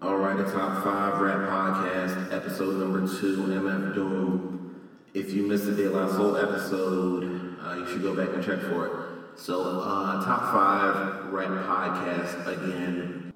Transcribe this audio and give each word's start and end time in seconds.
All 0.00 0.16
right, 0.16 0.36
the 0.36 0.44
top 0.44 0.84
five 0.84 1.20
rap 1.20 1.48
podcast, 1.48 2.32
episode 2.32 2.76
number 2.76 3.00
two, 3.00 3.38
MF 3.48 3.96
Doom. 3.96 4.88
If 5.12 5.32
you 5.32 5.42
missed 5.42 5.66
the 5.66 5.72
De 5.72 5.90
La 5.90 6.06
Soul 6.06 6.36
episode, 6.36 7.56
uh, 7.60 7.74
you 7.74 7.86
should 7.88 8.02
go 8.02 8.14
back 8.14 8.32
and 8.32 8.44
check 8.44 8.60
for 8.60 8.86
it. 8.86 8.92
So, 9.34 9.80
uh, 9.80 10.24
top 10.24 10.52
five 10.54 11.32
rap 11.32 11.48
podcast 11.48 12.46
again. 12.46 13.32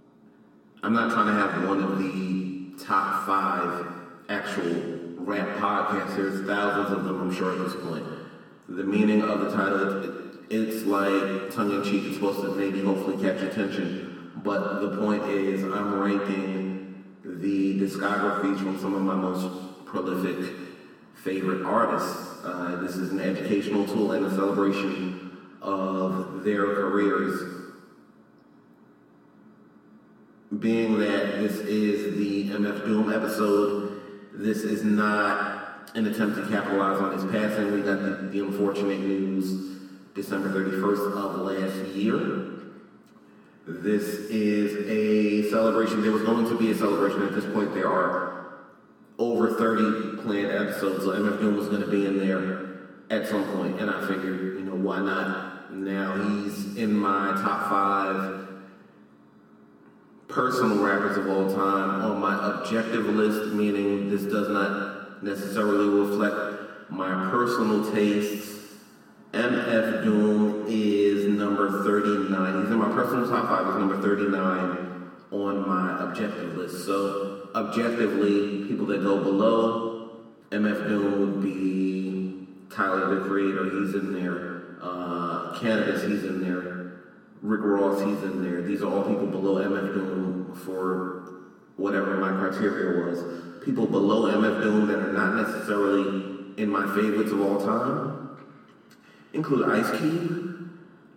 I'm 0.85 0.93
not 0.93 1.11
trying 1.12 1.27
to 1.27 1.33
have 1.33 1.69
one 1.69 1.83
of 1.83 1.98
the 1.98 2.85
top 2.85 3.26
five 3.26 3.85
actual 4.29 5.17
rap 5.17 5.56
podcasts. 5.56 6.15
There's 6.15 6.47
thousands 6.47 6.97
of 6.97 7.03
them, 7.03 7.22
I'm 7.22 7.35
sure, 7.35 7.51
at 7.51 7.58
this 7.58 7.74
point. 7.74 8.06
The 8.69 8.85
meaning 8.85 9.22
of 9.22 9.40
the 9.40 9.51
title, 9.51 10.31
it's 10.49 10.87
like 10.87 11.53
tongue 11.53 11.72
in 11.72 11.83
cheek. 11.83 12.04
It's 12.04 12.15
supposed 12.15 12.42
to 12.42 12.54
maybe 12.54 12.83
hopefully 12.83 13.21
catch 13.21 13.42
attention. 13.42 14.12
But 14.37 14.80
the 14.80 14.96
point 14.96 15.24
is, 15.24 15.62
I'm 15.62 16.01
ranking 16.01 17.05
the 17.24 17.78
discographies 17.78 18.58
from 18.58 18.78
some 18.80 18.95
of 18.95 19.02
my 19.02 19.14
most 19.14 19.84
prolific 19.84 20.55
favorite 21.14 21.64
artists. 21.64 22.45
Uh, 22.45 22.80
this 22.82 22.96
is 22.96 23.12
an 23.12 23.20
educational 23.20 23.86
tool 23.86 24.12
and 24.12 24.27
a 24.27 24.30
celebration 24.30 25.38
of 25.60 26.42
their 26.45 26.64
careers. 26.74 27.60
Being 30.58 30.98
that 30.98 31.41
this 31.41 31.58
is 31.58 32.16
the 32.16 32.50
MF 32.50 32.84
Doom 32.84 33.12
episode, 33.12 34.00
this 34.34 34.58
is 34.58 34.83
not 34.83 35.91
an 35.94 36.06
attempt 36.06 36.36
to 36.36 36.48
capitalize 36.48 37.00
on 37.00 37.12
his 37.12 37.24
passing. 37.30 37.72
We 37.72 37.83
got 37.83 38.02
the, 38.02 38.28
the 38.30 38.41
unfortunate 38.41 39.00
news 39.00 39.78
December 40.14 40.48
31st 40.50 41.16
of 41.16 41.36
last 41.41 41.94
year. 41.94 42.52
This 43.66 44.02
is 44.28 44.88
a 44.88 45.48
celebration. 45.50 46.02
There 46.02 46.10
was 46.10 46.22
going 46.22 46.48
to 46.48 46.58
be 46.58 46.72
a 46.72 46.74
celebration. 46.74 47.22
At 47.22 47.34
this 47.34 47.44
point, 47.52 47.72
there 47.74 47.88
are 47.88 48.62
over 49.18 49.54
30 49.54 50.22
planned 50.22 50.50
episodes, 50.50 51.04
so 51.04 51.10
MF 51.10 51.38
Doom 51.38 51.56
was 51.56 51.69
going 51.69 51.82
to 51.82 51.86
be 51.86 52.06
in 52.06 52.19
there 52.19 52.62
at 53.10 53.28
some 53.28 53.44
point, 53.56 53.80
and 53.80 53.88
I 53.88 54.00
figured, 54.00 54.58
you 54.58 54.64
know, 54.64 54.74
why 54.74 55.00
not? 55.00 55.72
Now 55.72 56.14
he's 56.14 56.77
in 56.77 56.92
my 56.92 57.32
top 57.41 57.70
five 57.70 58.48
personal 60.28 60.82
rappers 60.82 61.16
of 61.16 61.28
all 61.28 61.48
time 61.54 62.02
on 62.02 62.20
my 62.20 62.60
objective 62.60 63.06
list, 63.06 63.52
meaning 63.52 64.10
this 64.10 64.22
does 64.22 64.48
not 64.48 65.22
necessarily 65.22 65.88
reflect 65.88 66.91
my 66.91 67.30
personal 67.30 67.92
tastes 67.92 68.61
MF 69.33 70.05
Doom 70.05 70.66
is 70.69 71.25
number 71.38 71.83
39. 71.84 72.62
He's 72.62 72.70
in 72.70 72.77
my 72.77 72.92
personal 72.92 73.27
top 73.27 73.48
five. 73.48 73.66
He's 73.66 73.77
number 73.77 74.02
39 74.02 75.11
on 75.30 75.66
my 75.66 76.05
objective 76.05 76.55
list. 76.55 76.84
So, 76.84 77.48
objectively, 77.55 78.66
people 78.69 78.84
that 78.86 79.03
go 79.03 79.22
below 79.25 80.10
MF 80.50 80.86
Doom 80.86 81.20
would 81.20 81.42
be 81.42 82.47
Tyler 82.69 83.14
the 83.14 83.27
Creator. 83.27 83.64
He's 83.64 83.94
in 83.94 84.12
there. 84.12 84.77
Uh, 84.83 85.58
Canibus, 85.58 86.06
he's 86.10 86.25
in 86.25 86.42
there. 86.42 87.00
Rick 87.41 87.62
Ross, 87.64 88.00
he's 88.00 88.22
in 88.25 88.44
there. 88.44 88.60
These 88.60 88.83
are 88.83 88.92
all 88.92 89.03
people 89.03 89.28
below 89.28 89.66
MF 89.66 89.94
Doom 89.94 90.60
for 90.62 91.47
whatever 91.77 92.19
my 92.19 92.28
criteria 92.33 93.06
was. 93.06 93.64
People 93.64 93.86
below 93.86 94.30
MF 94.30 94.62
Doom 94.62 94.88
that 94.88 94.98
are 94.98 95.12
not 95.14 95.36
necessarily 95.36 96.53
in 96.58 96.69
my 96.69 96.84
favorites 96.94 97.33
of 97.33 97.41
all 97.41 97.58
time 97.58 98.11
include 99.33 99.69
Ice 99.70 99.91
Cube, 99.98 100.70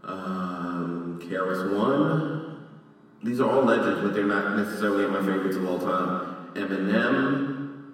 um, 0.03 1.19
KRS 1.23 1.73
One. 1.75 2.67
These 3.23 3.39
are 3.41 3.49
all 3.49 3.63
legends, 3.63 4.01
but 4.01 4.13
they're 4.13 4.25
not 4.25 4.55
necessarily 4.57 5.07
my 5.07 5.19
favorites 5.19 5.57
of 5.57 5.67
all 5.67 5.79
time. 5.79 6.53
Eminem, 6.53 7.93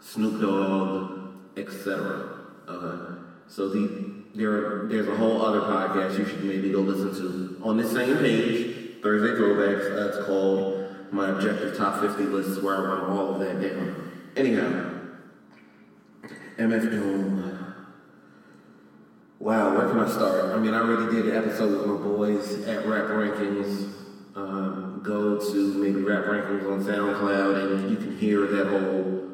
Snoop 0.00 0.40
Dogg, 0.40 1.34
etc. 1.56 2.28
Uh, 2.66 3.16
so 3.46 3.68
the, 3.68 4.22
there, 4.34 4.86
there's 4.86 5.06
a 5.06 5.16
whole 5.16 5.42
other 5.42 5.60
podcast 5.60 6.18
you 6.18 6.24
should 6.24 6.44
maybe 6.44 6.72
go 6.72 6.80
listen 6.80 7.14
to 7.14 7.62
on 7.62 7.76
this 7.76 7.92
same 7.92 8.16
page, 8.18 9.02
Thursday 9.02 9.38
Throwbacks. 9.40 9.94
That's 9.94 10.26
called 10.26 11.12
my 11.12 11.30
objective 11.30 11.76
top 11.76 12.00
50 12.00 12.24
lists, 12.24 12.62
where 12.62 12.74
I 12.74 12.80
run 12.80 13.10
all 13.10 13.34
of 13.34 13.40
that 13.40 13.60
down. 13.60 14.10
Anyhow, 14.36 14.90
MF 16.58 16.90
Doom. 16.90 17.53
Wow, 19.40 19.76
where 19.76 19.88
can 19.88 19.98
I 19.98 20.08
start? 20.08 20.54
I 20.54 20.58
mean, 20.58 20.74
I 20.74 20.78
already 20.78 21.14
did 21.14 21.26
an 21.26 21.36
episode 21.36 21.72
with 21.72 21.86
my 21.86 21.96
boys 21.96 22.66
at 22.66 22.86
Rap 22.86 23.06
Rankings. 23.06 23.92
Um, 24.36 25.00
go 25.02 25.38
to 25.38 25.74
maybe 25.74 26.02
Rap 26.02 26.24
Rankings 26.24 26.70
on 26.70 26.82
SoundCloud, 26.84 27.80
and 27.80 27.90
you 27.90 27.96
can 27.96 28.16
hear 28.16 28.46
that 28.46 28.68
whole 28.68 29.28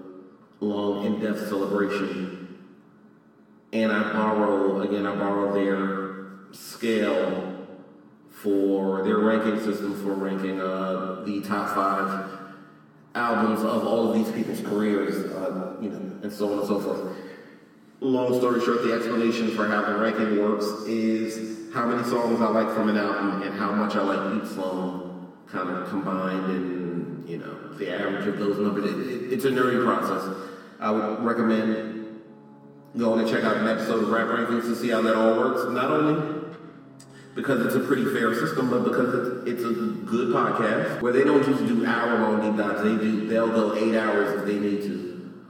long, 0.60 1.04
in-depth 1.04 1.48
celebration. 1.48 2.58
And 3.72 3.92
I 3.92 4.12
borrow 4.12 4.80
again. 4.80 5.06
I 5.06 5.14
borrow 5.14 5.52
their 5.52 6.54
scale 6.54 7.66
for 8.30 9.04
their 9.04 9.18
ranking 9.18 9.58
system 9.60 10.02
for 10.02 10.14
ranking 10.14 10.60
uh, 10.60 11.22
the 11.26 11.42
top 11.42 11.74
five 11.74 12.30
albums 13.14 13.60
of 13.60 13.86
all 13.86 14.08
of 14.08 14.14
these 14.14 14.32
people's 14.32 14.60
careers, 14.62 15.30
uh, 15.30 15.76
you 15.80 15.90
know, 15.90 15.98
and 16.22 16.32
so 16.32 16.52
on 16.52 16.58
and 16.60 16.68
so 16.68 16.80
forth 16.80 17.16
long 18.00 18.38
story 18.38 18.60
short, 18.60 18.82
the 18.82 18.94
explanation 18.94 19.50
for 19.50 19.68
how 19.68 19.82
the 19.82 19.98
ranking 19.98 20.40
works 20.40 20.64
is 20.86 21.72
how 21.74 21.86
many 21.86 22.02
songs 22.08 22.40
I 22.40 22.48
like 22.48 22.74
from 22.74 22.88
an 22.88 22.96
album 22.96 23.42
and 23.42 23.58
how 23.58 23.72
much 23.72 23.94
I 23.94 24.02
like 24.02 24.42
each 24.42 24.50
song 24.50 25.32
kind 25.46 25.68
of 25.68 25.88
combined 25.88 26.46
and, 26.46 27.28
you 27.28 27.38
know, 27.38 27.74
the 27.74 27.92
average 27.94 28.26
of 28.26 28.38
those 28.38 28.58
numbers. 28.58 28.90
It, 28.90 28.98
it, 28.98 29.32
it's 29.34 29.44
a 29.44 29.50
nerdy 29.50 29.84
process. 29.84 30.36
I 30.78 30.90
would 30.90 31.20
recommend 31.20 32.22
going 32.96 33.20
and 33.20 33.28
check 33.28 33.44
out 33.44 33.58
an 33.58 33.68
episode 33.68 34.02
of 34.04 34.08
Rap 34.08 34.26
Rankings 34.28 34.62
to 34.62 34.74
see 34.74 34.88
how 34.88 35.02
that 35.02 35.14
all 35.14 35.36
works. 35.36 35.70
Not 35.70 35.90
only 35.90 36.40
because 37.34 37.64
it's 37.66 37.74
a 37.74 37.80
pretty 37.80 38.04
fair 38.04 38.34
system, 38.34 38.70
but 38.70 38.82
because 38.82 39.46
it's, 39.46 39.50
it's 39.50 39.64
a 39.64 39.72
good 39.72 40.34
podcast 40.34 41.00
where 41.00 41.12
they 41.12 41.22
don't 41.22 41.44
just 41.44 41.66
do 41.66 41.86
hour 41.86 42.18
long 42.18 42.40
deep 42.40 42.56
dives. 42.56 42.82
They 42.82 42.96
do, 42.96 43.28
they'll 43.28 43.48
go 43.48 43.74
eight 43.76 43.96
hours 43.96 44.40
if 44.40 44.46
they 44.46 44.58
need 44.58 44.82
to 44.82 44.99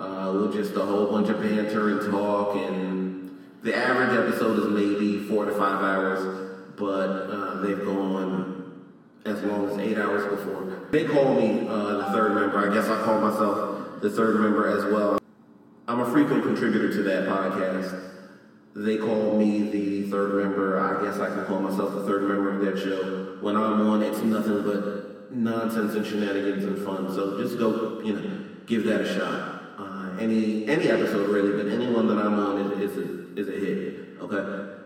uh, 0.00 0.32
with 0.32 0.54
just 0.54 0.74
a 0.76 0.80
whole 0.80 1.06
bunch 1.10 1.28
of 1.28 1.40
banter 1.40 1.90
and 1.90 2.10
talk. 2.10 2.56
And 2.56 3.38
the 3.62 3.76
average 3.76 4.18
episode 4.18 4.58
is 4.58 4.68
maybe 4.68 5.18
four 5.28 5.44
to 5.44 5.52
five 5.52 5.82
hours, 5.82 6.50
but 6.76 7.28
uh, 7.30 7.60
they've 7.60 7.84
gone 7.84 8.86
as 9.26 9.42
long 9.42 9.68
as 9.68 9.78
eight 9.78 9.98
hours 9.98 10.24
before. 10.30 10.88
They 10.90 11.04
call 11.04 11.34
me 11.34 11.68
uh, 11.68 11.98
the 11.98 12.04
third 12.12 12.34
member. 12.34 12.70
I 12.70 12.74
guess 12.74 12.88
I 12.88 13.02
call 13.04 13.20
myself 13.20 14.00
the 14.00 14.10
third 14.10 14.40
member 14.40 14.66
as 14.66 14.90
well. 14.92 15.18
I'm 15.86 16.00
a 16.00 16.10
frequent 16.10 16.44
contributor 16.44 16.90
to 16.90 17.02
that 17.02 17.28
podcast. 17.28 18.06
They 18.74 18.96
call 18.96 19.36
me 19.36 19.70
the 19.70 20.10
third 20.10 20.42
member. 20.42 20.78
I 20.78 21.04
guess 21.04 21.18
I 21.18 21.26
can 21.26 21.44
call 21.44 21.60
myself 21.60 21.94
the 21.94 22.04
third 22.04 22.22
member 22.22 22.54
of 22.54 22.64
that 22.64 22.82
show. 22.82 23.36
When 23.40 23.56
I'm 23.56 23.86
on, 23.88 24.02
it's 24.02 24.20
nothing 24.20 24.62
but 24.62 25.32
nonsense 25.32 25.94
and 25.94 26.06
shenanigans 26.06 26.64
and 26.64 26.78
fun. 26.84 27.12
So 27.12 27.42
just 27.42 27.58
go, 27.58 28.00
you 28.00 28.12
know, 28.14 28.44
give 28.66 28.84
that 28.84 29.00
a 29.00 29.14
shot 29.14 29.59
any 30.20 30.68
any 30.68 30.88
episode 30.88 31.28
really, 31.28 31.62
but 31.62 31.72
anyone 31.72 32.06
that 32.08 32.18
I'm 32.18 32.38
on 32.38 32.72
is, 32.72 32.90
is 32.90 32.96
a 32.98 33.38
is 33.40 33.48
a 33.48 33.52
hit. 33.52 34.20
Okay. 34.20 34.76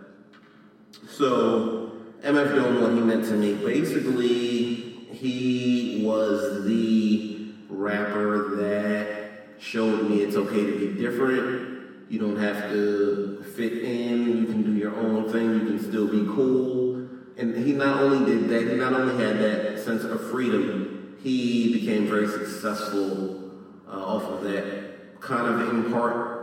So 1.09 1.93
MF 2.23 2.55
Doom, 2.55 2.81
what 2.81 2.93
he 2.93 3.01
meant 3.01 3.25
to 3.27 3.35
me, 3.35 3.55
basically, 3.55 4.75
he 5.13 6.03
was 6.05 6.65
the 6.65 7.53
rapper 7.69 8.57
that 8.57 9.61
showed 9.61 10.09
me 10.09 10.23
it's 10.23 10.37
okay 10.37 10.65
to 10.65 10.79
be 10.79 11.01
different. 11.01 12.09
You 12.09 12.19
don't 12.19 12.37
have 12.37 12.71
to 12.71 13.43
fit 13.57 13.73
in. 13.85 14.39
You 14.39 14.47
can 14.47 14.63
do 14.63 14.73
your 14.73 14.95
own 14.97 15.31
thing. 15.31 15.53
You 15.53 15.67
can 15.67 15.83
still 15.83 16.07
be 16.07 16.25
cool. 16.35 17.09
And 17.37 17.67
he 17.67 17.73
not 17.73 18.01
only 18.01 18.25
did 18.25 18.49
that, 18.49 18.71
he 18.71 18.77
not 18.77 18.93
only 18.93 19.23
had 19.23 19.39
that 19.39 19.81
sense 19.81 20.05
of 20.05 20.31
freedom, 20.31 21.17
he 21.23 21.73
became 21.73 22.07
very 22.07 22.29
successful 22.29 23.51
uh, 23.89 23.93
off 23.93 24.23
of 24.25 24.45
that 24.45 24.94
kind 25.25 25.47
of 25.49 25.69
in 25.71 25.91
part 25.91 26.35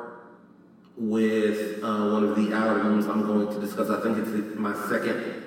with 0.97 1.83
uh, 1.83 2.09
one 2.09 2.23
of 2.23 2.35
the 2.35 2.53
albums 2.53 3.05
I'm 3.05 3.25
going 3.25 3.47
to 3.53 3.59
discuss. 3.59 3.89
I 3.89 4.01
think 4.01 4.17
it's 4.17 4.57
my 4.57 4.73
second 4.89 5.43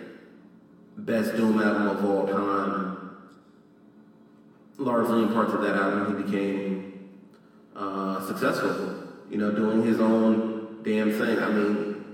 best 0.96 1.36
Doom 1.36 1.60
album 1.60 1.88
of 1.88 2.04
all 2.04 2.26
time. 2.26 2.90
Largely 4.78 5.22
in 5.22 5.32
part 5.32 5.50
to 5.50 5.58
that 5.58 5.76
album, 5.76 6.16
he 6.16 6.22
became 6.22 7.10
uh, 7.76 8.24
successful. 8.26 9.02
You 9.30 9.38
know, 9.38 9.52
doing 9.52 9.84
his 9.84 10.00
own 10.00 10.80
damn 10.82 11.12
thing. 11.12 11.38
I 11.38 11.48
mean, 11.50 12.04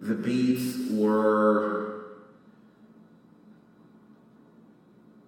the 0.00 0.14
beats 0.14 0.90
were 0.90 2.04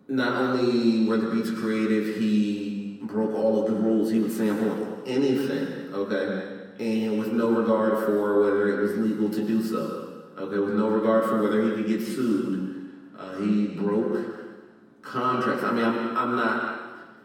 not 0.09 0.35
only 0.35 1.07
were 1.07 1.17
the 1.17 1.31
beats 1.31 1.51
creative, 1.51 2.17
he 2.17 3.01
broke 3.03 3.35
all 3.35 3.65
of 3.65 3.71
the 3.71 3.77
rules. 3.77 4.11
He 4.11 4.21
would 4.21 4.33
sample 4.33 4.94
anything, 5.07 5.93
okay, 5.93 6.55
and 6.79 7.19
with 7.19 7.33
no 7.33 7.51
regard 7.51 8.05
for 8.05 8.43
whether 8.43 8.69
it 8.69 8.81
was 8.81 8.99
legal 8.99 9.31
to 9.31 9.47
do 9.47 9.63
so, 9.63 10.25
okay, 10.39 10.59
with 10.59 10.75
no 10.75 10.89
regard 10.89 11.25
for 11.25 11.43
whether 11.43 11.63
he 11.63 11.71
could 11.71 11.87
get 11.87 12.01
sued. 12.01 12.93
Uh, 13.19 13.39
he 13.39 13.69
broke 13.69 15.03
contracts. 15.03 15.63
I 15.63 15.73
mean, 15.73 15.85
I'm, 15.85 16.17
I'm 16.17 16.37
not 16.37 16.81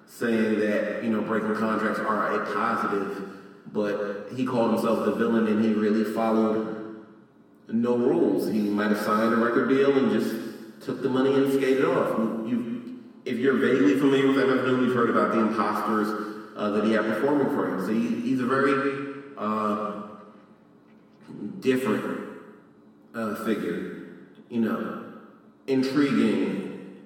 saying 0.06 0.60
that 0.60 1.04
you 1.04 1.10
know 1.10 1.22
breaking 1.22 1.56
contracts 1.56 2.00
are 2.00 2.42
a 2.42 2.54
positive, 2.54 3.30
but 3.72 4.28
he 4.36 4.46
called 4.46 4.74
himself 4.74 5.06
the 5.06 5.16
villain 5.16 5.48
and 5.48 5.64
he 5.64 5.74
really 5.74 6.04
followed 6.04 7.06
no 7.68 7.98
rules. 7.98 8.52
He 8.52 8.62
might 8.62 8.90
have 8.92 9.02
signed 9.02 9.34
a 9.34 9.38
record 9.38 9.70
deal 9.70 9.98
and 9.98 10.12
just 10.12 10.86
took 10.86 11.02
the 11.02 11.10
money 11.10 11.34
and 11.34 11.52
skated 11.52 11.86
off. 11.86 12.18
You, 12.48 13.02
if 13.26 13.38
you're 13.38 13.58
vaguely 13.58 14.00
familiar 14.00 14.28
with 14.28 14.38
MF 14.38 14.66
Doom, 14.66 14.86
you've 14.86 14.96
heard 14.96 15.10
about 15.10 15.34
the 15.34 15.40
imposters 15.40 16.29
uh, 16.60 16.72
that 16.72 16.84
he 16.84 16.92
had 16.92 17.06
performing 17.06 17.48
for 17.48 17.70
him. 17.70 17.86
So 17.86 17.94
he, 17.94 18.22
he's 18.22 18.42
a 18.42 18.46
very 18.46 19.14
uh, 19.38 20.02
different 21.62 22.28
uh, 23.16 23.36
figure. 23.46 23.96
You 24.50 24.62
know, 24.62 25.14
intriguing, 25.68 26.98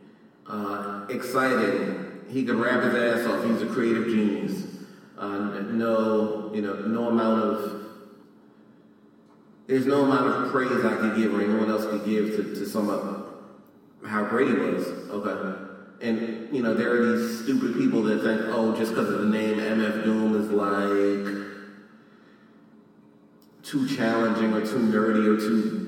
uh, 0.48 1.06
exciting. 1.10 2.22
He 2.30 2.44
could 2.44 2.56
rap 2.56 2.84
his 2.84 2.96
ass 2.96 3.28
off. 3.28 3.46
He's 3.46 3.62
a 3.62 3.68
creative 3.68 4.06
genius. 4.06 4.66
Uh, 5.20 5.60
no, 5.70 6.52
you 6.54 6.62
know, 6.62 6.74
no 6.74 7.10
amount 7.10 7.44
of 7.44 7.80
there's 9.68 9.86
no 9.86 10.04
amount 10.04 10.46
of 10.46 10.52
praise 10.52 10.84
I 10.84 10.96
could 10.96 11.16
give 11.16 11.34
or 11.34 11.42
anyone 11.42 11.70
else 11.70 11.86
could 11.86 12.06
give 12.06 12.36
to, 12.36 12.44
to 12.56 12.66
sum 12.66 12.90
up 12.90 13.24
how 14.06 14.26
great 14.26 14.50
he 14.50 14.56
was. 14.56 14.88
Okay. 14.88 15.73
And, 16.04 16.54
you 16.54 16.62
know, 16.62 16.74
there 16.74 16.92
are 16.92 17.18
these 17.18 17.44
stupid 17.44 17.76
people 17.76 18.04
that 18.04 18.22
think, 18.22 18.42
oh, 18.54 18.76
just 18.76 18.92
because 18.92 19.10
of 19.10 19.22
the 19.22 19.28
name 19.28 19.58
MF 19.58 20.04
Doom 20.04 20.36
is 20.36 20.50
like 20.52 21.44
too 23.64 23.88
challenging 23.88 24.54
or 24.54 24.60
too 24.62 24.80
nerdy 24.80 25.26
or 25.26 25.38
too 25.38 25.84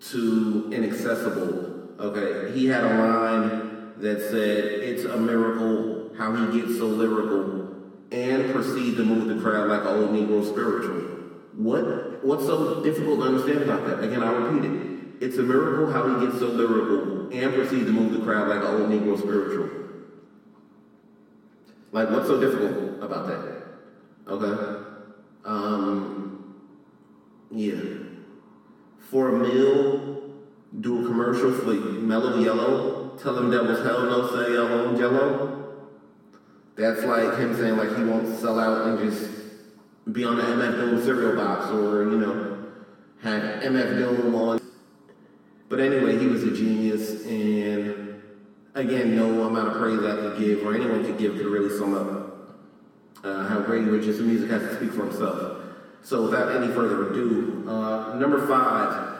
too 0.00 0.70
inaccessible. 0.72 1.90
Okay. 2.00 2.58
He 2.58 2.66
had 2.66 2.82
a 2.84 2.88
line 2.88 3.92
that 3.98 4.18
said, 4.22 4.64
it's 4.64 5.04
a 5.04 5.18
miracle 5.18 6.12
how 6.16 6.34
he 6.34 6.60
gets 6.60 6.78
so 6.78 6.86
lyrical 6.86 7.74
and 8.10 8.50
proceed 8.50 8.96
to 8.96 9.04
move 9.04 9.28
the 9.28 9.42
crowd 9.42 9.68
like 9.68 9.82
an 9.82 9.88
old 9.88 10.10
Negro 10.10 10.42
spiritual. 10.42 11.02
What 11.54 12.24
what's 12.24 12.46
so 12.46 12.82
difficult 12.82 13.20
to 13.20 13.26
understand 13.26 13.62
about 13.62 13.86
that? 13.86 14.02
Again, 14.02 14.22
I 14.22 14.32
repeat 14.32 14.70
it. 14.70 14.89
It's 15.20 15.36
a 15.36 15.42
miracle 15.42 15.92
how 15.92 16.18
he 16.18 16.26
gets 16.26 16.38
so 16.38 16.46
lyrical 16.46 17.30
and 17.30 17.54
proceeds 17.54 17.84
to 17.84 17.92
move 17.92 18.12
the 18.12 18.20
crowd 18.20 18.48
like 18.48 18.60
an 18.60 18.80
old 18.80 18.90
Negro 18.90 19.18
spiritual. 19.18 19.68
Like, 21.92 22.10
what's 22.10 22.26
so 22.26 22.40
difficult 22.40 23.02
about 23.02 23.26
that? 23.26 23.62
Okay. 24.28 24.84
Um, 25.44 26.54
yeah. 27.50 27.80
For 28.98 29.28
a 29.28 29.38
meal, 29.38 30.22
do 30.80 31.04
a 31.04 31.06
commercial 31.06 31.52
for 31.52 31.74
Mellow 31.74 32.38
Yellow. 32.38 33.18
Tell 33.22 33.34
them 33.34 33.50
devils 33.50 33.84
hell 33.84 34.04
no 34.04 34.28
say 34.28 34.54
yellow 34.54 34.96
jello. 34.96 35.50
That's 36.76 37.02
like 37.04 37.36
him 37.38 37.54
saying 37.54 37.76
like 37.76 37.94
he 37.94 38.04
won't 38.04 38.38
sell 38.38 38.58
out 38.58 38.86
and 38.86 38.98
just 38.98 39.30
be 40.10 40.24
on 40.24 40.36
the 40.36 40.42
MF 40.42 40.72
Doom 40.76 41.02
cereal 41.02 41.36
box 41.36 41.70
or, 41.70 42.04
you 42.04 42.18
know, 42.18 42.66
have 43.22 43.42
MF 43.62 43.98
Doom 43.98 44.34
on 44.34 44.59
but 45.70 45.78
anyway, 45.78 46.18
he 46.18 46.26
was 46.26 46.42
a 46.42 46.50
genius, 46.50 47.24
and 47.24 48.20
again, 48.74 49.16
no 49.16 49.44
amount 49.44 49.68
of 49.68 49.76
praise 49.78 50.00
I 50.00 50.16
could 50.16 50.38
give 50.38 50.66
or 50.66 50.74
anyone 50.74 51.04
could 51.04 51.16
give 51.16 51.36
could 51.36 51.46
really 51.46 51.70
sum 51.78 51.94
up 51.94 52.30
uh, 53.22 53.46
how 53.46 53.60
great 53.60 53.84
the 53.84 53.90
music 53.92 54.50
has 54.50 54.62
to 54.62 54.76
speak 54.76 54.90
for 54.92 55.04
himself. 55.04 55.62
So 56.02 56.22
without 56.22 56.50
any 56.56 56.72
further 56.72 57.10
ado, 57.10 57.64
uh, 57.68 58.16
number 58.16 58.46
five, 58.48 59.18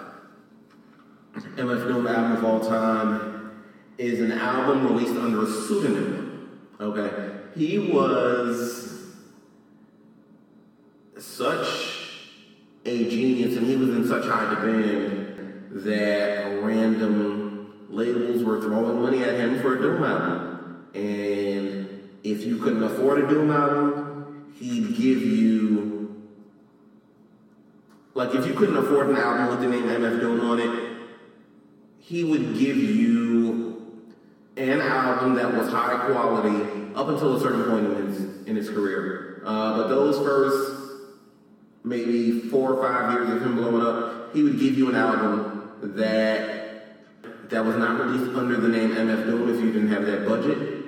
MF 1.34 1.86
Doom 1.86 2.06
album 2.08 2.32
of 2.32 2.44
all 2.44 2.60
time 2.60 3.52
is 3.96 4.20
an 4.20 4.32
album 4.32 4.92
released 4.92 5.16
under 5.16 5.44
a 5.44 5.46
pseudonym. 5.46 6.58
Okay, 6.80 7.30
he 7.54 7.78
was 7.78 9.14
such 11.16 12.08
a 12.86 13.08
genius, 13.08 13.56
and 13.56 13.66
he 13.66 13.76
was 13.76 13.90
in 13.90 14.08
such 14.08 14.24
high 14.24 14.52
demand 14.54 15.19
that 15.70 16.62
random 16.62 17.86
labels 17.88 18.42
were 18.42 18.60
throwing 18.60 19.02
money 19.02 19.22
at 19.22 19.34
him 19.34 19.60
for 19.60 19.78
a 19.78 19.80
Doom 19.80 20.02
album. 20.02 20.88
And 20.94 22.10
if 22.24 22.44
you 22.44 22.58
couldn't 22.58 22.82
afford 22.82 23.24
a 23.24 23.28
Doom 23.28 23.50
album, 23.50 24.52
he'd 24.58 24.96
give 24.96 25.22
you, 25.22 26.26
like, 28.14 28.34
if 28.34 28.46
you 28.46 28.54
couldn't 28.54 28.76
afford 28.76 29.10
an 29.10 29.16
album 29.16 29.48
with 29.48 29.60
the 29.60 29.68
name 29.68 29.84
MF 29.84 30.20
Doom 30.20 30.40
on 30.40 30.60
it, 30.60 30.90
he 31.98 32.24
would 32.24 32.58
give 32.58 32.76
you 32.76 34.00
an 34.56 34.80
album 34.80 35.34
that 35.34 35.54
was 35.54 35.68
high 35.68 36.06
quality 36.06 36.92
up 36.94 37.08
until 37.08 37.36
a 37.36 37.40
certain 37.40 37.64
point 37.64 37.86
in 37.86 38.06
his, 38.08 38.46
in 38.46 38.56
his 38.56 38.68
career. 38.68 39.42
Uh, 39.44 39.76
but 39.76 39.88
those 39.88 40.18
first 40.18 40.80
maybe 41.84 42.40
four 42.40 42.74
or 42.74 42.82
five 42.82 43.12
years 43.12 43.30
of 43.30 43.42
him 43.42 43.56
blowing 43.56 43.80
up, 43.80 44.34
he 44.34 44.42
would 44.42 44.58
give 44.58 44.76
you 44.76 44.88
an 44.88 44.96
album 44.96 45.49
that 45.82 46.60
that 47.50 47.64
was 47.64 47.76
not 47.76 48.00
released 48.00 48.36
under 48.36 48.56
the 48.56 48.68
name 48.68 48.90
MF 48.90 49.26
Doom 49.26 49.54
if 49.54 49.60
you 49.60 49.72
didn't 49.72 49.90
have 49.90 50.06
that 50.06 50.26
budget, 50.26 50.84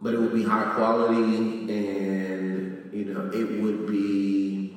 but 0.00 0.14
it 0.14 0.18
would 0.18 0.34
be 0.34 0.44
high 0.44 0.72
quality 0.74 1.14
and 1.14 2.90
you 2.92 3.04
know 3.04 3.30
it 3.32 3.62
would 3.62 3.86
be 3.86 4.74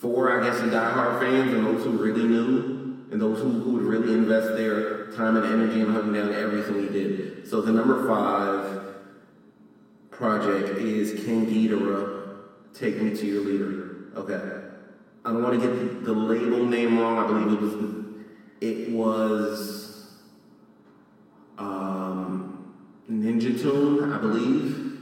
for 0.00 0.40
I 0.40 0.44
guess 0.44 0.60
the 0.60 0.66
diehard 0.66 1.20
fans 1.20 1.52
and 1.52 1.66
those 1.66 1.84
who 1.84 1.90
really 1.92 2.24
knew 2.24 2.72
and 3.12 3.20
those 3.20 3.38
who, 3.38 3.50
who 3.50 3.72
would 3.72 3.82
really 3.82 4.14
invest 4.14 4.56
their 4.56 5.12
time 5.12 5.36
and 5.36 5.44
energy 5.44 5.80
in 5.80 5.92
hunting 5.92 6.14
down 6.14 6.32
everything 6.32 6.80
he 6.80 6.88
did. 6.88 7.46
So 7.48 7.60
the 7.60 7.70
number 7.70 8.08
five 8.08 8.94
project 10.10 10.78
is 10.78 11.22
King 11.24 11.46
Ghidorah, 11.46 12.36
Take 12.72 13.00
Me 13.02 13.14
to 13.14 13.26
Your 13.26 13.42
Leader. 13.42 14.06
Okay. 14.16 14.61
I 15.24 15.30
don't 15.30 15.42
want 15.42 15.60
to 15.60 15.66
get 15.66 16.04
the 16.04 16.12
label 16.12 16.66
name 16.66 16.98
wrong. 16.98 17.18
I 17.18 17.26
believe 17.26 17.52
it 17.52 17.60
was 17.60 17.92
it 18.60 18.90
was 18.90 20.08
um, 21.58 22.74
Ninja 23.10 23.60
Tune, 23.60 24.12
I 24.12 24.18
believe, 24.18 24.98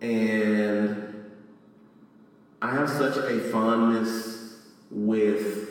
and 0.00 1.24
I 2.62 2.74
have 2.74 2.88
such 2.88 3.16
a 3.16 3.40
fondness 3.50 4.58
with 4.90 5.68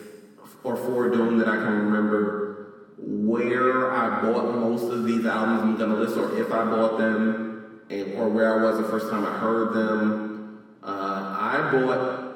or 0.64 0.76
for 0.76 1.10
Doom 1.10 1.38
that 1.38 1.48
I 1.48 1.56
can 1.56 1.86
remember 1.86 2.74
where 2.98 3.92
I 3.94 4.22
bought 4.22 4.54
most 4.56 4.92
of 4.92 5.06
these 5.06 5.26
albums 5.26 5.62
I'm 5.62 5.78
gonna 5.78 5.96
list, 5.96 6.18
or 6.18 6.38
if 6.38 6.52
I 6.52 6.66
bought 6.66 6.98
them, 6.98 7.82
and, 7.90 8.14
or 8.16 8.28
where 8.28 8.60
I 8.60 8.64
was 8.64 8.78
the 8.78 8.90
first 8.90 9.10
time 9.10 9.26
I 9.26 9.38
heard 9.38 9.74
them. 9.74 10.62
Uh, 10.84 11.38
I 11.40 11.70
bought 11.72 12.27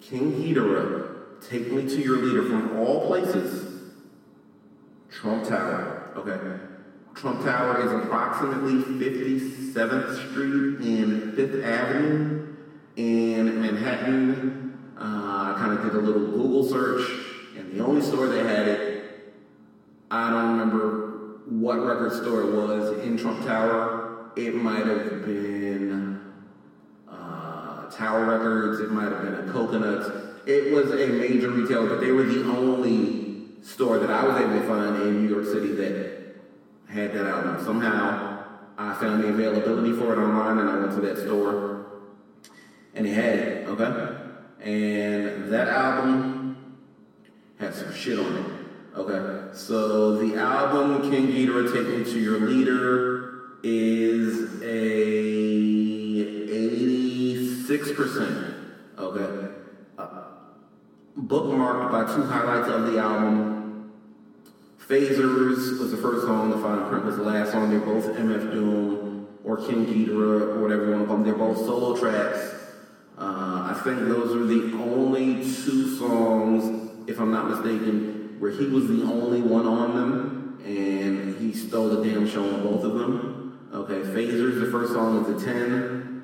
King 0.00 0.32
Ghidorah, 0.32 1.48
take 1.48 1.70
me 1.70 1.82
to 1.82 2.00
your 2.00 2.16
leader 2.18 2.42
from 2.48 2.78
all 2.78 3.06
places. 3.06 3.92
Trump 5.10 5.46
Tower. 5.46 6.12
Okay. 6.16 6.60
Trump 7.14 7.44
Tower 7.44 7.84
is 7.84 8.04
approximately 8.04 8.74
57th 8.74 10.30
Street 10.30 10.88
and 10.88 11.34
5th 11.34 11.64
Avenue 11.64 12.56
in 12.96 13.60
Manhattan. 13.60 14.94
Uh, 14.96 15.02
I 15.02 15.54
kind 15.58 15.78
of 15.78 15.84
did 15.84 15.94
a 15.94 16.00
little 16.00 16.26
Google 16.26 16.64
search, 16.64 17.06
and 17.56 17.72
the 17.72 17.84
only 17.84 18.00
store 18.00 18.26
that 18.28 18.46
had 18.46 18.68
it, 18.68 19.04
I 20.10 20.30
don't 20.30 20.52
remember 20.52 21.40
what 21.46 21.78
record 21.78 22.12
store 22.12 22.42
it 22.42 22.54
was 22.54 22.98
in 23.04 23.16
Trump 23.16 23.44
Tower. 23.44 24.30
It 24.36 24.54
might 24.54 24.86
have 24.86 25.24
been 25.26 26.09
Tower 27.92 28.24
Records, 28.26 28.80
it 28.80 28.90
might 28.90 29.12
have 29.12 29.22
been 29.22 29.48
a 29.48 29.52
Coconuts. 29.52 30.08
It 30.46 30.72
was 30.72 30.90
a 30.90 31.06
major 31.06 31.50
retailer, 31.50 31.88
but 31.88 32.00
they 32.00 32.10
were 32.10 32.24
the 32.24 32.44
only 32.44 33.46
store 33.62 33.98
that 33.98 34.10
I 34.10 34.24
was 34.24 34.40
able 34.40 34.60
to 34.60 34.66
find 34.66 35.02
in 35.02 35.26
New 35.26 35.34
York 35.34 35.44
City 35.44 35.72
that 35.72 36.20
had 36.88 37.12
that 37.12 37.26
album. 37.26 37.64
Somehow 37.64 38.44
I 38.78 38.94
found 38.94 39.22
the 39.22 39.28
availability 39.28 39.92
for 39.92 40.12
it 40.12 40.18
online 40.18 40.58
and 40.58 40.68
I 40.68 40.78
went 40.78 40.92
to 40.92 41.00
that 41.02 41.18
store 41.18 41.86
and 42.94 43.06
it 43.06 43.12
had 43.12 43.38
it, 43.38 43.68
okay? 43.68 44.16
And 44.62 45.52
that 45.52 45.68
album 45.68 46.76
had 47.58 47.74
some 47.74 47.94
shit 47.94 48.18
on 48.18 48.36
it. 48.36 48.46
Okay, 48.96 49.56
so 49.56 50.16
the 50.16 50.36
album 50.36 51.10
King 51.10 51.28
Ghidorah 51.28 51.72
Take 51.72 51.86
Me 51.98 52.04
to 52.04 52.18
Your 52.18 52.40
Leader 52.40 53.58
is 53.62 54.60
a 54.62 55.39
6%. 58.10 58.54
Okay. 58.98 59.52
Uh, 59.98 60.24
bookmarked 61.18 61.90
by 61.90 62.14
two 62.14 62.22
highlights 62.22 62.68
of 62.68 62.92
the 62.92 62.98
album. 62.98 63.92
Fazers 64.78 65.78
was 65.78 65.90
the 65.92 65.96
first 65.96 66.26
song, 66.26 66.50
The 66.50 66.58
Fine 66.58 66.88
Print 66.88 67.04
was 67.04 67.16
the 67.16 67.22
last 67.22 67.52
song. 67.52 67.70
They're 67.70 67.80
both 67.80 68.04
MF 68.06 68.52
Doom 68.52 69.28
or 69.44 69.56
King 69.56 69.86
Ghidorah 69.86 70.56
or 70.56 70.62
whatever 70.62 70.86
you 70.86 70.90
want 70.90 71.02
to 71.02 71.06
call 71.06 71.16
them. 71.16 71.24
They're 71.24 71.34
both 71.34 71.58
solo 71.58 71.96
tracks. 71.96 72.54
Uh, 73.16 73.74
I 73.74 73.80
think 73.84 74.00
those 74.00 74.34
are 74.34 74.44
the 74.46 74.76
only 74.82 75.34
two 75.44 75.96
songs, 75.96 76.90
if 77.06 77.20
I'm 77.20 77.30
not 77.30 77.48
mistaken, 77.48 78.36
where 78.40 78.50
he 78.50 78.66
was 78.66 78.88
the 78.88 79.02
only 79.02 79.42
one 79.42 79.66
on 79.66 79.94
them 79.94 80.60
and 80.64 81.36
he 81.38 81.52
stole 81.52 81.88
the 81.88 82.02
damn 82.02 82.28
show 82.28 82.42
on 82.42 82.62
both 82.62 82.84
of 82.84 82.94
them. 82.94 83.58
Okay, 83.72 84.02
Fazers, 84.12 84.58
the 84.58 84.70
first 84.70 84.92
song 84.92 85.24
is 85.24 85.42
a 85.42 85.46
10 85.46 86.22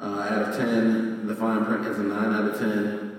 uh, 0.00 0.04
out 0.04 0.48
of 0.50 0.56
10. 0.56 1.13
The 1.26 1.34
Fine 1.34 1.64
Print 1.64 1.86
is 1.86 1.98
a 1.98 2.02
9 2.02 2.34
out 2.34 2.44
of 2.50 2.58
10. 2.58 3.18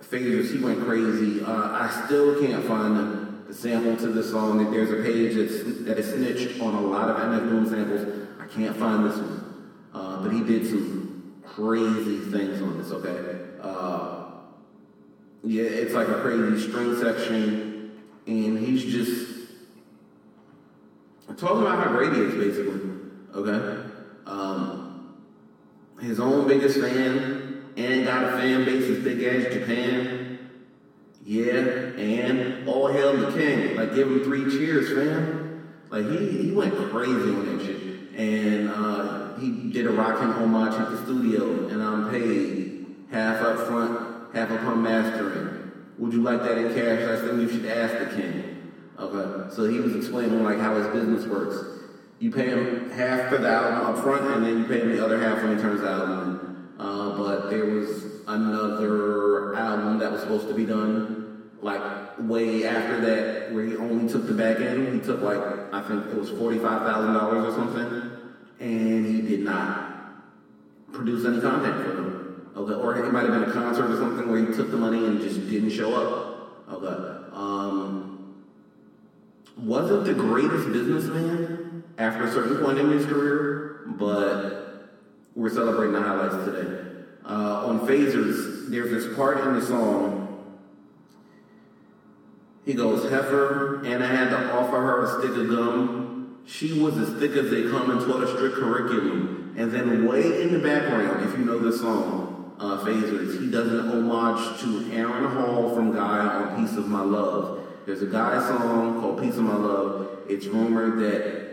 Fazers, 0.00 0.52
he 0.52 0.58
went 0.58 0.82
crazy. 0.84 1.44
Uh, 1.44 1.70
I 1.70 2.04
still 2.06 2.40
can't 2.40 2.64
find 2.64 2.96
the, 2.96 3.48
the 3.48 3.54
sample 3.54 3.96
to 3.96 4.06
this 4.08 4.30
song. 4.30 4.70
There's 4.70 4.90
a 4.90 5.02
page 5.02 5.34
that's, 5.34 5.84
that 5.84 5.98
is 5.98 6.12
snitched 6.12 6.60
on 6.60 6.74
a 6.74 6.80
lot 6.80 7.10
of 7.10 7.16
MF 7.16 7.48
Doom 7.50 7.68
samples. 7.68 8.28
I 8.40 8.46
can't 8.46 8.76
find 8.76 9.04
this 9.04 9.16
one. 9.16 9.72
Uh, 9.92 10.22
but 10.22 10.32
he 10.32 10.42
did 10.44 10.66
some 10.66 11.42
crazy 11.44 12.18
things 12.30 12.62
on 12.62 12.78
this, 12.78 12.90
okay? 12.92 13.38
Uh, 13.60 14.24
yeah, 15.44 15.64
it's 15.64 15.94
like 15.94 16.08
a 16.08 16.20
crazy 16.20 16.68
string 16.68 16.96
section, 17.00 18.02
and 18.26 18.58
he's 18.58 18.84
just 18.84 19.50
talking 21.36 21.62
about 21.62 21.84
how 21.84 21.90
great 21.90 22.12
he 22.12 22.20
is, 22.20 22.34
basically. 22.34 22.80
Okay, 23.34 23.90
um, 24.26 24.85
his 26.00 26.20
own 26.20 26.46
biggest 26.46 26.78
fan, 26.78 27.72
and 27.76 28.06
got 28.06 28.24
a 28.24 28.36
fan 28.38 28.64
base 28.64 28.84
as 28.84 29.04
big 29.04 29.22
as 29.22 29.52
Japan. 29.52 30.38
Yeah, 31.24 31.54
and 31.54 32.68
all 32.68 32.86
hail 32.88 33.16
the 33.16 33.36
king. 33.36 33.76
Like, 33.76 33.94
give 33.94 34.08
him 34.08 34.22
three 34.22 34.44
cheers, 34.44 34.92
fam. 34.92 35.46
Like 35.90 36.06
he 36.06 36.42
he 36.42 36.52
went 36.52 36.74
crazy 36.90 37.12
on 37.12 37.56
that 37.58 37.64
shit, 37.64 38.12
and 38.16 38.70
uh, 38.70 39.36
he 39.38 39.70
did 39.70 39.86
a 39.86 39.90
rocking 39.90 40.28
homage 40.28 40.74
at 40.74 40.90
the 40.90 41.02
studio, 41.04 41.68
and 41.68 41.82
I'm 41.82 42.10
paid 42.10 42.86
half 43.10 43.40
up 43.42 43.66
front, 43.66 44.34
half 44.34 44.50
upon 44.50 44.82
mastering. 44.82 45.72
Would 45.98 46.12
you 46.12 46.22
like 46.22 46.40
that 46.40 46.58
in 46.58 46.74
cash? 46.74 47.06
That's 47.06 47.22
then 47.22 47.40
you 47.40 47.48
should 47.48 47.66
ask 47.66 47.98
the 47.98 48.20
king. 48.20 48.72
Okay, 48.98 49.54
so 49.54 49.68
he 49.68 49.78
was 49.78 49.94
explaining 49.94 50.42
like 50.42 50.58
how 50.58 50.74
his 50.76 50.86
business 50.88 51.26
works. 51.26 51.75
You 52.18 52.30
pay 52.30 52.48
him 52.48 52.90
half 52.90 53.28
for 53.28 53.38
the 53.38 53.48
album 53.48 53.94
up 53.94 54.02
front, 54.02 54.24
and 54.34 54.44
then 54.44 54.58
you 54.58 54.64
pay 54.64 54.80
him 54.80 54.96
the 54.96 55.04
other 55.04 55.18
half 55.20 55.42
when 55.42 55.56
he 55.56 55.62
turns 55.62 55.82
the 55.82 55.90
album 55.90 56.70
in. 56.78 56.80
Uh, 56.80 57.16
but 57.16 57.50
there 57.50 57.66
was 57.66 58.04
another 58.26 59.54
album 59.54 59.98
that 59.98 60.10
was 60.10 60.22
supposed 60.22 60.48
to 60.48 60.54
be 60.54 60.64
done 60.64 61.50
like 61.60 61.80
way 62.18 62.66
after 62.66 63.00
that 63.00 63.52
where 63.52 63.64
he 63.64 63.76
only 63.76 64.10
took 64.10 64.26
the 64.26 64.34
back 64.34 64.60
end. 64.60 64.94
He 64.94 65.00
took 65.00 65.20
like 65.20 65.38
I 65.72 65.82
think 65.82 66.06
it 66.06 66.14
was 66.14 66.30
forty 66.30 66.58
five 66.58 66.82
thousand 66.82 67.14
dollars 67.14 67.52
or 67.52 67.56
something, 67.56 68.10
and 68.60 69.06
he 69.06 69.20
did 69.20 69.40
not 69.40 70.22
produce 70.92 71.26
any 71.26 71.40
content 71.40 71.84
for 71.84 71.92
them. 71.92 72.52
Okay, 72.56 72.74
or 72.74 72.96
it 72.96 73.12
might 73.12 73.24
have 73.24 73.32
been 73.32 73.50
a 73.50 73.52
concert 73.52 73.90
or 73.90 73.96
something 73.96 74.30
where 74.30 74.40
he 74.40 74.54
took 74.54 74.70
the 74.70 74.76
money 74.78 75.04
and 75.04 75.20
just 75.20 75.48
didn't 75.50 75.70
show 75.70 75.94
up. 75.94 76.72
Okay. 76.72 77.28
Um, 77.32 78.44
wasn't 79.58 80.04
the 80.04 80.14
greatest 80.14 80.72
businessman 80.72 81.55
after 81.98 82.24
a 82.24 82.32
certain 82.32 82.58
point 82.58 82.78
in 82.78 82.90
his 82.90 83.06
career, 83.06 83.84
but 83.86 84.90
we're 85.34 85.50
celebrating 85.50 85.94
the 85.94 86.00
highlights 86.00 86.44
today. 86.44 86.82
Uh, 87.24 87.66
on 87.66 87.86
Fazers, 87.86 88.70
there's 88.70 88.90
this 88.90 89.16
part 89.16 89.40
in 89.40 89.54
the 89.54 89.62
song. 89.64 90.22
He 92.64 92.74
goes, 92.74 93.08
Heifer, 93.10 93.84
and 93.84 94.02
I 94.02 94.08
had 94.08 94.30
to 94.30 94.52
offer 94.52 94.76
her 94.76 95.04
a 95.04 95.20
stick 95.20 95.36
of 95.36 95.48
gum. 95.48 96.42
She 96.46 96.80
was 96.80 96.96
as 96.98 97.18
thick 97.18 97.32
as 97.32 97.50
they 97.50 97.62
come 97.62 97.90
and 97.90 98.00
taught 98.00 98.22
a 98.22 98.28
strict 98.28 98.56
curriculum. 98.56 99.54
And 99.56 99.72
then 99.72 100.06
way 100.06 100.42
in 100.42 100.52
the 100.52 100.58
background, 100.58 101.24
if 101.24 101.38
you 101.38 101.44
know 101.44 101.58
this 101.58 101.80
song, 101.80 102.54
uh, 102.58 102.84
Fazers, 102.84 103.40
he 103.40 103.50
does 103.50 103.72
an 103.72 103.88
homage 103.88 104.60
to 104.60 104.92
Aaron 104.92 105.24
Hall 105.32 105.74
from 105.74 105.92
Guy 105.92 106.18
on 106.18 106.64
Piece 106.64 106.76
of 106.76 106.88
My 106.88 107.02
Love. 107.02 107.66
There's 107.86 108.02
a 108.02 108.06
Guy 108.06 108.38
song 108.40 109.00
called 109.00 109.20
Piece 109.20 109.36
of 109.36 109.44
My 109.44 109.56
Love. 109.56 110.18
It's 110.28 110.46
rumored 110.46 110.98
that 111.00 111.45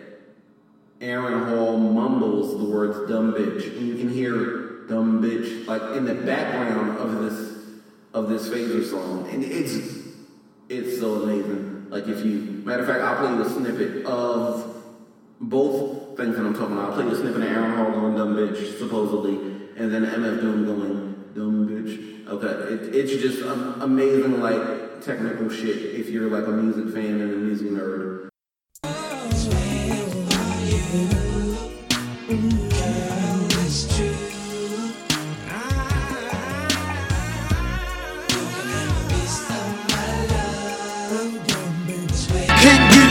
Aaron 1.02 1.50
Hall 1.50 1.78
mumbles 1.78 2.58
the 2.58 2.66
words 2.66 3.10
dumb 3.10 3.34
bitch. 3.34 3.78
And 3.78 3.88
you 3.88 3.96
can 3.96 4.10
hear 4.10 4.86
dumb 4.88 5.22
bitch 5.22 5.68
like 5.68 5.82
in 5.98 6.06
the 6.06 6.16
background 6.16 6.98
of 6.98 7.22
this 7.22 7.54
of 8.14 8.30
this 8.30 8.48
phaser 8.48 8.88
song. 8.90 9.28
And 9.32 9.44
it's 9.44 10.04
it's 10.70 11.00
so 11.00 11.24
amazing. 11.24 11.90
Like 11.90 12.08
if 12.08 12.26
you 12.26 12.62
matter 12.66 12.82
of 12.82 12.88
fact, 12.88 13.02
I'll 13.02 13.18
play 13.18 13.36
you 13.36 13.42
a 13.42 13.50
snippet 13.50 14.06
of 14.06 14.84
both 15.40 16.18
things 16.18 16.36
that 16.36 16.46
I'm 16.46 16.54
talking 16.54 16.78
about. 16.78 16.92
I'll 16.92 16.96
play 16.96 17.06
you 17.06 17.12
a 17.12 17.16
snippet 17.16 17.42
of 17.42 17.50
Aaron 17.50 17.76
Hall 17.76 17.92
going 17.92 18.16
dumb 18.16 18.36
bitch, 18.36 18.78
supposedly, 18.78 19.36
and 19.78 19.94
then 19.94 20.06
MF 20.06 20.42
Doom 20.42 20.66
going 20.66 21.14
dumb 21.36 21.68
bitch. 21.68 22.28
Okay. 22.28 22.74
It, 22.74 22.96
it's 22.96 23.12
just 23.12 23.44
um, 23.44 23.82
amazing 23.82 24.42
like 24.42 25.02
technical 25.02 25.50
shit 25.50 25.78
if 25.78 26.10
you're 26.10 26.30
like 26.30 26.48
a 26.48 26.52
music 26.52 26.94
fan 26.94 27.22
and 27.22 27.34
a 27.34 27.38
music 27.38 27.70
nerd. 27.70 28.30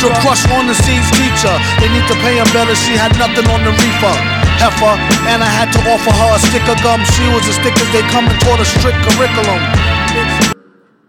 Ghidra 0.02 0.18
crush 0.20 0.44
on 0.50 0.66
the 0.66 0.74
scenes 0.74 1.08
teacher. 1.12 1.54
They 1.78 1.86
need 1.86 2.06
to 2.08 2.14
pay 2.26 2.34
him 2.34 2.46
better, 2.52 2.74
she 2.74 2.98
had 2.98 3.16
nothing 3.18 3.46
on 3.54 3.62
the 3.62 3.70
reefer. 3.70 4.14
Heifer, 4.58 4.98
and 5.30 5.42
I 5.42 5.46
had 5.46 5.70
to 5.72 5.78
offer 5.90 6.10
her 6.10 6.34
a 6.34 6.38
stick 6.40 6.66
of 6.66 6.82
gum. 6.82 7.04
She 7.04 7.22
was 7.30 7.46
as 7.46 7.56
thick 7.58 7.78
as 7.78 7.92
they 7.92 8.02
come 8.10 8.26
and 8.26 8.40
taught 8.40 8.58
a 8.58 8.64
strict 8.64 8.98
curriculum. 9.06 9.62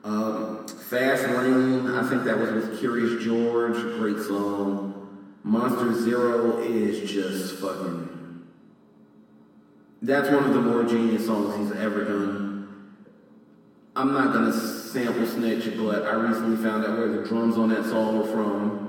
Um, 0.03 0.67
Fast 0.67 1.27
Lane, 1.27 1.88
I 1.88 2.07
think 2.07 2.23
that 2.25 2.38
was 2.38 2.51
with 2.51 2.79
Curious 2.79 3.23
George, 3.23 3.73
great 3.97 4.19
song. 4.19 5.09
Monster 5.43 5.93
Zero 6.00 6.59
is 6.59 7.09
just 7.09 7.55
fucking. 7.55 8.45
That's 10.03 10.29
one 10.29 10.43
of 10.43 10.53
the 10.53 10.62
more 10.62 10.83
genius 10.83 11.25
songs 11.25 11.55
he's 11.57 11.71
ever 11.81 12.03
done. 12.05 12.53
I'm 13.95 14.13
not 14.13 14.33
gonna 14.33 14.53
sample 14.53 15.25
snitch, 15.27 15.77
but 15.77 16.03
I 16.03 16.13
recently 16.13 16.57
found 16.63 16.85
out 16.85 16.97
where 16.97 17.09
the 17.09 17.23
drums 17.23 17.57
on 17.57 17.69
that 17.69 17.85
song 17.85 18.17
were 18.17 18.25
from, 18.25 18.82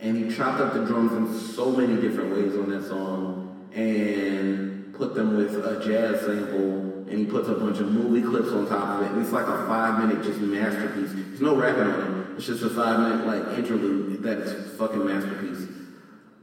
and 0.00 0.16
he 0.16 0.34
chopped 0.34 0.60
up 0.60 0.74
the 0.74 0.84
drums 0.84 1.12
in 1.12 1.54
so 1.54 1.70
many 1.70 2.00
different 2.00 2.34
ways 2.34 2.54
on 2.56 2.70
that 2.70 2.86
song, 2.86 3.68
and 3.74 4.94
put 4.94 5.14
them 5.14 5.36
with 5.36 5.54
a 5.54 5.84
jazz 5.84 6.20
sample, 6.20 7.06
and 7.08 7.18
he 7.18 7.24
puts 7.24 7.48
a 7.48 7.54
bunch 7.54 7.78
of 7.78 7.90
movie 7.90 8.22
clips 8.22 8.48
on 8.48 8.68
top 8.68 9.00
of 9.00 9.06
it, 9.06 9.12
and 9.12 9.22
it's 9.22 9.32
like 9.32 9.46
a 9.46 9.66
five 9.66 10.04
minute 10.04 10.24
just 10.24 10.40
masterpiece. 10.40 11.10
There's 11.14 11.40
no 11.40 11.56
rapping 11.56 11.82
on 11.82 12.20
it. 12.20 12.36
It's 12.36 12.46
just 12.46 12.62
a 12.62 12.70
five 12.70 13.00
minute 13.00 13.26
like 13.26 13.58
interlude 13.58 14.22
that 14.22 14.38
is 14.38 14.76
fucking 14.78 15.04
masterpiece. 15.04 15.68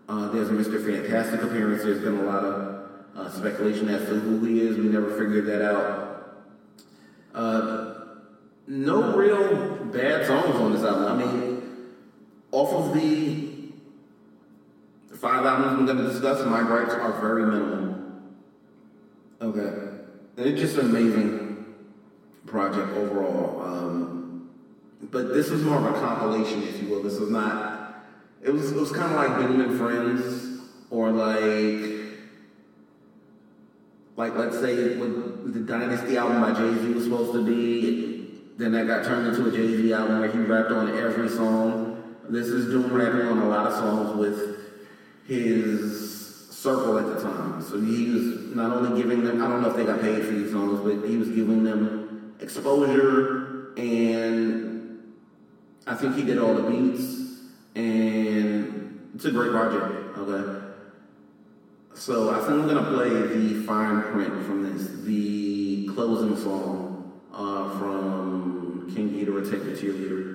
Uh, 0.07 0.29
there's 0.29 0.49
a 0.49 0.53
Mr. 0.53 0.79
Fantastik 0.83 1.43
appearance. 1.43 1.83
There's 1.83 2.01
been 2.01 2.17
a 2.17 2.23
lot 2.23 2.43
of 2.43 2.89
uh, 3.15 3.31
speculation 3.31 3.89
as 3.89 4.07
to 4.07 4.15
who 4.15 4.43
he 4.45 4.61
is. 4.61 4.77
We 4.77 4.83
never 4.83 5.11
figured 5.17 5.45
that 5.47 5.63
out. 5.63 6.45
Uh, 7.33 7.93
no 8.67 9.15
real 9.15 9.85
bad 9.85 10.25
songs 10.25 10.55
on 10.55 10.73
this 10.73 10.83
album. 10.83 11.05
I 11.05 11.25
mean, 11.25 11.63
off 12.51 12.71
of 12.71 12.93
the 12.93 13.44
five 15.15 15.45
albums 15.45 15.79
we're 15.79 15.85
going 15.85 16.05
to 16.05 16.11
discuss, 16.11 16.45
my 16.45 16.61
gripes 16.61 16.93
are 16.93 17.19
very 17.21 17.45
minimal. 17.45 17.95
Okay. 19.41 19.95
It's 20.37 20.59
just 20.59 20.77
an 20.77 20.89
amazing 20.89 21.65
project 22.45 22.89
overall. 22.97 23.61
Um, 23.61 24.49
but 25.01 25.33
this 25.33 25.49
was 25.49 25.63
more 25.63 25.77
of 25.77 25.95
a 25.95 25.99
compilation, 25.99 26.63
if 26.63 26.81
you 26.81 26.89
will. 26.89 27.03
This 27.03 27.19
was 27.19 27.29
not. 27.29 28.05
It 28.41 28.51
was. 28.51 28.71
It 28.71 28.77
was 28.77 28.91
kind 28.91 29.11
of 29.11 29.17
like 29.17 29.47
Doom 29.47 29.61
and 29.61 29.77
Friends, 29.77 30.61
or 30.89 31.11
like 31.11 31.95
like 34.17 34.35
let's 34.35 34.59
say 34.59 34.97
what 34.97 35.53
the 35.53 35.59
Dynasty 35.61 36.17
album 36.17 36.41
by 36.41 36.53
Jay 36.53 36.73
Z 36.81 36.93
was 36.93 37.03
supposed 37.05 37.33
to 37.33 37.45
be, 37.45 38.41
then 38.57 38.71
that 38.73 38.87
got 38.87 39.05
turned 39.05 39.27
into 39.27 39.47
a 39.47 39.51
Jay 39.51 39.77
Z 39.77 39.93
album 39.93 40.19
where 40.19 40.31
he 40.31 40.39
rapped 40.39 40.71
on 40.71 40.97
every 40.97 41.29
song. 41.29 42.03
This 42.29 42.47
is 42.47 42.65
Doom 42.65 42.93
rapping 42.93 43.27
on 43.27 43.39
a 43.39 43.49
lot 43.49 43.67
of 43.67 43.73
songs 43.73 44.17
with 44.17 44.54
his 45.27 46.49
circle 46.49 46.97
at 46.97 47.05
the 47.05 47.21
time. 47.21 47.61
So 47.61 47.79
he 47.79 48.09
was 48.09 48.55
not 48.55 48.71
only 48.75 49.01
giving 49.01 49.23
them, 49.23 49.41
I 49.41 49.47
don't 49.47 49.61
know 49.61 49.69
if 49.69 49.75
they 49.75 49.85
got 49.85 50.01
paid 50.01 50.23
for 50.23 50.31
these 50.31 50.51
songs, 50.51 50.79
but 50.79 51.07
he 51.07 51.17
was 51.17 51.29
giving 51.29 51.63
them 51.63 52.35
exposure 52.39 53.73
and 53.77 55.03
I 55.87 55.95
think 55.95 56.15
he 56.15 56.23
did 56.23 56.37
all 56.37 56.53
the 56.55 56.63
beats 56.63 57.41
and 57.75 59.11
it's 59.15 59.25
a 59.25 59.31
great 59.31 59.51
project, 59.51 60.17
okay? 60.17 60.65
So 61.93 62.31
I 62.31 62.39
think 62.39 62.51
I'm 62.51 62.67
gonna 62.67 62.89
play 62.91 63.09
the 63.09 63.63
fine 63.63 64.01
print 64.01 64.45
from 64.45 64.63
this, 64.63 64.89
the 65.03 65.87
closing 65.93 66.35
song 66.35 67.21
uh, 67.33 67.77
from 67.77 68.91
King 68.93 69.11
Ghidorah, 69.11 69.49
Take 69.49 69.63
the 69.63 69.71
Cheerleader. 69.71 70.34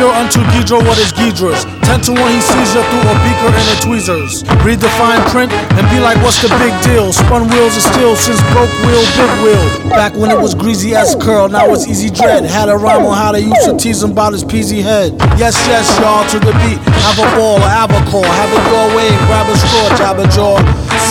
Render 0.00 0.16
unto 0.16 0.40
what 0.80 0.96
is 0.96 1.12
Ghidra's. 1.12 1.68
Ten 1.84 2.00
to 2.08 2.12
one 2.16 2.32
he 2.32 2.40
sees 2.40 2.72
you 2.72 2.80
through 2.88 3.04
a 3.04 3.16
beaker 3.20 3.52
and 3.52 3.68
a 3.68 3.76
tweezers. 3.84 4.40
Read 4.64 4.80
the 4.80 4.88
fine 4.96 5.20
print 5.28 5.52
and 5.52 5.84
be 5.92 6.00
like, 6.00 6.16
what's 6.24 6.40
the 6.40 6.48
big 6.56 6.72
deal? 6.80 7.12
Spun 7.12 7.44
wheels 7.52 7.76
of 7.76 7.82
steel 7.82 8.16
since 8.16 8.40
broke 8.48 8.72
wheel, 8.80 9.04
big 9.20 9.32
wheel. 9.44 9.90
Back 9.90 10.14
when 10.16 10.30
it 10.30 10.40
was 10.40 10.54
greasy 10.54 10.94
as 10.94 11.14
curl, 11.16 11.50
now 11.50 11.68
it's 11.74 11.86
easy 11.86 12.08
dread. 12.08 12.44
Had 12.44 12.70
a 12.70 12.76
rhyme 12.76 13.04
on 13.04 13.14
how 13.14 13.32
they 13.32 13.40
used 13.40 13.68
to 13.68 13.76
tease 13.76 14.02
him 14.02 14.12
about 14.12 14.32
his 14.32 14.42
peasy 14.42 14.80
head. 14.80 15.12
Yes, 15.36 15.52
yes, 15.68 15.84
y'all, 16.00 16.24
to 16.32 16.38
the 16.40 16.52
beat. 16.64 16.80
Have 17.04 17.18
a 17.20 17.28
ball, 17.36 17.60
have 17.60 17.90
a 17.92 18.00
call. 18.08 18.24
Have 18.24 18.50
it 18.56 18.64
your 18.72 18.96
way, 18.96 19.10
grab 19.28 19.52
a 19.52 19.56
straw, 19.58 19.96
jab 20.00 20.16
a 20.16 20.24
jaw. 20.32 20.56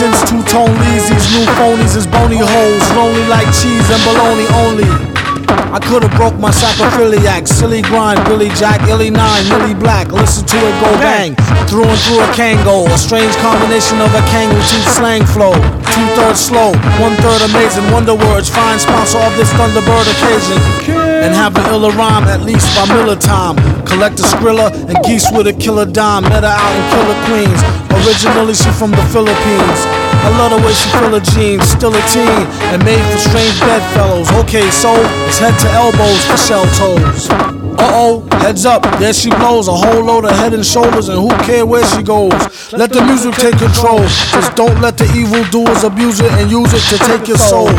Since 0.01 0.25
two-tone 0.25 0.73
leads, 0.81 1.05
these 1.09 1.29
new 1.37 1.45
phonies 1.61 1.93
is 1.95 2.07
bony 2.07 2.41
holes. 2.41 2.85
Lonely 2.97 3.25
like 3.29 3.45
cheese 3.53 3.85
and 3.85 4.01
bologna 4.01 4.47
only. 4.65 5.08
I 5.69 5.77
could've 5.77 6.11
broke 6.17 6.37
my 6.37 6.49
sacroiliac, 6.49 7.47
silly 7.47 7.81
grind, 7.81 8.23
Billy 8.25 8.49
Jack, 8.57 8.81
Illy 8.89 9.09
Nine, 9.09 9.47
Millie 9.49 9.77
Black. 9.77 10.11
Listen 10.11 10.45
to 10.45 10.57
it 10.57 10.75
go 10.81 10.91
bang, 10.97 11.35
through 11.69 11.85
and 11.85 11.99
through 12.05 12.21
a 12.25 12.29
Kangol. 12.33 12.89
A 12.89 12.97
strange 12.97 13.35
combination 13.37 14.01
of 14.01 14.09
a 14.13 14.21
Kang 14.33 14.49
with 14.49 14.65
two 14.69 14.81
slang 14.89 15.25
flow. 15.25 15.53
Two 15.93 16.07
thirds 16.17 16.39
slow, 16.39 16.73
one 16.97 17.13
third 17.21 17.41
amazing. 17.49 17.85
Wonder 17.91 18.15
words, 18.15 18.49
fine 18.49 18.79
sponsor 18.79 19.19
of 19.19 19.35
this 19.37 19.51
Thunderbird 19.53 20.07
occasion. 20.09 20.57
And 21.21 21.35
have 21.35 21.55
an 21.57 21.65
iller 21.73 21.91
rhyme 21.91 22.25
at 22.25 22.41
least 22.41 22.65
by 22.75 22.85
Miller 22.93 23.15
time. 23.15 23.57
Collect 23.85 24.19
a 24.19 24.23
Skrilla 24.23 24.71
and 24.89 24.97
geese 25.05 25.29
with 25.31 25.47
a 25.47 25.53
killer 25.53 25.85
dime. 25.85 26.23
Met 26.23 26.43
her 26.43 26.49
out 26.49 26.73
in 26.73 26.83
Killer 26.93 27.19
Queens. 27.27 27.61
Originally 28.07 28.53
she 28.53 28.71
from 28.71 28.91
the 28.91 29.05
Philippines. 29.11 29.98
I 30.21 30.29
love 30.37 30.51
the 30.51 30.61
way 30.65 30.73
she 30.73 30.89
fill 30.99 31.13
her 31.15 31.23
jeans, 31.33 31.63
still 31.63 31.95
a 31.95 32.01
teen, 32.11 32.43
and 32.71 32.83
made 32.83 33.01
for 33.11 33.19
strange 33.19 33.59
bedfellows. 33.61 34.29
Okay, 34.43 34.69
so 34.69 34.91
it's 35.27 35.39
head 35.39 35.55
to 35.63 35.69
elbows 35.71 36.21
for 36.27 36.37
shell 36.37 36.65
toes. 36.75 37.29
Uh 37.79 37.87
oh, 37.95 38.27
heads 38.43 38.65
up, 38.65 38.83
there 38.99 39.13
she 39.13 39.29
blows 39.29 39.69
a 39.69 39.73
whole 39.73 40.03
load 40.03 40.25
of 40.25 40.31
head 40.31 40.53
and 40.53 40.65
shoulders, 40.65 41.07
and 41.07 41.17
who 41.17 41.29
care 41.47 41.65
where 41.65 41.85
she 41.95 42.03
goes? 42.03 42.35
Let 42.73 42.91
the 42.91 43.01
music 43.05 43.35
take 43.35 43.57
control. 43.57 44.03
Just 44.35 44.55
don't 44.55 44.81
let 44.81 44.97
the 44.97 45.07
evil 45.15 45.43
doers 45.49 45.83
abuse 45.83 46.19
it 46.19 46.31
and 46.33 46.51
use 46.51 46.73
it 46.73 46.83
to 46.91 46.97
take 47.05 47.27
your 47.27 47.37
soul. 47.37 47.71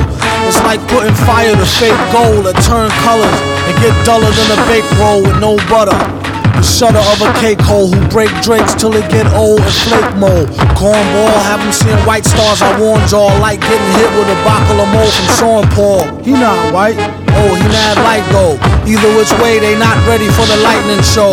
It's 0.48 0.60
like 0.64 0.80
putting 0.88 1.14
fire 1.28 1.52
to 1.52 1.66
fake 1.76 2.00
gold 2.10 2.46
that 2.48 2.56
turn 2.64 2.88
colors 3.04 3.38
and 3.68 3.76
get 3.84 3.92
duller 4.06 4.32
than 4.32 4.48
a 4.56 4.58
baked 4.66 4.90
roll 4.96 5.20
with 5.22 5.38
no 5.38 5.56
butter. 5.68 6.19
The 6.56 6.62
shutter 6.62 7.04
of 7.12 7.18
a 7.22 7.30
cake 7.38 7.60
hole 7.60 7.88
who 7.88 8.00
break 8.08 8.30
drakes 8.42 8.74
till 8.74 8.94
it 8.94 9.08
get 9.10 9.26
old 9.32 9.60
and 9.60 9.76
flake 9.86 10.12
mold. 10.16 10.48
Cornball, 10.74 11.34
haven't 11.46 11.74
seen 11.74 11.96
white 12.08 12.24
stars, 12.24 12.62
I 12.62 12.78
warned 12.80 13.10
y'all. 13.10 13.32
Like 13.38 13.60
getting 13.60 13.92
hit 13.96 14.10
with 14.18 14.28
a 14.28 14.38
bottle 14.42 14.80
of 14.80 14.88
mold 14.90 15.12
from 15.12 15.28
Sean 15.38 15.64
Paul. 15.76 16.04
He 16.24 16.32
not 16.32 16.72
white, 16.72 16.98
oh, 17.36 17.54
he 17.54 17.66
mad 17.68 17.96
light 18.02 18.26
though. 18.34 18.56
Either 18.88 19.10
which 19.16 19.32
way, 19.40 19.58
they 19.58 19.78
not 19.78 19.96
ready 20.06 20.28
for 20.28 20.44
the 20.50 20.58
lightning 20.64 21.02
show. 21.02 21.32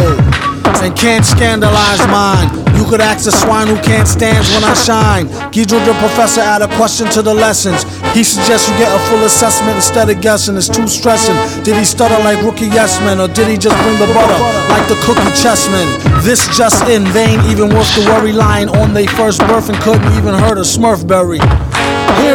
And 0.84 0.96
can't 0.96 1.26
scandalize 1.26 2.06
mine. 2.08 2.68
Could 2.88 3.02
ask 3.02 3.28
a 3.28 3.32
swine 3.32 3.68
who 3.68 3.76
can't 3.84 4.08
stand 4.08 4.48
when 4.56 4.64
I 4.64 4.74
shine. 4.74 5.28
Ghidra 5.52 5.84
the 5.86 5.94
professor 6.00 6.40
add 6.40 6.62
a 6.62 6.74
question 6.78 7.08
to 7.10 7.22
the 7.22 7.34
lessons. 7.34 7.84
He 8.16 8.24
suggests 8.24 8.70
you 8.70 8.78
get 8.78 8.96
a 8.96 9.00
full 9.10 9.26
assessment 9.26 9.76
instead 9.76 10.10
of 10.10 10.22
guessing. 10.22 10.56
It's 10.56 10.70
too 10.70 10.88
stressing. 10.88 11.36
Did 11.66 11.76
he 11.76 11.84
stutter 11.84 12.18
like 12.24 12.42
rookie 12.44 12.68
yes 12.68 12.98
men, 13.02 13.20
or 13.20 13.28
did 13.28 13.50
he 13.50 13.58
just 13.58 13.76
bring 13.84 14.00
the 14.00 14.08
butter 14.14 14.40
like 14.72 14.88
the 14.88 14.96
cookie 15.04 15.36
chessman? 15.36 15.86
This 16.24 16.48
just 16.58 16.88
in, 16.88 17.04
vain, 17.12 17.42
even 17.52 17.68
worth 17.76 17.94
the 17.96 18.06
worry. 18.08 18.32
Lying 18.32 18.70
on 18.70 18.94
they 18.94 19.06
first 19.06 19.42
birth 19.42 19.68
and 19.68 19.78
couldn't 19.80 20.08
even 20.18 20.34
hurt 20.34 20.58
a 20.58 20.62
Smurfberry. 20.62 21.44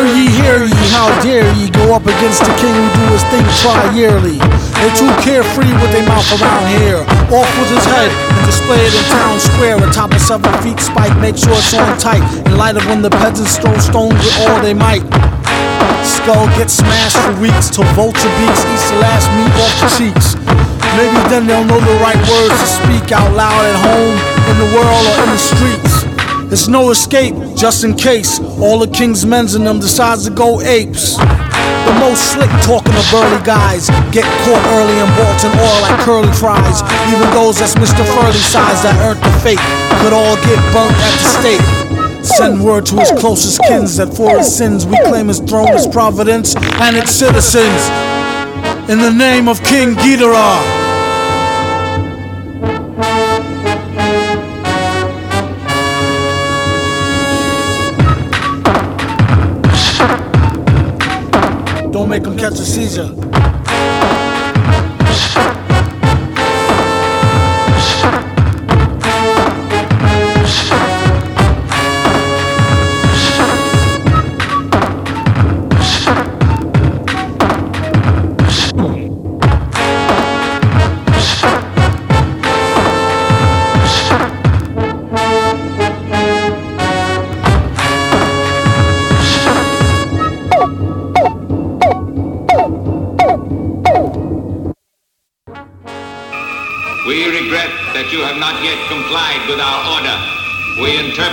Hear 0.02 0.18
ye, 0.18 0.26
hear 0.34 0.58
ye, 0.66 0.82
how 0.90 1.06
dare 1.22 1.46
ye 1.54 1.70
go 1.70 1.94
up 1.94 2.02
against 2.02 2.42
the 2.42 2.50
king 2.58 2.74
who 2.74 2.86
do 2.90 3.04
his 3.14 3.22
thing 3.30 3.46
tri 3.62 3.78
yearly? 3.94 4.34
They 4.82 4.90
too 4.98 5.06
carefree 5.22 5.70
with 5.78 5.94
their 5.94 6.02
mouth 6.10 6.26
around 6.42 6.66
here. 6.74 7.06
Off 7.30 7.46
with 7.54 7.70
his 7.70 7.86
head 7.86 8.10
and 8.10 8.42
display 8.42 8.82
it 8.82 8.90
in 8.90 9.04
town 9.14 9.38
square 9.38 9.78
atop 9.78 10.10
a 10.10 10.18
seven 10.18 10.50
feet 10.58 10.82
spike. 10.82 11.14
Make 11.22 11.38
sure 11.38 11.54
it's 11.54 11.70
on 11.78 11.86
tight 12.02 12.26
in 12.50 12.58
light 12.58 12.74
of 12.74 12.82
when 12.90 13.00
the 13.00 13.14
peasants 13.14 13.62
throw 13.62 13.78
stones 13.78 14.18
with 14.18 14.42
all 14.42 14.58
they 14.58 14.74
might. 14.74 15.06
Skull 16.02 16.50
gets 16.58 16.82
smashed 16.82 17.22
for 17.22 17.38
weeks 17.38 17.70
till 17.70 17.86
vulture 17.94 18.34
beaks 18.42 18.66
eats 18.74 18.90
the 18.90 18.98
last 18.98 19.30
meat 19.38 19.54
off 19.54 19.74
the 19.86 19.90
cheeks. 20.02 20.34
Maybe 20.98 21.14
then 21.30 21.46
they'll 21.46 21.62
know 21.62 21.78
the 21.78 21.98
right 22.02 22.18
words 22.26 22.58
to 22.58 22.66
speak 22.66 23.14
out 23.14 23.30
loud 23.38 23.54
at 23.54 23.78
home, 23.86 24.18
in 24.50 24.56
the 24.66 24.68
world, 24.74 25.04
or 25.14 25.22
in 25.22 25.30
the 25.30 25.38
streets. 25.38 26.01
There's 26.52 26.68
no 26.68 26.90
escape, 26.90 27.34
just 27.56 27.82
in 27.82 27.94
case 27.94 28.38
all 28.60 28.78
the 28.78 28.86
king's 28.86 29.24
men's 29.24 29.54
in 29.54 29.64
them 29.64 29.80
decides 29.80 30.24
to 30.24 30.30
go 30.30 30.60
apes. 30.60 31.16
The 31.16 31.96
most 31.98 32.30
slick 32.30 32.50
talking 32.60 32.92
to 32.92 33.04
burly 33.10 33.42
guys 33.42 33.88
get 34.12 34.28
caught 34.44 34.60
early 34.76 34.92
in 35.00 35.08
Bolton 35.16 35.48
oil 35.56 35.80
like 35.80 35.98
curly 36.04 36.30
fries. 36.36 36.82
Even 37.08 37.30
those 37.32 37.56
that's 37.56 37.74
Mr. 37.76 38.04
Furley 38.04 38.36
size 38.36 38.82
that 38.84 39.00
earned 39.00 39.24
the 39.24 39.32
fate 39.40 39.64
could 40.04 40.12
all 40.12 40.36
get 40.44 40.60
burnt 40.76 40.92
at 40.92 41.14
the 41.16 41.28
stake. 41.40 42.22
Send 42.22 42.62
word 42.62 42.84
to 42.84 42.96
his 42.96 43.12
closest 43.12 43.58
kins 43.62 43.96
that 43.96 44.14
for 44.14 44.36
his 44.36 44.54
sins 44.54 44.84
we 44.84 44.98
claim 45.06 45.28
his 45.28 45.40
throne, 45.40 45.72
his 45.72 45.86
providence, 45.86 46.54
and 46.54 46.98
its 46.98 47.12
citizens. 47.12 47.80
In 48.92 48.98
the 48.98 49.10
name 49.10 49.48
of 49.48 49.64
King 49.64 49.94
Ghidorah. 49.94 50.81
Don't 62.02 62.08
make 62.08 62.26
him 62.26 62.36
catch 62.36 62.54
a 62.54 62.64
seizure. 62.64 63.31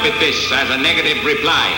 We 0.09 0.19
this 0.19 0.51
as 0.51 0.71
a 0.71 0.77
negative 0.77 1.23
reply. 1.23 1.69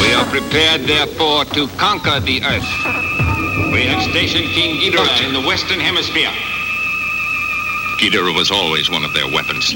We 0.00 0.14
are 0.14 0.24
prepared, 0.26 0.82
therefore, 0.82 1.44
to 1.46 1.66
conquer 1.78 2.20
the 2.20 2.44
Earth. 2.44 3.72
We 3.72 3.86
have 3.86 4.08
stationed 4.10 4.44
King 4.54 4.76
Ghidorah 4.76 5.26
in 5.26 5.32
the 5.32 5.40
Western 5.40 5.80
Hemisphere. 5.80 6.30
Ghidorah 7.98 8.36
was 8.36 8.52
always 8.52 8.88
one 8.88 9.02
of 9.02 9.12
their 9.14 9.26
weapons. 9.34 9.72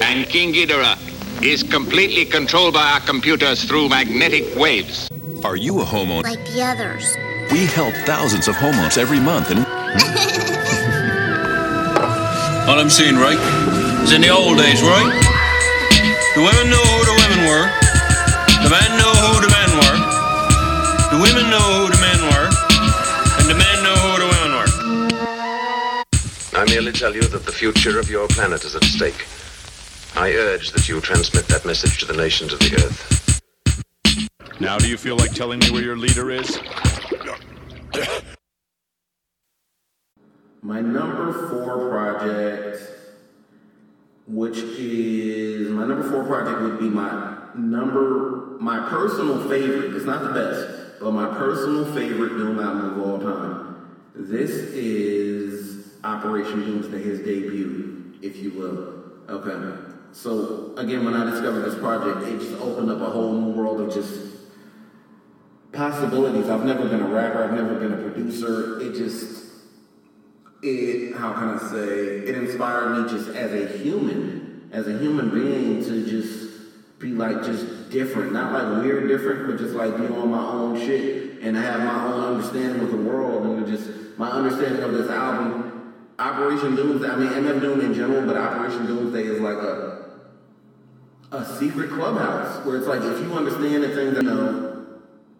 And 0.00 0.28
King 0.28 0.54
Ghidorah 0.54 0.96
is 1.42 1.64
completely 1.64 2.24
controlled 2.24 2.74
by 2.74 2.92
our 2.92 3.00
computers 3.00 3.64
through 3.64 3.88
magnetic 3.88 4.54
waves. 4.54 5.08
Are 5.44 5.56
you 5.56 5.80
a 5.80 5.84
homeowner? 5.84 6.22
like 6.22 6.46
the 6.52 6.62
others. 6.62 7.16
We 7.50 7.66
help 7.66 7.94
thousands 8.06 8.46
of 8.46 8.54
homeowners 8.54 8.96
every 8.96 9.18
month, 9.18 9.50
and 9.50 9.58
All 12.68 12.78
I'm 12.78 12.90
saying, 12.90 13.16
right, 13.16 13.38
is 14.04 14.12
in 14.12 14.20
the 14.20 14.28
old 14.28 14.58
days, 14.58 14.80
right? 14.80 15.23
The 16.34 16.40
women 16.40 16.68
know 16.68 16.82
who 16.82 17.04
the 17.06 17.14
women 17.22 17.46
were. 17.46 17.66
The 18.64 18.70
men 18.70 18.90
know 18.98 19.12
who 19.22 19.38
the 19.40 19.50
men 19.54 19.70
were. 19.78 19.98
The 21.14 21.22
women 21.22 21.48
know 21.48 21.62
who 21.78 21.86
the 21.94 22.00
men 22.02 22.20
were. 22.26 22.50
And 23.38 23.46
the 23.48 23.54
men 23.54 23.76
know 23.84 23.94
who 23.94 24.18
the 24.18 24.26
women 24.34 24.50
were. 24.58 24.70
I 26.58 26.64
merely 26.66 26.90
tell 26.90 27.14
you 27.14 27.22
that 27.22 27.46
the 27.46 27.52
future 27.52 28.00
of 28.00 28.10
your 28.10 28.26
planet 28.26 28.64
is 28.64 28.74
at 28.74 28.82
stake. 28.82 29.26
I 30.16 30.32
urge 30.32 30.72
that 30.72 30.88
you 30.88 31.00
transmit 31.00 31.46
that 31.46 31.64
message 31.64 32.00
to 32.00 32.06
the 32.06 32.16
nations 32.16 32.52
of 32.52 32.58
the 32.58 32.74
Earth. 32.82 33.40
Now, 34.58 34.76
do 34.76 34.88
you 34.88 34.96
feel 34.96 35.16
like 35.16 35.34
telling 35.34 35.60
me 35.60 35.70
where 35.70 35.82
your 35.84 35.96
leader 35.96 36.32
is? 36.32 36.58
My 40.62 40.80
number 40.80 41.48
four 41.48 41.90
project, 41.90 43.03
which 44.26 44.58
is 44.58 45.68
my 45.70 45.86
number 45.86 46.10
four 46.10 46.24
project, 46.24 46.60
would 46.62 46.78
be 46.78 46.88
my 46.88 47.36
number, 47.54 48.56
my 48.58 48.88
personal 48.88 49.48
favorite. 49.48 49.94
It's 49.94 50.06
not 50.06 50.22
the 50.22 50.32
best, 50.32 51.00
but 51.00 51.12
my 51.12 51.26
personal 51.36 51.84
favorite 51.92 52.30
film 52.30 52.58
album 52.58 53.00
of 53.00 53.06
all 53.06 53.18
time. 53.18 53.90
This 54.14 54.50
is 54.50 55.98
Operation 56.04 56.60
Doomsday, 56.60 57.02
his 57.02 57.18
debut, 57.20 58.14
if 58.22 58.36
you 58.36 58.52
will. 58.52 59.04
Okay. 59.28 59.80
So 60.12 60.74
again, 60.76 61.04
when 61.04 61.14
I 61.14 61.28
discovered 61.28 61.62
this 61.62 61.74
project, 61.78 62.26
it 62.28 62.38
just 62.38 62.60
opened 62.60 62.90
up 62.90 63.00
a 63.00 63.10
whole 63.10 63.32
new 63.32 63.50
world 63.50 63.80
of 63.80 63.92
just 63.92 64.20
possibilities. 65.72 66.48
I've 66.48 66.64
never 66.64 66.88
been 66.88 67.00
a 67.00 67.08
rapper. 67.08 67.42
I've 67.42 67.52
never 67.52 67.74
been 67.74 67.92
a 67.92 67.96
producer. 67.96 68.80
It 68.80 68.94
just 68.94 69.43
it 70.64 71.16
how 71.16 71.32
can 71.32 71.50
I 71.50 71.58
say 71.58 72.18
it 72.18 72.36
inspired 72.36 73.02
me 73.02 73.10
just 73.10 73.30
as 73.30 73.52
a 73.52 73.78
human, 73.78 74.68
as 74.72 74.88
a 74.88 74.98
human 74.98 75.30
being 75.30 75.84
to 75.84 76.06
just 76.06 76.98
be 76.98 77.08
like 77.08 77.42
just 77.44 77.90
different, 77.90 78.32
not 78.32 78.52
like 78.52 78.82
weird 78.82 79.08
different, 79.08 79.46
but 79.46 79.58
just 79.58 79.74
like 79.74 79.96
be 79.96 80.06
on 80.06 80.30
my 80.30 80.44
own 80.44 80.78
shit 80.78 81.42
and 81.42 81.56
have 81.56 81.80
my 81.80 82.04
own 82.06 82.34
understanding 82.34 82.82
of 82.82 82.90
the 82.90 82.96
world 82.96 83.44
and 83.46 83.66
just 83.66 83.90
my 84.18 84.30
understanding 84.30 84.82
of 84.82 84.92
this 84.92 85.10
album. 85.10 85.70
Operation 86.18 86.76
Doomsday, 86.76 87.08
I 87.08 87.16
mean 87.16 87.28
MF 87.28 87.60
Doom 87.60 87.80
in 87.80 87.92
general, 87.92 88.24
but 88.24 88.36
Operation 88.36 88.86
Doomsday 88.86 89.24
is 89.24 89.40
like 89.40 89.56
a 89.56 90.04
a 91.32 91.44
secret 91.58 91.90
clubhouse 91.90 92.64
where 92.64 92.76
it's 92.76 92.86
like 92.86 93.02
if 93.02 93.20
you 93.20 93.32
understand 93.32 93.82
the 93.82 93.88
things 93.88 94.16
you 94.16 94.22
know, 94.22 94.86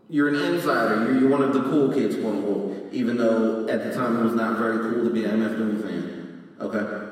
you're 0.08 0.28
an 0.28 0.34
insider. 0.34 1.04
You're, 1.04 1.20
you're 1.20 1.30
one 1.30 1.42
of 1.42 1.54
the 1.54 1.62
cool 1.62 1.92
kids, 1.92 2.16
quote 2.16 2.34
unquote. 2.34 2.73
Even 2.94 3.16
though 3.16 3.68
at 3.68 3.84
the 3.84 3.92
time 3.92 4.18
it 4.18 4.22
was 4.22 4.34
not 4.34 4.58
very 4.58 4.78
cool 4.78 5.04
to 5.04 5.10
be 5.10 5.24
an 5.24 5.40
MF 5.40 5.56
Doom 5.56 5.82
fan. 5.82 6.48
Okay. 6.60 7.10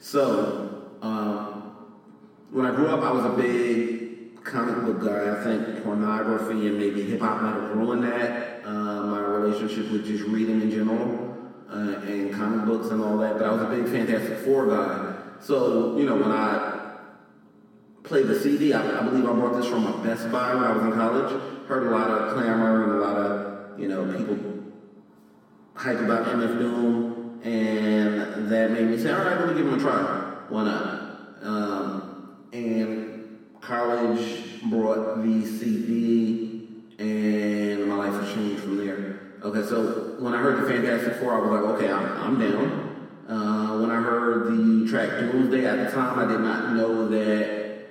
So 0.00 0.92
um, 1.02 1.74
when 2.50 2.66
I 2.66 2.74
grew 2.74 2.88
up, 2.88 3.02
I 3.02 3.10
was 3.10 3.24
a 3.24 3.30
big 3.30 4.44
comic 4.44 4.84
book 4.84 5.04
guy. 5.04 5.38
I 5.38 5.44
think 5.44 5.84
pornography 5.84 6.68
and 6.68 6.78
maybe 6.78 7.02
hip 7.02 7.20
hop 7.20 7.42
might 7.42 7.54
have 7.54 7.76
ruined 7.76 8.04
that. 8.04 8.64
Uh, 8.64 9.02
my 9.06 9.20
relationship 9.20 9.90
with 9.90 10.06
just 10.06 10.24
reading 10.24 10.60
in 10.62 10.70
general 10.70 11.36
uh, 11.70 12.00
and 12.06 12.32
comic 12.32 12.66
books 12.66 12.90
and 12.90 13.02
all 13.02 13.18
that. 13.18 13.38
But 13.38 13.46
I 13.46 13.52
was 13.52 13.62
a 13.62 13.66
big 13.66 13.86
Fantastic 13.86 14.38
Four 14.38 14.66
guy. 14.68 15.14
So 15.40 15.96
you 15.98 16.04
know 16.04 16.16
when 16.16 16.30
I 16.30 16.78
played 18.08 18.26
the 18.26 18.40
CD. 18.40 18.72
I, 18.72 19.00
I, 19.00 19.02
believe 19.02 19.24
I 19.24 19.32
bought 19.32 19.60
this 19.60 19.68
from 19.68 19.86
a 19.86 20.02
Best 20.02 20.32
Buy 20.32 20.54
when 20.54 20.64
I 20.64 20.72
was 20.72 20.82
in 20.84 20.92
college. 20.92 21.42
Heard 21.68 21.86
a 21.86 21.90
lot 21.90 22.10
of 22.10 22.34
clamor 22.34 22.84
and 22.84 22.92
a 22.92 22.96
lot 22.96 23.16
of, 23.16 23.78
you 23.78 23.88
know, 23.88 24.04
people 24.16 24.36
hype 25.78 26.00
about 26.00 26.26
MF 26.26 26.58
Doom, 26.58 27.40
and 27.44 28.50
that 28.50 28.72
made 28.72 28.88
me 28.88 28.98
say, 28.98 29.12
all 29.12 29.24
right, 29.24 29.38
let 29.38 29.48
me 29.48 29.54
give 29.54 29.66
him 29.66 29.74
a 29.74 29.78
try. 29.78 30.02
Why 30.48 30.64
not? 30.64 31.18
Um, 31.40 32.46
and 32.52 33.38
college 33.60 34.60
brought 34.64 35.22
the 35.22 35.46
CD, 35.46 36.68
and 36.98 37.86
my 37.86 37.94
life 37.94 38.20
has 38.20 38.34
changed 38.34 38.60
from 38.60 38.84
there. 38.84 39.20
Okay, 39.44 39.62
so 39.68 40.16
when 40.18 40.34
I 40.34 40.38
heard 40.38 40.64
the 40.64 40.68
Fantastic 40.68 41.14
Four, 41.14 41.34
I 41.34 41.38
was 41.38 41.50
like, 41.50 41.74
okay, 41.76 41.92
I'm, 41.92 42.06
I'm 42.24 42.40
down. 42.40 42.88
Uh, 43.28 43.78
when 43.80 43.90
I 43.92 44.02
heard 44.02 44.46
the 44.50 44.90
track 44.90 45.10
Doomsday 45.20 45.64
at 45.64 45.76
the 45.76 45.92
time, 45.92 46.18
I 46.18 46.26
did 46.26 46.40
not 46.40 46.74
know 46.74 47.08
that 47.08 47.86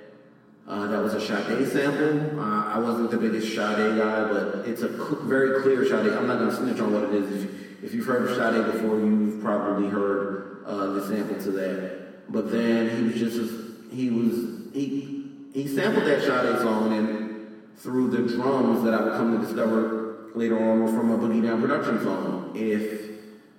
uh, 0.66 0.88
that 0.88 1.02
was 1.02 1.14
a 1.14 1.20
Sade 1.22 1.66
sample. 1.66 2.38
Uh, 2.38 2.64
I 2.66 2.78
wasn't 2.78 3.10
the 3.10 3.16
biggest 3.16 3.48
Sade 3.48 3.96
guy, 3.96 4.28
but 4.28 4.68
it's 4.68 4.82
a 4.82 4.94
cl- 4.94 5.22
very 5.22 5.62
clear 5.62 5.86
Sade. 5.86 6.12
I'm 6.12 6.26
not 6.26 6.38
going 6.38 6.50
to 6.50 6.56
snitch 6.56 6.80
on 6.80 6.92
what 6.92 7.04
it 7.04 7.14
is. 7.14 7.67
If, 7.82 7.94
you've 7.94 8.06
heard 8.06 8.28
of 8.28 8.36
Sade 8.36 8.72
before, 8.72 8.98
you've 8.98 9.42
probably 9.42 9.88
heard 9.88 10.64
uh, 10.66 10.86
the 10.94 11.06
sample 11.06 11.42
to 11.42 11.50
that. 11.52 12.30
But 12.32 12.50
then 12.50 12.96
he 12.96 13.02
was 13.04 13.14
just, 13.14 13.54
he 13.92 14.10
was, 14.10 14.72
he, 14.72 15.30
he 15.54 15.68
sampled 15.68 16.06
that 16.06 16.20
Sade 16.20 16.60
song 16.60 16.92
and 16.92 17.28
through 17.76 18.10
the 18.10 18.34
drums 18.34 18.82
that 18.84 18.94
I 18.94 19.02
would 19.02 19.12
come 19.12 19.38
to 19.38 19.46
discover 19.46 20.30
later 20.34 20.58
on 20.58 20.82
were 20.82 20.88
from 20.88 21.10
a 21.12 21.18
Boogie 21.18 21.42
Down 21.42 21.60
production 21.60 22.02
song. 22.02 22.52
If, 22.54 23.10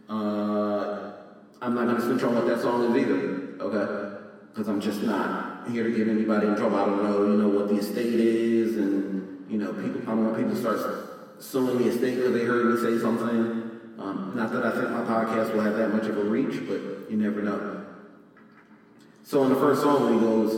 uh, 0.10 1.12
I'm 1.62 1.75
not 1.75 1.95
to 1.95 2.01
snitch 2.01 2.23
on 2.23 2.36
what 2.36 2.47
that 2.47 2.62
song 2.62 2.95
is 2.95 3.01
either, 3.01 3.62
okay? 3.62 4.17
Because 4.49 4.67
I'm 4.67 4.82
just 4.82 5.01
not 5.03 5.67
here 5.69 5.84
to 5.84 5.91
get 5.91 6.08
anybody 6.08 6.47
in 6.47 6.55
trouble. 6.55 6.77
I 6.77 6.86
don't 6.86 7.03
know, 7.03 7.25
you 7.25 7.38
know, 7.38 7.49
what 7.49 7.69
the 7.69 7.75
estate 7.75 8.19
is, 8.19 8.77
and 8.77 9.45
you 9.49 9.58
know, 9.58 9.73
people. 9.73 10.01
I 10.03 10.05
don't 10.05 10.25
want 10.25 10.38
people 10.38 10.53
to 10.53 10.60
start 10.60 10.79
suing 11.39 11.77
the 11.77 11.89
estate 11.89 12.15
because 12.15 12.34
they 12.34 12.45
heard 12.45 12.65
me 12.65 12.82
say 12.82 13.01
something. 13.01 13.68
Um, 13.99 14.33
not 14.35 14.51
that 14.53 14.65
I 14.65 14.71
think 14.71 14.89
my 14.91 15.01
podcast 15.01 15.53
will 15.53 15.62
have 15.62 15.75
that 15.75 15.89
much 15.89 16.05
of 16.05 16.17
a 16.17 16.23
reach, 16.23 16.67
but 16.67 17.12
you 17.12 17.17
never 17.17 17.41
know. 17.41 17.85
So 19.23 19.43
in 19.43 19.49
the 19.49 19.55
first 19.55 19.81
song, 19.81 20.13
he 20.13 20.19
goes, 20.19 20.53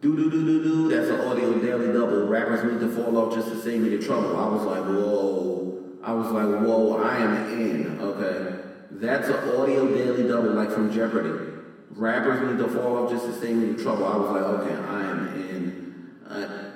do 0.00 0.16
do 0.16 0.30
do 0.30 0.44
do 0.44 0.62
do. 0.62 0.88
That's 0.88 1.10
an 1.10 1.20
audio 1.20 1.58
daily 1.58 1.92
double. 1.92 2.26
Rappers 2.26 2.64
need 2.70 2.80
to 2.80 2.88
fall 2.94 3.16
off 3.16 3.34
just 3.34 3.48
to 3.48 3.60
save 3.62 3.80
me 3.80 3.96
the 3.96 4.04
trouble. 4.04 4.36
I 4.36 4.48
was 4.48 4.64
like, 4.64 4.84
whoa. 4.84 5.82
I 6.02 6.12
was 6.12 6.30
like, 6.32 6.66
whoa. 6.66 7.02
I 7.02 7.16
am 7.18 7.60
in. 7.60 8.00
Okay, 8.00 8.60
that's 8.90 9.28
an 9.28 9.56
audio 9.56 9.88
daily 9.88 10.28
double, 10.28 10.50
like 10.50 10.70
from 10.70 10.92
Jeopardy 10.92 11.54
rappers 11.96 12.50
need 12.50 12.58
to 12.58 12.68
fall 12.68 13.04
off 13.04 13.10
just 13.10 13.26
to 13.26 13.34
stay 13.34 13.52
the 13.52 13.82
trouble. 13.82 14.06
I 14.06 14.16
was 14.16 14.30
like, 14.30 14.42
okay, 14.42 14.74
I 14.74 15.02
am 15.02 15.28
in. 15.48 16.16
Uh, 16.28 16.70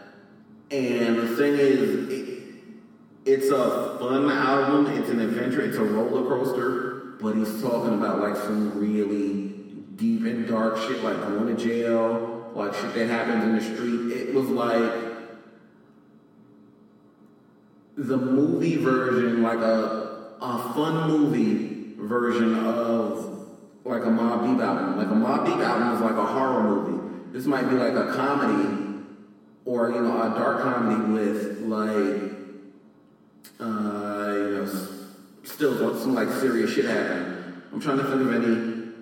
and 0.70 1.16
the 1.16 1.36
thing 1.36 1.54
is, 1.54 2.07
it's 3.24 3.50
a 3.50 3.96
fun 3.98 4.30
album. 4.30 4.86
It's 4.98 5.10
an 5.10 5.20
adventure. 5.20 5.60
It's 5.62 5.76
a 5.76 5.84
roller 5.84 6.28
coaster. 6.28 7.16
But 7.20 7.36
he's 7.36 7.60
talking 7.60 7.94
about 7.94 8.20
like 8.20 8.36
some 8.36 8.78
really 8.78 9.48
deep 9.96 10.24
and 10.24 10.46
dark 10.46 10.78
shit, 10.78 11.02
like 11.02 11.20
going 11.20 11.54
to 11.54 11.62
jail, 11.62 12.52
like 12.54 12.72
shit 12.74 12.94
that 12.94 13.08
happens 13.08 13.44
in 13.44 13.56
the 13.56 13.62
street. 13.62 14.16
It 14.16 14.34
was 14.34 14.48
like 14.48 14.92
the 17.96 18.16
movie 18.16 18.76
version, 18.76 19.42
like 19.42 19.58
a 19.58 20.36
a 20.40 20.72
fun 20.74 21.08
movie 21.08 21.94
version 21.98 22.54
of 22.54 23.48
like 23.84 24.02
a 24.02 24.06
Mobb 24.06 24.46
Deep 24.46 24.62
album. 24.62 24.96
Like 24.96 25.08
a 25.08 25.10
Mobb 25.10 25.46
Deep 25.46 25.58
album 25.58 25.94
is 25.94 26.00
like 26.00 26.16
a 26.16 26.26
horror 26.26 26.62
movie. 26.62 27.32
This 27.32 27.46
might 27.46 27.68
be 27.68 27.74
like 27.74 27.94
a 27.94 28.12
comedy 28.12 29.02
or 29.64 29.90
you 29.90 30.00
know 30.00 30.22
a 30.22 30.38
dark 30.38 30.62
comedy 30.62 31.12
with 31.12 31.60
like 31.62 32.37
uh, 33.60 34.32
you 34.34 34.50
know 34.56 34.88
still 35.44 35.98
some 35.98 36.14
like 36.14 36.28
serious 36.30 36.72
shit 36.72 36.84
happening. 36.84 37.62
I'm 37.72 37.80
trying 37.80 37.98
to 37.98 38.04
think 38.04 38.20
of 38.20 38.34
any 38.34 38.92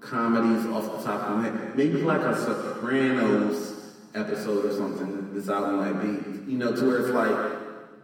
comedies 0.00 0.66
off 0.66 0.84
the 0.98 1.04
top 1.04 1.30
of 1.30 1.36
my 1.38 1.44
head. 1.44 1.76
Maybe 1.76 2.02
like 2.02 2.20
a 2.20 2.36
Sopranos 2.36 3.94
episode 4.14 4.64
or 4.64 4.72
something. 4.72 5.34
This 5.34 5.48
album 5.48 5.76
might 5.76 6.02
be 6.02 6.52
you 6.52 6.58
know 6.58 6.74
to 6.74 6.86
where 6.86 7.00
it's 7.00 7.10
like 7.10 7.58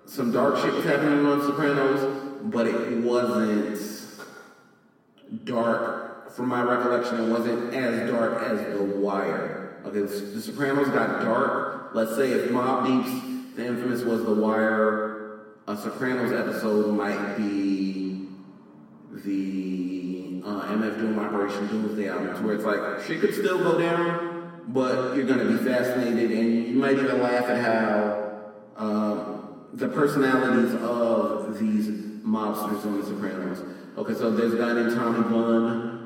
some 0.07 0.33
dark 0.33 0.57
shit 0.57 0.73
was 0.73 0.85
happening 0.85 1.25
on 1.27 1.40
Sopranos, 1.42 2.42
but 2.44 2.66
it 2.66 2.99
wasn't 3.05 3.79
dark 5.44 6.11
from 6.35 6.49
my 6.49 6.62
recollection, 6.62 7.25
it 7.25 7.31
wasn't 7.31 7.75
as 7.75 8.11
dark 8.11 8.42
as 8.42 8.61
The 8.77 8.83
Wire. 8.83 9.79
Okay, 9.85 10.01
The 10.01 10.40
Sopranos 10.40 10.88
got 10.88 11.23
dark. 11.23 11.90
Let's 11.94 12.14
say 12.16 12.31
if 12.31 12.51
Mobb 12.51 12.87
Deep's 12.87 13.57
The 13.57 13.66
Infamous 13.66 14.03
was 14.03 14.25
The 14.25 14.35
Wire, 14.35 15.10
a 15.70 15.76
Sopranos 15.76 16.33
episode 16.33 16.96
might 16.96 17.37
be 17.37 18.26
the 19.24 20.42
uh, 20.44 20.66
MF 20.74 20.98
Doom 20.98 21.18
Operation 21.20 21.68
Doomsday 21.68 22.09
album, 22.09 22.44
where 22.44 22.56
it's 22.56 22.64
like 22.64 23.04
she 23.06 23.20
could 23.20 23.33
still 23.33 23.59
go 23.59 23.78
down, 23.78 24.62
but 24.66 25.14
you're 25.14 25.26
gonna 25.26 25.44
be 25.44 25.59
fascinated 25.59 26.33
and 26.33 26.66
you 26.66 26.74
might 26.74 26.94
even 26.94 27.22
laugh 27.22 27.44
at 27.44 27.61
how 27.62 28.52
uh, 28.76 29.40
the 29.74 29.87
personalities 29.88 30.74
of 30.83 31.56
these 31.61 31.88
mobsters 32.24 32.85
on 32.85 33.00
The 33.00 33.06
Sopranos. 33.06 33.62
Okay, 33.96 34.14
so 34.14 34.33
there's 34.33 34.54
a 34.54 34.56
guy 34.56 34.72
named 34.72 34.96
Tommy 34.96 35.22
Gunn 35.22 36.00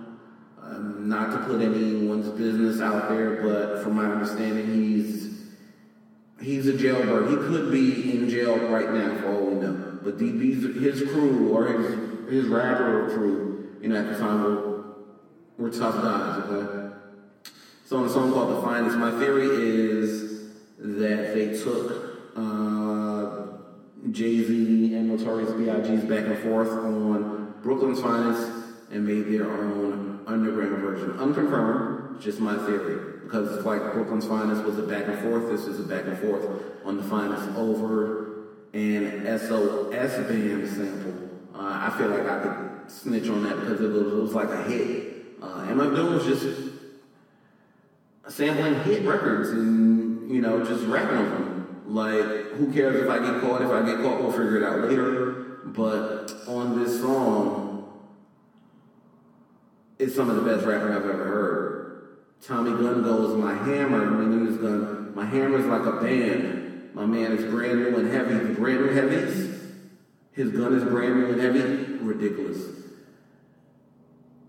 not 1.09 1.33
to 1.33 1.39
put 1.47 1.63
anyone's 1.63 2.29
business 2.31 2.81
out 2.81 3.09
there, 3.09 3.43
but 3.43 3.83
from 3.83 3.97
my 3.97 4.07
understanding, 4.07 4.67
he's 4.67 5.24
he's 6.41 6.67
a 6.67 6.77
jailbird. 6.77 7.31
He 7.31 7.37
could 7.37 7.71
be 7.71 8.13
in 8.13 8.29
jail 8.29 8.57
right 8.69 8.91
now, 8.91 9.17
for 9.21 9.35
all 9.35 9.47
we 9.47 9.55
know. 9.55 9.99
But 10.03 10.19
these, 10.19 10.63
his 10.63 11.03
crew 11.11 11.55
or 11.55 11.67
his 11.67 12.15
his 12.29 12.47
rapper 12.47 13.11
crew, 13.11 13.77
you 13.81 13.89
know, 13.89 13.97
at 13.97 14.11
the 14.11 14.19
time 14.19 14.43
were, 14.43 14.85
were 15.59 15.71
tough 15.71 15.95
guys. 15.97 16.43
Okay. 16.51 16.97
So 17.87 17.99
on 17.99 18.07
a 18.07 18.09
song 18.09 18.33
called 18.33 18.57
"The 18.57 18.63
Finest," 18.63 18.97
my 18.97 19.11
theory 19.19 19.47
is 19.47 20.49
that 20.79 21.35
they 21.35 21.59
took 21.59 22.21
uh, 22.37 23.47
Jay 24.11 24.45
Z 24.45 24.95
and 24.95 25.09
Notorious 25.09 25.53
B.I.G.'s 25.53 26.05
back 26.05 26.25
and 26.25 26.39
forth 26.39 26.71
on 26.71 27.55
Brooklyn's 27.63 28.01
Finest 28.01 28.51
and 28.91 29.07
made 29.07 29.33
their 29.33 29.51
own 29.51 30.21
underground 30.27 30.77
version. 30.79 31.19
Unconfirmed, 31.19 31.94
just 32.21 32.41
my 32.41 32.57
theory. 32.67 33.21
Because 33.25 33.57
it's 33.57 33.67
like 33.67 33.81
Brooklyn's 33.93 34.27
Finest 34.27 34.65
was 34.65 34.79
a 34.79 34.83
back 34.83 35.07
and 35.07 35.19
forth, 35.21 35.51
this 35.51 35.67
is 35.67 35.81
a 35.81 35.83
back 35.83 36.05
and 36.05 36.19
forth 36.19 36.45
on 36.85 36.97
the 36.97 37.03
Finest 37.03 37.49
over 37.57 38.25
and 38.73 39.41
SOS 39.41 40.17
band 40.29 40.69
sample. 40.69 41.31
Uh, 41.55 41.89
I 41.89 41.95
feel 41.97 42.09
like 42.09 42.29
I 42.29 42.41
could 42.41 42.91
snitch 42.91 43.29
on 43.29 43.45
that 43.45 43.61
because 43.61 43.81
it 43.81 43.89
was, 43.89 44.13
it 44.13 44.17
was 44.17 44.35
like 44.35 44.51
a 44.51 44.63
hit. 44.65 45.27
Uh, 45.41 45.67
MF 45.69 45.95
Doom 45.95 46.15
was 46.15 46.25
just 46.25 46.73
sampling 48.29 48.75
hit 48.83 49.07
records 49.07 49.51
and, 49.51 50.31
you 50.31 50.41
know, 50.41 50.65
just 50.65 50.85
rapping 50.87 51.17
on 51.17 51.31
them. 51.31 51.85
Like, 51.87 52.53
who 52.53 52.73
cares 52.73 52.97
if 52.97 53.09
I 53.09 53.19
get 53.19 53.41
caught? 53.41 53.63
If 53.63 53.71
I 53.71 53.83
get 53.85 54.03
caught, 54.03 54.21
we'll 54.21 54.33
figure 54.33 54.57
it 54.57 54.65
out 54.65 54.81
later. 54.89 55.61
But 55.67 56.33
on 56.49 56.83
this 56.83 57.01
song, 57.01 57.93
it's 59.99 60.15
some 60.15 60.31
of 60.31 60.37
the 60.37 60.43
best 60.43 60.67
rapping 60.67 60.89
I've 60.89 61.09
ever 61.09 61.25
heard. 61.25 61.74
Tommy 62.47 62.71
Gunn 62.73 63.03
goes, 63.03 63.37
my 63.39 63.55
hammer, 63.55 64.05
my 64.11 64.25
name 64.25 64.47
is 64.49 64.59
Gun, 64.59 65.15
my 65.15 65.25
hammer's 65.25 65.65
like 65.65 65.87
a 65.87 66.01
band. 66.01 66.65
My 66.95 67.07
man 67.07 67.33
is 67.33 67.45
brand 67.51 67.81
new 67.81 67.97
and 67.97 68.13
heavy. 68.13 68.55
Brand 68.55 68.87
new 68.87 68.93
heavies, 68.93 69.61
his 70.31 70.51
gun 70.51 70.75
is 70.75 70.85
brand 70.85 71.17
new 71.17 71.33
and 71.33 71.41
heavy, 71.41 71.95
ridiculous. 72.05 72.69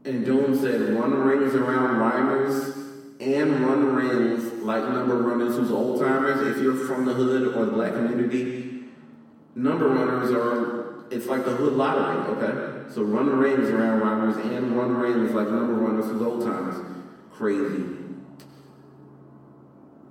And 0.04 0.24
Doom 0.24 0.60
said, 0.60 0.94
run 0.94 1.12
rings 1.16 1.56
around 1.56 1.98
rhymers 1.98 2.78
and 3.20 3.66
run 3.66 3.96
rings 3.96 4.64
like 4.64 4.84
number 4.84 5.18
runners 5.18 5.56
who's 5.56 5.72
old 5.72 6.00
timers. 6.00 6.56
If 6.56 6.62
you're 6.62 6.76
from 6.76 7.06
the 7.06 7.14
hood 7.14 7.56
or 7.56 7.66
the 7.66 7.72
black 7.72 7.94
community, 7.94 8.84
number 9.56 9.88
runners 9.88 10.32
are, 10.32 11.06
it's 11.10 11.26
like 11.26 11.46
the 11.46 11.52
hood 11.52 11.74
lottery, 11.74 12.36
okay? 12.36 12.94
So 12.94 13.02
run 13.02 13.28
rings 13.38 13.70
around 13.70 14.02
rhymers 14.02 14.38
and 14.38 14.78
run 14.78 14.96
rings 14.96 15.32
like 15.32 15.48
number 15.48 15.74
runners 15.74 16.06
who's 16.06 16.22
old 16.22 16.44
timers. 16.44 16.86
Crazy. 17.38 17.84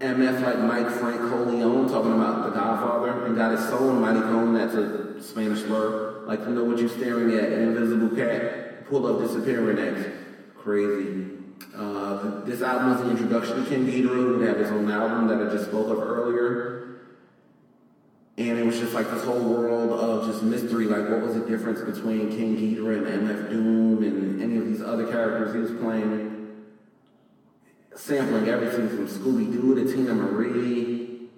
MF 0.00 0.42
like 0.42 0.58
Mike 0.58 0.90
Frank 0.90 1.20
Corleone 1.20 1.88
talking 1.88 2.12
about 2.12 2.44
the 2.44 2.50
Godfather 2.50 3.24
and 3.24 3.34
got 3.34 3.52
his 3.52 3.66
soul 3.66 3.90
in 3.90 4.00
Mighty 4.00 4.20
Cone, 4.20 4.52
that's 4.52 4.74
a 4.74 5.22
Spanish 5.22 5.62
slur. 5.62 6.24
Like, 6.26 6.40
you 6.40 6.50
know 6.50 6.64
what 6.64 6.78
you're 6.78 6.90
staring 6.90 7.32
at, 7.38 7.50
an 7.50 7.68
invisible 7.68 8.14
cat, 8.14 8.86
pull 8.90 9.06
up 9.06 9.26
disappearing 9.26 9.76
next. 9.76 10.10
Crazy. 10.58 11.30
Uh, 11.74 12.44
this 12.44 12.60
album 12.60 12.90
was 12.90 13.00
the 13.00 13.10
introduction 13.10 13.64
to 13.64 13.70
King 13.70 13.86
Ghidorah, 13.86 14.36
who 14.36 14.40
had 14.40 14.58
his 14.58 14.70
own 14.70 14.90
album 14.90 15.28
that 15.28 15.46
I 15.46 15.50
just 15.50 15.70
spoke 15.70 15.88
of 15.88 15.98
earlier. 15.98 17.00
And 18.36 18.58
it 18.58 18.66
was 18.66 18.78
just 18.78 18.92
like 18.92 19.10
this 19.10 19.24
whole 19.24 19.40
world 19.40 19.92
of 19.92 20.26
just 20.26 20.42
mystery, 20.42 20.86
like 20.86 21.08
what 21.08 21.22
was 21.22 21.34
the 21.34 21.48
difference 21.48 21.80
between 21.80 22.30
King 22.30 22.56
Ghidorah 22.56 23.06
and 23.06 23.28
MF 23.28 23.48
Doom 23.48 24.02
and 24.02 24.42
any 24.42 24.58
of 24.58 24.66
these 24.66 24.82
other 24.82 25.06
characters 25.06 25.54
he 25.54 25.60
was 25.60 25.70
playing 25.80 26.33
sampling 27.96 28.48
everything 28.48 28.88
from 28.88 29.06
Scooby 29.06 29.52
Doo 29.52 29.74
to 29.74 29.82
Teena 29.82 30.14
Marie. 30.14 31.28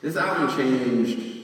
This 0.00 0.16
album 0.16 0.54
changed 0.56 1.34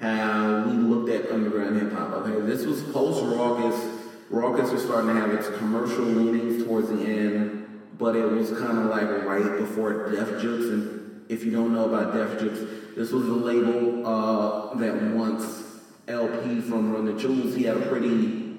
how 0.00 0.64
we 0.66 0.72
looked 0.72 1.10
at 1.10 1.30
underground 1.30 1.80
hip 1.80 1.92
hop. 1.92 2.12
Okay, 2.12 2.46
this 2.46 2.64
was 2.64 2.82
post 2.82 3.22
Rawkus. 3.22 4.00
Rawkus 4.30 4.72
was 4.72 4.82
starting 4.82 5.14
to 5.14 5.20
have 5.20 5.32
its 5.32 5.48
commercial 5.58 6.04
leanings 6.04 6.64
towards 6.64 6.88
the 6.88 7.04
end, 7.04 7.66
but 7.98 8.16
it 8.16 8.24
was 8.24 8.50
kind 8.50 8.78
of 8.78 8.86
like 8.86 9.08
right 9.24 9.58
before 9.58 10.10
Def 10.10 10.28
Jux. 10.42 10.72
And 10.72 11.24
if 11.28 11.44
you 11.44 11.52
don't 11.52 11.72
know 11.72 11.86
about 11.86 12.12
Def 12.14 12.40
Jux, 12.40 12.94
this 12.96 13.12
was 13.12 13.26
a 13.26 13.32
label 13.32 14.06
uh, 14.06 14.74
that 14.74 15.02
once 15.14 15.62
El-P 16.06 16.60
from 16.62 16.92
Run 16.92 17.06
the 17.06 17.14
Jewels, 17.14 17.54
he 17.54 17.64
had 17.64 17.76
a 17.76 17.86
pretty, 17.86 18.56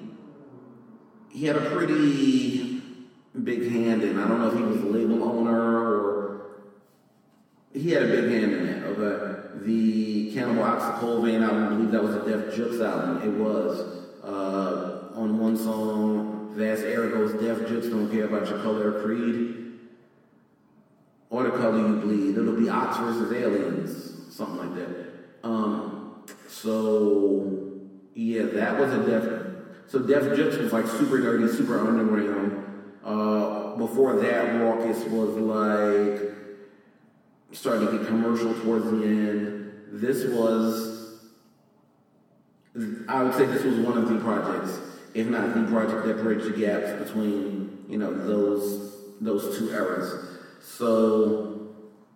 he 1.30 1.46
had 1.46 1.56
a 1.56 1.70
pretty 1.70 2.65
big 3.44 3.70
hand 3.70 4.02
in. 4.02 4.18
I 4.18 4.28
don't 4.28 4.40
know 4.40 4.48
if 4.48 4.56
he 4.56 4.62
was 4.62 4.80
the 4.80 4.86
label 4.86 5.22
owner 5.22 5.78
or 5.78 6.46
he 7.72 7.90
had 7.90 8.02
a 8.02 8.06
big 8.06 8.30
hand 8.30 8.52
in 8.52 8.66
that. 8.66 8.86
Okay, 8.86 9.64
the 9.64 10.32
Cannibal 10.32 10.62
Ox 10.62 11.00
Cold 11.00 11.24
Vein 11.24 11.42
album, 11.42 11.64
I 11.64 11.68
believe 11.68 11.90
that 11.90 12.02
was 12.02 12.14
a 12.14 12.24
Def 12.24 12.54
Jux 12.54 12.84
album. 12.84 13.22
It 13.22 13.38
was 13.38 13.80
uh, 14.24 15.12
on 15.14 15.38
one 15.38 15.56
song, 15.56 16.52
Vast 16.54 16.82
Aire 16.82 17.10
goes 17.10 17.32
Def 17.34 17.68
Jux 17.68 17.90
don't 17.90 18.10
care 18.10 18.24
about 18.24 18.48
your 18.48 18.58
color 18.60 18.96
or 18.96 19.02
creed 19.02 19.56
or 21.30 21.42
the 21.42 21.50
color 21.50 21.78
you 21.78 22.00
bleed. 22.00 22.38
It'll 22.38 22.58
be 22.58 22.68
Ox 22.68 22.96
versus 22.98 23.32
Aliens, 23.32 24.34
something 24.34 24.56
like 24.56 24.74
that. 24.76 25.12
Um, 25.44 26.24
so 26.48 27.80
yeah, 28.14 28.44
that 28.44 28.78
was 28.78 28.92
a 28.92 29.04
Def. 29.04 29.90
So 29.90 30.00
Def 30.00 30.22
Jux 30.36 30.60
was 30.60 30.72
like 30.72 30.86
super 30.86 31.18
nerdy, 31.18 31.54
super 31.54 31.78
underground. 31.78 32.65
Uh, 33.06 33.76
before 33.76 34.16
that, 34.16 34.46
Rawkus 34.54 35.08
was 35.10 35.36
like 35.36 36.34
starting 37.52 37.86
to 37.86 37.98
get 37.98 38.08
commercial 38.08 38.52
towards 38.52 38.90
the 38.90 39.04
end. 39.04 39.72
This 39.92 40.24
was, 40.24 41.20
I 43.06 43.22
would 43.22 43.34
say, 43.34 43.46
this 43.46 43.62
was 43.62 43.78
one 43.78 43.96
of 43.96 44.08
the 44.08 44.18
projects, 44.18 44.80
if 45.14 45.28
not 45.28 45.54
the 45.54 45.62
project 45.70 46.04
that 46.04 46.20
bridged 46.20 46.46
the 46.46 46.58
gaps 46.58 47.04
between 47.04 47.84
you 47.88 47.96
know 47.96 48.12
those 48.12 48.96
those 49.20 49.56
two 49.56 49.70
eras. 49.70 50.40
So, 50.60 51.74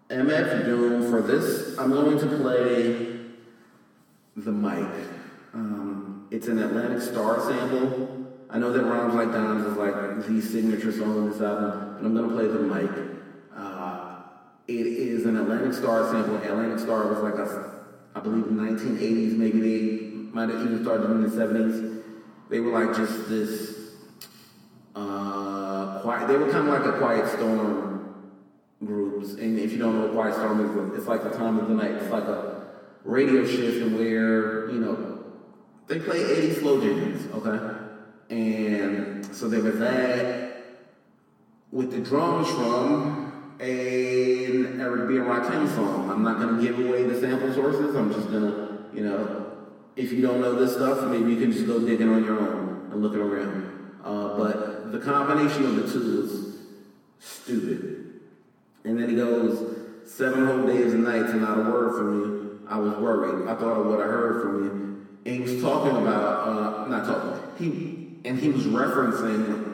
MF 0.09 0.65
Doom 0.65 1.09
for 1.09 1.23
this, 1.23 1.79
I'm 1.79 1.93
going 1.93 2.19
to 2.19 2.27
play 2.27 3.21
the 4.35 4.51
mic. 4.51 5.07
Um, 5.55 6.27
it's 6.33 6.49
an 6.49 6.59
Atlantic 6.59 7.01
Starr 7.01 7.41
sample. 7.41 8.20
I 8.53 8.59
know 8.59 8.73
that 8.73 8.83
Rhymes 8.83 9.15
Like 9.15 9.31
Dimes 9.31 9.65
is 9.65 9.77
like 9.77 10.27
the 10.27 10.43
signature 10.43 10.91
song 10.91 11.19
on 11.19 11.31
this 11.31 11.41
album, 11.41 11.95
but 11.97 12.07
I'm 12.07 12.15
gonna 12.17 12.29
play 12.29 12.49
the 12.49 12.59
mic. 12.59 12.91
Uh, 13.55 14.23
it 14.67 14.87
is 14.87 15.25
an 15.25 15.37
Atlantic 15.37 15.73
Starr 15.73 16.11
sample. 16.11 16.37
Atlantic 16.37 16.81
Starr 16.81 17.07
was 17.07 17.23
like 17.23 17.35
a, 17.35 17.83
I 18.17 18.21
believe, 18.21 18.47
1980s. 18.47 19.37
Maybe 19.37 19.61
they 19.61 20.07
might 20.33 20.49
have 20.49 20.63
even 20.63 20.83
started 20.83 21.11
in 21.13 21.23
the 21.23 21.29
70s. 21.29 22.03
They 22.49 22.59
were 22.59 22.73
like 22.73 22.97
just 22.97 23.29
this 23.29 23.93
uh, 24.97 26.01
quiet. 26.03 26.27
They 26.27 26.37
were 26.37 26.51
kind 26.51 26.69
of 26.69 26.75
like 26.75 26.87
a 26.93 26.99
Quiet 26.99 27.29
Storm 27.29 28.35
groups. 28.85 29.35
And 29.35 29.61
if 29.61 29.71
you 29.71 29.79
don't 29.79 29.95
know 29.95 30.07
what 30.07 30.13
Quiet 30.13 30.35
Storm 30.35 30.91
is, 30.91 30.99
it's 30.99 31.07
like 31.07 31.23
the 31.23 31.31
time 31.31 31.57
of 31.61 31.69
the 31.69 31.75
night. 31.75 31.93
It's 31.93 32.11
like 32.11 32.25
a 32.25 32.67
radio 33.05 33.47
shift 33.47 33.81
and 33.87 33.97
where 33.97 34.69
you 34.73 34.81
know 34.81 35.25
they 35.87 36.01
play 36.01 36.19
80s 36.19 36.59
slow 36.59 36.81
jams. 36.81 37.33
Okay. 37.33 37.80
And 38.31 39.27
so 39.35 39.49
there 39.49 39.63
was 39.63 39.79
that. 39.79 40.51
With 41.73 41.91
the 41.91 41.99
drums 41.99 42.49
from 42.49 43.31
an 43.61 44.81
Eric 44.81 45.09
B. 45.09 45.17
and 45.17 45.27
Rakim 45.27 45.69
song. 45.75 46.11
I'm 46.11 46.23
not 46.23 46.39
to 46.39 46.63
give 46.63 46.79
away 46.79 47.03
the 47.05 47.21
sample 47.21 47.53
sources. 47.53 47.95
I'm 47.95 48.13
just 48.13 48.29
to, 48.29 48.87
you 48.95 49.05
know, 49.05 49.59
if 49.97 50.13
you 50.13 50.23
don't 50.23 50.41
know 50.41 50.55
this 50.55 50.75
stuff, 50.75 51.05
maybe 51.11 51.35
you 51.35 51.41
can 51.41 51.53
just 51.53 51.67
go 51.67 51.81
digging 51.81 52.09
on 52.09 52.25
your 52.25 52.41
own 52.41 52.89
and 52.91 53.03
looking 53.03 53.21
around. 53.21 53.99
Uh, 54.03 54.37
but 54.39 54.93
the 54.93 54.99
combination 54.99 55.67
of 55.67 55.77
the 55.77 55.93
two 55.93 56.23
is 56.23 56.57
stupid. 57.19 58.21
And 58.85 58.99
then 58.99 59.11
he 59.11 59.17
goes, 59.17 59.77
seven 60.07 60.47
whole 60.47 60.67
days 60.67 60.95
and 60.95 61.05
nights 61.05 61.31
and 61.31 61.43
not 61.43 61.59
a 61.59 61.63
word 61.71 61.99
from 61.99 62.21
you. 62.21 62.61
I 62.67 62.79
was 62.79 62.97
worried. 62.97 63.47
I 63.47 63.55
thought 63.57 63.81
of 63.81 63.87
what 63.87 64.01
I 64.01 64.05
heard 64.05 64.43
from 64.43 64.65
you. 64.65 65.07
And 65.27 65.35
he 65.35 65.41
was 65.41 65.63
talking 65.63 65.97
about, 65.97 66.49
uh, 66.49 66.87
not 66.89 67.05
talking, 67.05 67.41
he 67.59 68.00
and 68.25 68.39
he 68.39 68.49
was 68.49 68.65
referencing 68.65 69.71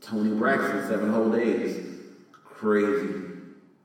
Toni 0.00 0.34
Braxton, 0.34 0.88
Seven 0.88 1.12
Whole 1.12 1.30
Days. 1.30 1.86
Crazy. 2.44 3.14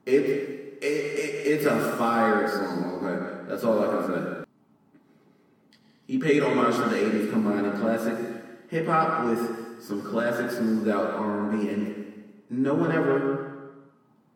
It, 0.04 0.22
it, 0.22 0.82
it 0.82 1.46
it's 1.46 1.66
a 1.66 1.96
fire 1.96 2.48
song, 2.48 3.00
okay? 3.02 3.48
That's 3.48 3.64
all 3.64 3.82
I 3.82 3.86
can 3.86 4.06
say. 4.06 4.44
He 6.06 6.18
paid 6.18 6.42
homage 6.42 6.76
to 6.76 6.82
the 6.82 6.96
80s, 6.96 7.30
combining 7.30 7.72
classic 7.80 8.16
hip 8.68 8.86
hop 8.86 9.24
with 9.24 9.82
some 9.82 10.02
classic 10.02 10.50
smoothed 10.50 10.88
out 10.88 11.14
R&B, 11.14 11.68
and 11.68 12.24
no 12.50 12.74
one 12.74 12.92
ever 12.92 13.72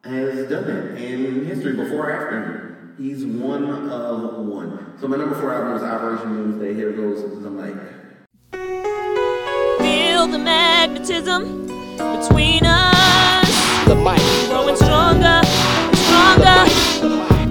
has 0.04 0.48
done 0.48 0.66
that 0.66 0.96
in 0.96 1.44
history 1.44 1.74
before 1.74 2.10
or 2.10 2.12
after 2.12 2.42
him. 2.42 2.94
He's 2.98 3.24
one 3.24 3.64
of 3.90 4.46
one. 4.46 4.98
So 5.00 5.08
my 5.08 5.16
number 5.16 5.34
four 5.34 5.54
album 5.54 5.74
was 5.74 5.82
Operation 5.82 6.36
Doomsday. 6.36 6.74
Here 6.74 6.92
goes 6.92 7.42
the 7.42 7.50
mic 7.50 7.76
feel 10.20 10.28
the 10.28 10.38
magnetism 10.38 11.66
between 11.96 12.62
us. 12.66 13.48
The 13.86 13.94
mic. 13.94 14.20
Growing 14.50 14.76
stronger, 14.76 15.40
stronger. 16.04 16.60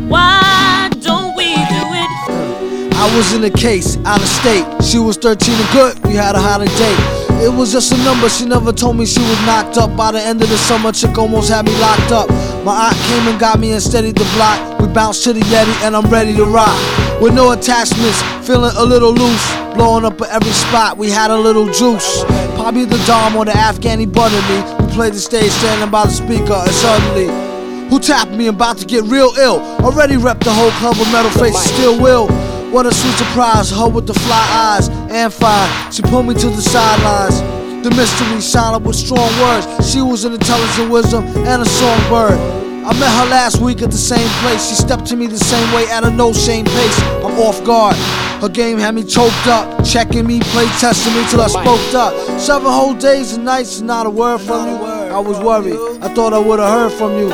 Why 0.07 0.89
don't 1.01 1.35
we 1.35 1.55
do 1.55 1.83
it? 2.03 2.93
I 2.93 3.11
was 3.15 3.33
in 3.33 3.43
a 3.43 3.49
case, 3.49 3.97
out 4.05 4.21
of 4.21 4.27
state. 4.27 4.65
She 4.83 4.99
was 4.99 5.17
13 5.17 5.55
and 5.55 5.71
good, 5.71 6.05
we 6.05 6.13
had 6.13 6.35
a 6.35 6.39
holiday. 6.39 6.95
It 7.43 7.51
was 7.51 7.71
just 7.71 7.91
a 7.91 7.97
number, 8.03 8.29
she 8.29 8.45
never 8.45 8.71
told 8.71 8.97
me 8.97 9.05
she 9.07 9.21
was 9.21 9.45
knocked 9.47 9.77
up. 9.77 9.95
By 9.97 10.11
the 10.11 10.21
end 10.21 10.43
of 10.43 10.49
the 10.49 10.57
summer, 10.57 10.91
chick 10.91 11.17
almost 11.17 11.49
had 11.49 11.65
me 11.65 11.75
locked 11.79 12.11
up. 12.11 12.29
My 12.69 12.89
aunt 12.89 12.97
came 13.07 13.27
and 13.27 13.39
got 13.39 13.59
me 13.59 13.71
and 13.71 13.81
steadied 13.81 14.15
the 14.15 14.29
block. 14.35 14.79
We 14.79 14.85
bounced 14.89 15.23
to 15.23 15.33
the 15.33 15.39
Yeti 15.39 15.73
and 15.81 15.95
I'm 15.95 16.07
ready 16.07 16.35
to 16.35 16.45
rock. 16.45 16.77
With 17.19 17.33
no 17.33 17.51
attachments, 17.51 18.21
feeling 18.45 18.71
a 18.77 18.85
little 18.85 19.11
loose. 19.11 19.55
Blowing 19.73 20.05
up 20.05 20.21
at 20.21 20.29
every 20.29 20.51
spot, 20.51 20.95
we 20.95 21.09
had 21.09 21.31
a 21.31 21.35
little 21.35 21.65
juice. 21.65 22.23
Probably 22.53 22.85
the 22.85 23.03
Dom 23.07 23.35
or 23.35 23.45
the 23.45 23.53
Afghani 23.53 24.05
buttered 24.05 24.45
me. 24.45 24.85
We 24.85 24.93
played 24.93 25.13
the 25.13 25.19
stage 25.19 25.49
standing 25.49 25.89
by 25.89 26.05
the 26.05 26.11
speaker 26.11 26.53
and 26.53 26.69
suddenly. 26.69 27.89
Who 27.89 27.99
tapped 27.99 28.33
me? 28.33 28.45
about 28.45 28.77
to 28.77 28.85
get 28.85 29.03
real 29.05 29.33
ill. 29.39 29.61
Already 29.83 30.17
repped 30.17 30.43
the 30.43 30.53
whole 30.53 30.69
club 30.77 30.95
with 30.99 31.11
metal 31.11 31.31
faces, 31.31 31.73
still 31.73 31.99
will. 31.99 32.27
What 32.69 32.85
a 32.85 32.93
sweet 32.93 33.15
surprise, 33.15 33.71
her 33.71 33.89
with 33.89 34.05
the 34.05 34.13
fly 34.13 34.77
eyes 34.77 34.89
and 35.09 35.33
fine. 35.33 35.91
She 35.91 36.03
pulled 36.03 36.27
me 36.27 36.35
to 36.35 36.49
the 36.49 36.61
sidelines. 36.61 37.58
The 37.83 37.91
mystery 37.91 38.41
silent 38.41 38.85
with 38.85 38.97
strong 38.97 39.31
words. 39.39 39.89
She 39.89 40.01
was 40.01 40.25
an 40.25 40.33
intelligent 40.33 40.91
wisdom 40.91 41.23
and 41.47 41.61
a 41.61 41.65
songbird. 41.65 42.37
I 42.83 42.91
met 42.99 43.11
her 43.23 43.29
last 43.29 43.61
week 43.61 43.81
at 43.81 43.89
the 43.89 43.97
same 43.97 44.27
place. 44.41 44.67
She 44.67 44.75
stepped 44.75 45.05
to 45.07 45.15
me 45.15 45.27
the 45.27 45.37
same 45.37 45.73
way 45.73 45.87
at 45.87 46.03
a 46.03 46.09
no 46.09 46.33
shame 46.33 46.65
pace. 46.65 46.99
I'm 47.23 47.39
off 47.39 47.63
guard. 47.63 47.95
Her 48.41 48.49
game 48.49 48.79
had 48.79 48.95
me 48.95 49.03
choked 49.03 49.47
up, 49.47 49.85
checking 49.85 50.27
me, 50.27 50.41
play 50.41 50.65
testing 50.79 51.13
me 51.13 51.23
till 51.29 51.39
I 51.39 51.47
spoke 51.47 51.93
up. 51.93 52.39
Seven 52.39 52.69
whole 52.69 52.95
days 52.95 53.33
and 53.35 53.45
nights, 53.45 53.79
not 53.79 54.05
a 54.05 54.09
word 54.09 54.39
from 54.39 54.67
you. 54.67 54.75
I 54.85 55.19
was 55.19 55.39
worried, 55.39 55.79
I 56.03 56.13
thought 56.13 56.33
I 56.33 56.39
would've 56.39 56.65
heard 56.65 56.91
from 56.91 57.17
you. 57.17 57.29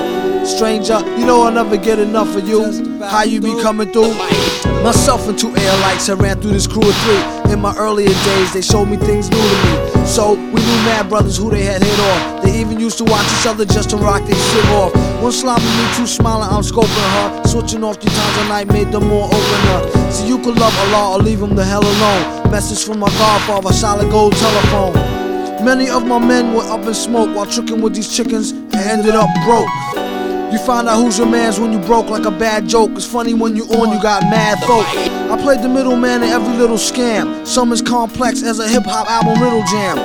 Stranger, 0.46 1.00
you 1.18 1.26
know 1.26 1.42
I'll 1.44 1.52
never 1.52 1.78
get 1.78 1.98
enough 1.98 2.36
of 2.36 2.48
you. 2.48 3.00
How 3.00 3.24
you 3.24 3.42
be 3.42 3.60
coming 3.62 3.92
through? 3.92 4.14
Myself 4.84 5.28
and 5.28 5.38
two 5.38 5.56
air 5.56 5.78
lights, 5.82 6.08
I 6.10 6.14
ran 6.14 6.40
through 6.40 6.52
this 6.52 6.68
crew 6.68 6.88
of 6.88 6.96
three. 6.98 7.52
In 7.54 7.62
my 7.62 7.76
earlier 7.78 8.10
days, 8.10 8.54
they 8.54 8.62
showed 8.62 8.86
me 8.86 8.98
things 8.98 9.30
new 9.30 9.38
to 9.38 9.94
me. 9.94 9.95
So 10.06 10.34
we 10.34 10.62
knew 10.62 10.80
mad 10.86 11.10
brothers 11.10 11.38
who 11.38 11.50
they 11.50 11.64
had 11.64 11.84
hit 11.84 12.00
off. 12.00 12.44
They 12.44 12.60
even 12.60 12.80
used 12.80 12.98
to 13.00 13.04
watch 13.04 13.26
each 13.40 13.48
other 13.48 13.66
just 13.66 13.90
to 13.90 13.98
rock 13.98 14.22
their 14.26 14.36
shit 14.36 14.66
off. 14.70 14.94
One 15.22 15.32
slopping 15.32 15.66
me, 15.66 15.86
two 15.96 16.08
smiling, 16.08 16.48
I'm 16.48 16.62
scoping 16.62 17.10
her. 17.18 17.48
Switching 17.48 17.84
off 17.84 17.98
three 17.98 18.14
times 18.14 18.38
a 18.38 18.48
night 18.48 18.68
made 18.68 18.92
them 18.92 19.08
more 19.08 19.26
open 19.26 19.68
up. 19.76 19.90
So 20.12 20.26
you 20.26 20.38
could 20.38 20.58
love 20.58 20.78
Allah 20.80 21.18
or 21.18 21.24
leave 21.24 21.42
him 21.42 21.56
the 21.56 21.66
hell 21.66 21.84
alone. 21.84 22.52
Message 22.52 22.86
from 22.86 23.00
my 23.00 23.10
godfather, 23.18 23.74
solid 23.74 24.10
gold 24.12 24.34
telephone. 24.38 24.94
Many 25.66 25.90
of 25.90 26.06
my 26.06 26.20
men 26.20 26.54
were 26.54 26.64
up 26.64 26.86
in 26.86 26.94
smoke 26.94 27.36
while 27.36 27.48
tricking 27.48 27.82
with 27.82 27.96
these 27.96 28.16
chickens 28.16 28.52
and 28.52 28.76
ended 28.76 29.16
up 29.16 29.30
broke. 29.44 30.05
You 30.56 30.62
find 30.62 30.88
out 30.88 31.04
who's 31.04 31.18
your 31.18 31.28
man's 31.28 31.60
when 31.60 31.74
you 31.74 31.80
broke 31.80 32.08
like 32.08 32.24
a 32.24 32.32
bad 32.32 32.66
joke. 32.66 32.92
It's 32.92 33.06
funny 33.06 33.34
when 33.34 33.58
you 33.58 33.66
on, 33.66 33.92
you 33.92 34.02
got 34.02 34.24
mad 34.24 34.58
folk. 34.60 34.88
I 34.88 35.38
played 35.44 35.60
the 35.60 35.68
middleman 35.68 36.24
in 36.24 36.30
every 36.30 36.56
little 36.56 36.78
scam. 36.78 37.46
Some 37.46 37.74
as 37.74 37.82
complex 37.82 38.42
as 38.42 38.60
a 38.60 38.66
hip 38.66 38.84
hop 38.86 39.06
album 39.10 39.44
riddle 39.44 39.64
jam. 39.68 40.00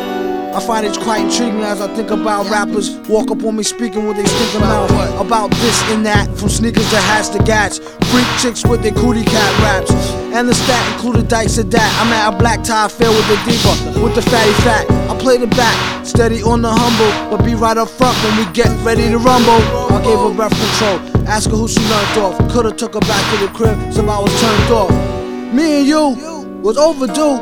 I 0.52 0.58
find 0.58 0.84
it 0.84 0.98
quite 0.98 1.22
intriguing 1.22 1.62
as 1.62 1.80
I 1.80 1.86
think 1.94 2.10
about 2.10 2.50
rappers 2.50 2.96
walk 3.08 3.30
up 3.30 3.44
on 3.44 3.54
me 3.54 3.62
speaking 3.62 4.08
what 4.08 4.16
they 4.16 4.24
stinking 4.24 4.62
mouth 4.62 4.90
about 5.24 5.52
this 5.52 5.80
and 5.92 6.04
that, 6.04 6.26
from 6.36 6.48
sneakers 6.48 6.90
to 6.90 6.96
hats 6.96 7.28
to 7.28 7.38
gats, 7.44 7.78
freak 8.10 8.26
chicks 8.42 8.66
with 8.66 8.82
their 8.82 8.90
cootie 8.90 9.22
cat 9.22 9.52
raps, 9.62 9.92
and 10.34 10.48
the 10.48 10.54
stat 10.54 10.94
included 10.94 11.28
dice 11.28 11.58
at 11.58 11.70
that. 11.70 11.88
I'm 12.02 12.12
at 12.12 12.34
a 12.34 12.36
black 12.36 12.64
tie 12.64 12.88
fair 12.88 13.08
with 13.08 13.28
the 13.28 13.38
diva, 13.46 14.02
with 14.02 14.16
the 14.16 14.22
fatty 14.22 14.52
fat. 14.66 14.90
I 15.08 15.16
play 15.16 15.36
the 15.36 15.46
back, 15.46 16.04
steady 16.04 16.42
on 16.42 16.60
the 16.60 16.72
humble, 16.74 17.30
but 17.30 17.44
be 17.44 17.54
right 17.54 17.76
up 17.76 17.88
front 17.88 18.18
when 18.24 18.44
we 18.44 18.52
get 18.52 18.66
ready 18.84 19.08
to 19.10 19.18
rumble. 19.18 19.89
I 20.00 20.02
gave 20.02 20.18
her 20.18 20.34
breath 20.34 20.56
control, 20.56 21.28
ask 21.28 21.50
her 21.50 21.56
who 21.56 21.68
she 21.68 21.78
learned 21.80 22.18
off. 22.24 22.50
Coulda 22.50 22.72
took 22.72 22.94
her 22.94 23.00
back 23.00 23.22
to 23.32 23.46
the 23.46 23.52
crib, 23.52 23.76
so 23.92 24.00
I 24.08 24.18
was 24.18 24.40
turned 24.40 24.70
off. 24.72 24.90
Me 25.52 25.80
and 25.80 25.86
you 25.86 26.60
was 26.62 26.78
overdue 26.78 27.36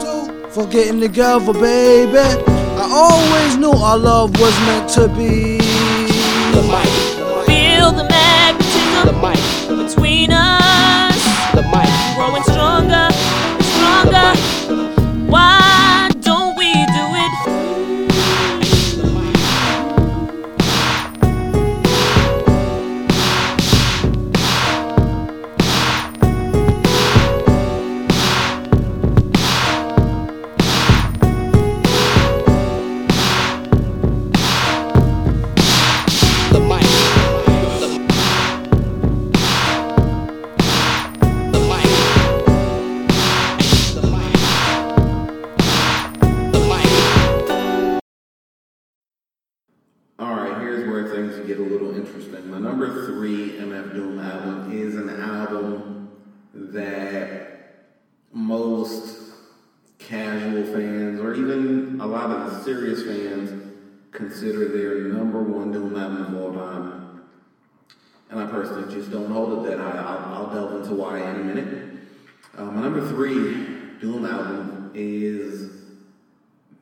for 0.51 0.67
getting 0.67 0.99
together, 0.99 1.53
baby. 1.53 2.19
I 2.19 2.89
always 2.91 3.57
knew 3.57 3.71
our 3.71 3.97
love 3.97 4.33
was 4.41 4.59
meant 4.67 4.91
to 4.91 5.07
be. 5.07 5.59
The 6.51 6.63
mic, 6.67 7.47
Feel 7.47 7.93
the 7.93 8.18
Doom 53.99 54.21
album 54.21 54.71
is 54.81 54.95
an 54.95 55.11
album 55.11 56.09
that 56.55 57.97
most 58.33 59.19
casual 59.99 60.63
fans, 60.67 61.19
or 61.19 61.35
even 61.35 61.99
a 62.01 62.07
lot 62.07 62.31
of 62.31 62.49
the 62.49 62.63
serious 62.63 63.03
fans, 63.03 63.75
consider 64.13 64.69
their 64.69 65.13
number 65.13 65.43
one 65.43 65.73
Doom 65.73 65.97
album 65.97 66.33
of 66.33 66.41
all 66.41 66.55
time. 66.55 67.23
And 68.31 68.39
I 68.39 68.47
personally 68.47 68.95
just 68.95 69.11
don't 69.11 69.33
hold 69.33 69.67
it 69.67 69.69
that 69.69 69.81
high. 69.81 69.99
I'll, 69.99 70.47
I'll 70.47 70.55
delve 70.55 70.81
into 70.81 70.95
why 70.95 71.19
in 71.19 71.41
a 71.41 71.43
minute. 71.43 71.99
Uh, 72.57 72.67
my 72.67 72.83
number 72.83 73.05
three 73.09 73.99
Doom 74.01 74.25
album 74.25 74.93
is 74.95 75.73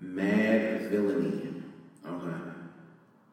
Madvillainy. 0.05 1.63
Okay. 2.07 2.37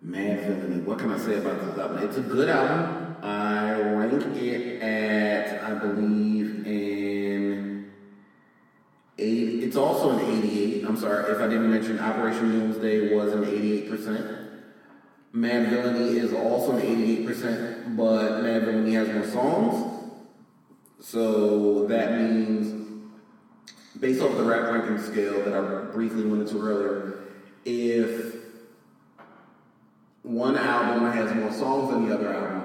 Madvillainy. 0.07 0.85
What 0.85 0.99
can 0.99 1.11
I 1.11 1.17
say 1.17 1.35
about 1.39 1.65
this 1.65 1.77
album? 1.77 1.97
It's 2.07 2.15
a 2.15 2.21
good 2.21 2.47
album. 2.47 3.02
I 3.23 3.79
rank 3.79 4.35
it 4.35 4.81
at, 4.81 5.63
I 5.63 5.73
believe, 5.75 6.67
in 6.67 7.89
eight. 9.17 9.63
It's 9.63 9.77
also 9.77 10.09
an 10.09 10.19
88. 10.43 10.83
I'm 10.83 10.97
sorry 10.97 11.31
if 11.31 11.39
I 11.39 11.47
didn't 11.47 11.71
mention 11.71 11.99
Operation 11.99 12.51
Doomsday 12.51 13.15
was 13.15 13.31
an 13.31 13.45
88%. 13.45 14.49
Madvillainy 15.33 16.15
is 16.17 16.33
also 16.33 16.73
an 16.73 16.81
88%, 16.81 17.95
but 17.95 18.43
Madvillainy 18.43 18.93
has 18.93 19.07
more 19.07 19.25
songs. 19.25 20.11
So 20.99 21.87
that 21.87 22.19
means, 22.19 23.07
based 24.01 24.21
off 24.21 24.35
the 24.35 24.43
rap 24.43 24.69
ranking 24.69 24.99
scale 24.99 25.45
that 25.45 25.53
I 25.53 25.85
briefly 25.93 26.25
went 26.25 26.41
into 26.41 26.61
earlier, 26.61 27.23
if 27.63 28.35
one 30.23 30.57
album 30.57 31.09
has 31.11 31.33
more 31.35 31.53
songs 31.53 31.91
than 31.91 32.07
the 32.07 32.15
other 32.15 32.33
album, 32.33 32.62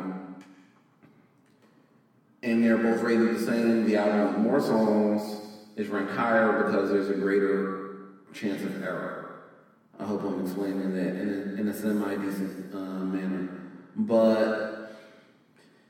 and 2.42 2.64
they're 2.64 2.78
both 2.78 3.02
rated 3.02 3.34
the 3.34 3.40
same, 3.40 3.84
the 3.84 3.96
album 3.96 4.34
with 4.34 4.42
more 4.42 4.60
songs 4.60 5.42
is 5.76 5.88
ranked 5.88 6.12
higher 6.12 6.64
because 6.64 6.90
there's 6.90 7.10
a 7.10 7.14
greater 7.14 7.88
chance 8.32 8.62
of 8.62 8.82
error. 8.82 9.42
I 9.98 10.04
hope 10.04 10.22
I'm 10.22 10.44
explaining 10.44 10.94
that 10.94 11.20
in 11.20 11.28
a, 11.28 11.60
in 11.60 11.68
a 11.68 11.74
semi 11.74 12.16
decent 12.16 12.74
uh, 12.74 12.78
manner. 12.78 13.48
But 13.96 14.92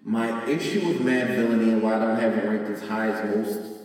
my 0.03 0.47
issue 0.47 0.87
with 0.87 1.01
Madvillainy 1.01 1.73
and 1.73 1.83
why 1.83 1.97
I 1.97 1.99
don't 1.99 2.19
have 2.19 2.33
it 2.33 2.45
ranked 2.49 2.71
as 2.71 2.89
high 2.89 3.11
as 3.11 3.37
most 3.37 3.79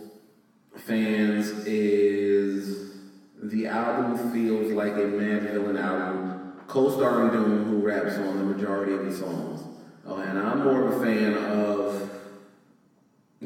fans 0.75 1.49
is 1.65 2.93
the 3.41 3.67
album 3.67 4.31
feels 4.31 4.71
like 4.71 4.93
a 4.93 5.05
Madvillain 5.05 5.79
album, 5.79 6.53
co-starring 6.67 7.31
Doom, 7.31 7.65
who 7.65 7.79
raps 7.79 8.15
on 8.15 8.37
the 8.37 8.43
majority 8.45 8.93
of 8.93 9.05
the 9.05 9.11
songs. 9.11 9.63
Oh, 10.05 10.17
and 10.17 10.39
I'm 10.39 10.63
more 10.63 10.87
of 10.87 11.01
a 11.01 11.05
fan 11.05 11.33
of 11.33 12.02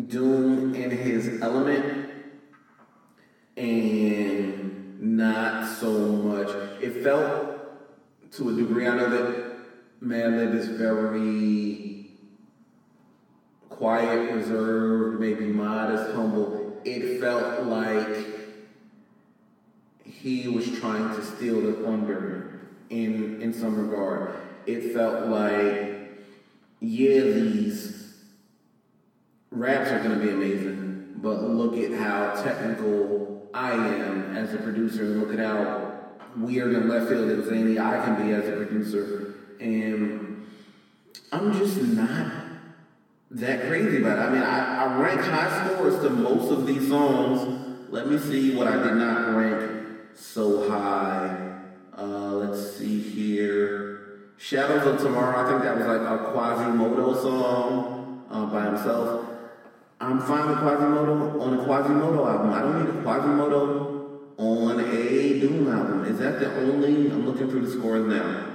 Doom 0.05 0.75
in 0.75 0.91
his 0.91 1.41
element 1.41 2.11
and 3.55 5.01
not 5.01 5.67
so 5.67 5.91
much. 5.91 6.49
It 6.81 7.03
felt 7.03 7.57
to 8.33 8.49
a 8.49 8.53
degree, 8.53 8.87
I 8.87 8.95
know 8.95 9.09
that 9.09 9.57
Madlib 10.03 10.53
is 10.53 10.67
very 10.67 12.11
quiet, 13.69 14.33
reserved, 14.33 15.19
maybe 15.19 15.45
modest, 15.45 16.13
humble. 16.13 16.79
It 16.85 17.19
felt 17.19 17.65
like 17.65 18.25
he 20.03 20.47
was 20.47 20.79
trying 20.79 21.15
to 21.15 21.23
steal 21.23 21.61
the 21.61 21.73
thunder 21.83 22.59
in 22.89 23.41
in 23.41 23.53
some 23.53 23.89
regard. 23.89 24.35
It 24.65 24.93
felt 24.93 25.27
like, 25.27 26.11
yeah, 26.79 27.21
these 27.21 27.96
raps 29.57 29.89
are 29.91 30.01
gonna 30.01 30.19
be 30.19 30.29
amazing, 30.29 31.15
but 31.17 31.41
look 31.41 31.75
at 31.77 31.91
how 31.97 32.41
technical 32.43 33.49
I 33.53 33.71
am 33.71 34.35
as 34.35 34.53
a 34.53 34.57
producer, 34.57 35.03
look 35.03 35.33
at 35.33 35.39
how 35.39 35.93
weird 36.37 36.73
and 36.75 36.89
left 36.89 37.09
field 37.09 37.29
and 37.29 37.43
zany 37.45 37.79
I 37.79 38.03
can 38.05 38.25
be 38.25 38.33
as 38.33 38.47
a 38.47 38.51
producer. 38.51 39.33
And 39.59 40.45
I'm 41.31 41.53
just 41.57 41.81
not 41.81 42.31
that 43.31 43.67
crazy 43.67 43.97
about 43.97 44.19
it. 44.19 44.21
I 44.21 44.29
mean, 44.29 44.43
I, 44.43 44.83
I 44.83 44.99
rank 44.99 45.21
high 45.21 45.65
scores 45.65 45.99
to 46.03 46.09
most 46.09 46.51
of 46.51 46.65
these 46.67 46.87
songs. 46.87 47.89
Let 47.89 48.07
me 48.07 48.17
see 48.19 48.55
what 48.55 48.67
I 48.67 48.81
did 48.83 48.95
not 48.95 49.35
rank 49.35 49.87
so 50.13 50.69
high. 50.69 51.61
Uh, 51.97 52.33
let's 52.33 52.77
see 52.77 53.01
here. 53.01 54.31
Shadows 54.37 54.85
of 54.85 55.01
Tomorrow, 55.01 55.45
I 55.45 55.49
think 55.49 55.63
that 55.63 55.77
was 55.77 55.87
like 55.87 56.01
a 56.01 56.31
Quasimoto 56.31 57.21
song 57.21 58.25
uh, 58.29 58.45
by 58.45 58.65
himself. 58.65 59.25
I'm 59.99 60.21
fine 60.21 60.49
with 60.49 60.59
Quasimoto 60.59 61.41
on 61.41 61.53
a 61.55 61.63
Quasimoto 61.63 62.27
album. 62.27 62.53
I 62.53 62.61
don't 62.61 62.85
need 62.85 62.99
a 62.99 63.03
Quasimoto 63.03 64.19
on 64.37 64.79
a 64.79 65.39
Doom 65.39 65.71
album. 65.71 66.05
Is 66.05 66.19
that 66.19 66.39
the 66.39 66.55
only? 66.55 67.09
I'm 67.09 67.25
looking 67.25 67.49
through 67.49 67.65
the 67.65 67.71
scores 67.71 68.05
now. 68.05 68.45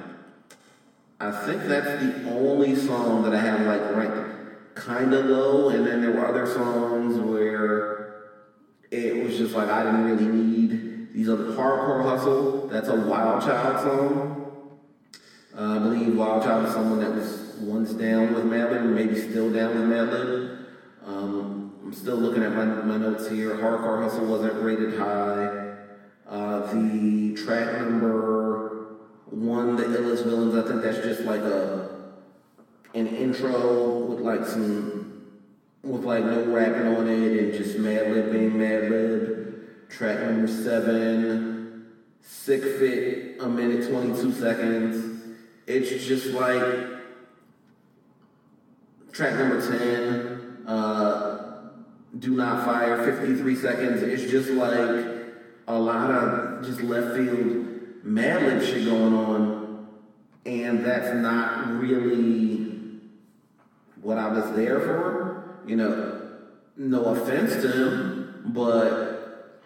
I 1.18 1.46
think 1.46 1.64
that's 1.64 2.02
the 2.02 2.30
only 2.30 2.76
song 2.76 3.22
that 3.24 3.34
I 3.34 3.40
have 3.40 3.60
like 3.62 3.96
ranked 3.96 4.76
kind 4.76 5.12
of 5.12 5.26
low, 5.26 5.70
and 5.70 5.86
then 5.86 6.00
there 6.00 6.12
were 6.12 6.26
other 6.26 6.46
songs 6.46 7.18
where 7.18 8.32
it 8.92 9.24
was 9.24 9.36
just 9.36 9.54
like 9.54 9.68
I 9.68 9.82
didn't 9.82 10.04
really 10.04 10.26
need 10.26 11.12
these 11.12 11.28
other 11.28 11.52
hardcore 11.52 12.04
hustle. 12.04 12.68
That's 12.68 12.88
a 12.88 12.92
Wildchild 12.92 13.82
song. 13.82 14.78
Uh, 15.56 15.76
I 15.76 15.78
believe 15.80 16.14
Wildchild 16.14 16.66
is 16.66 16.72
someone 16.72 17.00
that 17.00 17.14
was 17.14 17.56
once 17.60 17.92
down 17.92 18.32
with 18.32 18.44
Madlib, 18.44 18.86
maybe 18.86 19.20
still 19.20 19.52
down 19.52 19.74
with 19.74 19.88
Madlib. 19.88 20.51
Um, 21.04 21.72
I'm 21.84 21.92
still 21.92 22.16
looking 22.16 22.42
at 22.42 22.52
my, 22.52 22.64
my 22.64 22.96
notes 22.96 23.28
here. 23.28 23.56
Hardcore 23.56 24.02
Hustle 24.02 24.26
wasn't 24.26 24.62
rated 24.62 24.98
high. 24.98 25.76
Uh, 26.28 26.72
the 26.72 27.34
track 27.34 27.80
number 27.80 28.96
one, 29.26 29.76
the 29.76 29.84
illest 29.84 30.24
villains. 30.24 30.54
I 30.54 30.68
think 30.68 30.82
that's 30.82 30.98
just 30.98 31.22
like 31.22 31.40
a 31.40 31.90
an 32.94 33.06
intro 33.08 33.98
with 34.00 34.20
like 34.20 34.44
some 34.46 35.26
with 35.82 36.04
like 36.04 36.24
no 36.24 36.44
rapping 36.46 36.86
on 36.86 37.08
it 37.08 37.38
and 37.42 37.52
just 37.52 37.76
Madlib 37.78 38.32
being 38.32 38.52
Madlib. 38.52 39.88
Track 39.88 40.20
number 40.20 40.48
seven, 40.48 41.86
sick 42.22 42.62
fit, 42.62 43.36
a 43.40 43.48
minute 43.48 43.90
twenty 43.90 44.14
two 44.18 44.32
seconds. 44.32 45.22
It's 45.66 46.06
just 46.06 46.28
like 46.28 46.62
track 49.12 49.34
number 49.34 49.60
ten. 49.60 50.31
Uh, 50.66 51.52
do 52.18 52.36
not 52.36 52.64
fire 52.64 53.02
53 53.04 53.56
seconds. 53.56 54.02
It's 54.02 54.30
just 54.30 54.50
like 54.50 55.06
a 55.66 55.78
lot 55.78 56.10
of 56.10 56.64
just 56.64 56.80
left 56.82 57.16
field 57.16 57.66
mad 58.04 58.62
shit 58.64 58.84
going 58.84 59.14
on 59.14 59.88
and 60.44 60.84
that's 60.84 61.14
not 61.14 61.68
really 61.80 62.72
what 64.00 64.18
i 64.18 64.28
was 64.28 64.54
there 64.56 64.80
for. 64.80 65.60
You 65.66 65.76
know 65.76 66.18
no 66.76 67.04
offense 67.04 67.52
to 67.62 67.70
him 67.70 68.42
but 68.46 69.60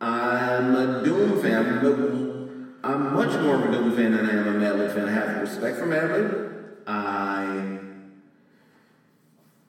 i'm 0.00 0.76
a 0.76 1.04
doom 1.04 1.42
fan. 1.42 1.78
I'm, 1.84 2.80
I'm 2.84 3.14
much 3.14 3.32
more 3.42 3.56
of 3.56 3.64
a 3.64 3.72
doom 3.72 3.96
fan 3.96 4.12
than 4.12 4.26
i 4.26 4.32
am 4.32 4.48
a 4.48 4.52
mad 4.52 4.92
fan. 4.92 5.08
I 5.08 5.12
have 5.12 5.40
respect 5.40 5.78
for 5.78 5.86
mad 5.86 6.44
i 6.86 7.78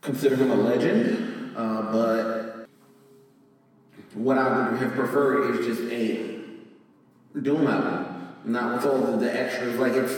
consider 0.01 0.35
him 0.35 0.51
a 0.51 0.55
legend 0.55 1.29
uh, 1.59 1.91
but 1.91 2.69
what 4.13 4.37
I 4.37 4.71
would 4.71 4.81
have 4.81 4.93
preferred 4.93 5.55
is 5.55 5.65
just 5.65 5.91
a 5.91 6.39
Doom 7.41 7.67
album, 7.67 8.33
not 8.45 8.75
with 8.75 8.85
all 8.85 9.13
of 9.13 9.19
the 9.19 9.31
extras. 9.31 9.77
Like 9.77 9.93
it's 9.93 10.13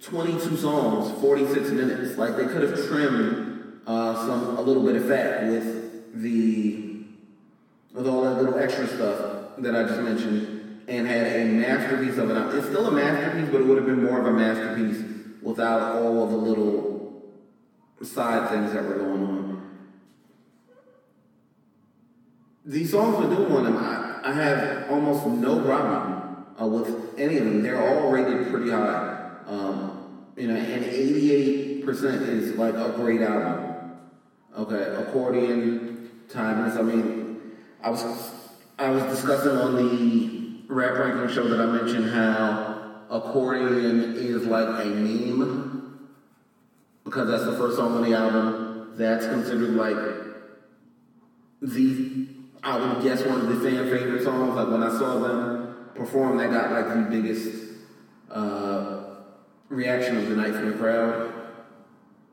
22 0.00 0.56
songs, 0.56 1.20
46 1.20 1.70
minutes. 1.70 2.16
Like 2.16 2.36
they 2.36 2.46
could 2.46 2.62
have 2.62 2.86
trimmed 2.86 3.80
uh, 3.86 4.14
some 4.14 4.56
a 4.56 4.60
little 4.62 4.84
bit 4.84 4.96
of 4.96 5.06
fat 5.06 5.48
with 5.48 6.22
the 6.22 7.04
with 7.92 8.06
all 8.06 8.22
that 8.22 8.40
little 8.40 8.58
extra 8.58 8.86
stuff 8.86 9.56
that 9.58 9.74
I 9.74 9.82
just 9.82 10.00
mentioned, 10.00 10.82
and 10.88 11.06
had 11.06 11.26
a 11.26 11.44
masterpiece 11.46 12.16
of 12.16 12.30
it. 12.30 12.54
It's 12.56 12.68
still 12.68 12.86
a 12.86 12.92
masterpiece, 12.92 13.50
but 13.50 13.60
it 13.60 13.66
would 13.66 13.76
have 13.76 13.86
been 13.86 14.04
more 14.04 14.20
of 14.20 14.26
a 14.26 14.32
masterpiece 14.32 15.02
without 15.42 15.96
all 15.96 16.24
of 16.24 16.30
the 16.30 16.36
little 16.36 16.95
side 18.02 18.50
things 18.50 18.72
that 18.72 18.84
were 18.84 18.98
going 18.98 19.22
on. 19.22 19.78
These 22.64 22.90
songs 22.90 23.24
are 23.24 23.34
doing 23.34 23.64
them. 23.64 23.76
I, 23.76 24.20
I 24.24 24.32
have 24.32 24.90
almost 24.90 25.26
no 25.26 25.60
problem 25.60 26.46
uh, 26.60 26.66
with 26.66 27.18
any 27.18 27.38
of 27.38 27.44
them. 27.44 27.62
They're 27.62 27.80
all 27.80 28.10
rated 28.10 28.50
pretty 28.50 28.70
high. 28.70 29.36
Um, 29.46 30.32
you 30.36 30.48
know, 30.48 30.56
and 30.56 30.84
88% 30.84 32.28
is 32.28 32.56
like 32.56 32.74
a 32.74 32.92
great 32.96 33.22
album. 33.22 33.92
Okay, 34.58 34.82
accordion, 35.02 36.10
timeless. 36.28 36.76
I 36.76 36.82
mean, 36.82 37.52
I 37.82 37.90
was 37.90 38.32
I 38.78 38.90
was 38.90 39.02
discussing 39.04 39.52
on 39.52 39.76
the 39.76 40.46
rap 40.68 40.94
ranking 40.98 41.34
show 41.34 41.48
that 41.48 41.60
I 41.60 41.66
mentioned 41.66 42.10
how 42.10 43.04
accordion 43.10 44.14
is 44.16 44.44
like 44.46 44.84
a 44.84 44.88
meme 44.88 45.65
because 47.06 47.28
that's 47.28 47.44
the 47.44 47.52
first 47.52 47.76
song 47.76 47.94
on 47.94 48.02
the 48.02 48.14
album. 48.14 48.92
That's 48.96 49.26
considered 49.26 49.70
like 49.70 49.96
the 51.62 52.26
I 52.62 52.78
would 52.78 53.02
guess 53.02 53.24
one 53.24 53.40
of 53.40 53.48
the 53.48 53.70
fan 53.70 53.88
favorite 53.88 54.24
songs. 54.24 54.56
Like 54.56 54.68
when 54.68 54.82
I 54.82 54.90
saw 54.90 55.20
them 55.20 55.90
perform, 55.94 56.36
that 56.38 56.50
got 56.50 56.72
like 56.72 56.88
the 56.88 57.08
biggest 57.08 57.54
uh, 58.30 59.04
reaction 59.68 60.16
of 60.16 60.28
the 60.28 60.34
night 60.34 60.52
from 60.52 60.72
the 60.72 60.76
crowd. 60.76 61.32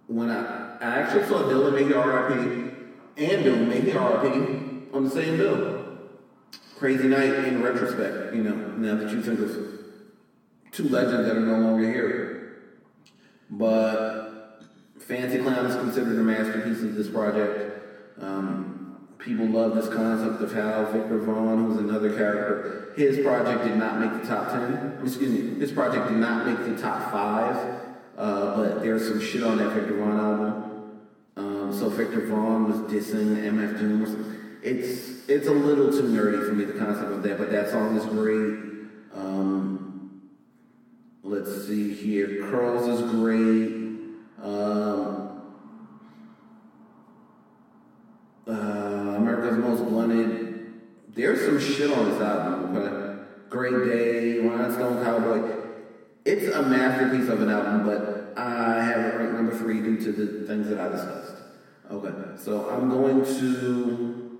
When 0.08 0.32
I, 0.32 0.78
I 0.82 0.86
actually 1.02 1.26
saw 1.26 1.44
Dylan 1.44 1.74
make 1.74 1.96
R.I.P. 1.96 3.24
and 3.26 3.44
Doom 3.44 3.70
make 3.70 3.96
R.I.P. 3.96 4.90
on 4.92 5.04
the 5.04 5.10
same 5.10 5.38
bill. 5.38 5.86
Crazy 6.78 7.08
night 7.08 7.46
in 7.46 7.62
retrospect, 7.62 8.34
you 8.34 8.44
know, 8.44 8.56
now 8.56 8.96
that 8.96 9.12
you 9.12 9.22
think 9.22 9.40
of 9.40 9.52
two 10.72 10.90
legends 10.90 11.28
that 11.28 11.38
are 11.38 11.40
no 11.40 11.60
longer 11.60 11.88
here. 11.88 12.64
But 13.52 14.23
Fancy 15.08 15.40
Clown 15.40 15.66
is 15.66 15.76
considered 15.76 16.18
a 16.18 16.24
masterpiece 16.24 16.82
of 16.82 16.96
this 16.96 17.10
project. 17.10 17.82
Um, 18.22 18.98
people 19.18 19.46
love 19.48 19.76
this 19.76 19.94
concept 19.94 20.42
of 20.42 20.54
how 20.54 20.86
Viktor 20.86 21.20
Vaughn, 21.20 21.66
who's 21.66 21.78
another 21.78 22.16
character, 22.16 22.94
his 22.96 23.20
project 23.26 23.66
did 23.66 23.76
not 23.76 24.00
make 24.00 24.22
the 24.22 24.28
top 24.28 24.52
10. 24.52 25.00
Excuse 25.04 25.30
me, 25.30 25.60
his 25.60 25.74
project 25.74 26.08
did 26.08 26.18
not 26.18 26.46
make 26.46 26.58
the 26.66 26.82
top 26.82 27.12
five, 27.12 27.82
uh, 28.18 28.56
but 28.56 28.82
there's 28.82 29.06
some 29.06 29.20
shit 29.20 29.44
on 29.44 29.58
that 29.58 29.74
Viktor 29.74 29.98
Vaughn 29.98 30.20
album. 30.20 31.00
Um, 31.36 31.78
so 31.78 31.90
Viktor 31.90 32.26
Vaughn 32.28 32.70
was 32.70 32.92
dissing 32.92 33.36
MF 33.44 33.80
Doom. 33.80 34.60
It's, 34.64 35.28
it's 35.28 35.48
a 35.48 35.52
little 35.52 35.92
too 35.92 36.04
nerdy 36.04 36.48
for 36.48 36.54
me, 36.54 36.64
the 36.64 36.80
concept 36.80 37.12
of 37.12 37.24
that, 37.24 37.38
but 37.38 37.52
that 37.52 37.70
song 37.70 37.98
is 37.98 38.06
great. 38.06 38.54
Um, 39.14 40.22
let's 41.24 41.68
see 41.68 41.94
here. 41.94 42.50
Curls 42.50 42.88
is 42.88 43.12
great. 43.12 43.83
Um, 44.44 45.42
uh, 48.46 48.52
America's 48.52 49.58
Most 49.58 49.86
Blunted. 49.86 50.74
There's 51.16 51.46
some 51.46 51.60
shit 51.60 51.90
on 51.98 52.10
this 52.10 52.22
album. 52.22 52.76
Okay? 52.76 53.24
Great 53.50 53.86
Day, 53.86 54.40
Rhinestone 54.40 55.02
Cowboy. 55.02 55.64
It's 56.26 56.54
a 56.54 56.62
masterpiece 56.62 57.30
of 57.30 57.42
an 57.42 57.50
album, 57.50 57.86
but 57.86 58.34
I 58.38 58.84
have 58.84 58.98
it 58.98 59.18
ranked 59.18 59.34
number 59.34 59.58
three 59.58 59.80
due 59.82 59.98
to 59.98 60.12
the 60.12 60.48
things 60.48 60.68
that 60.68 60.80
I 60.80 60.90
discussed. 60.90 61.36
Okay, 61.90 62.14
so 62.36 62.70
I'm 62.70 62.90
going 62.90 63.24
to. 63.24 64.40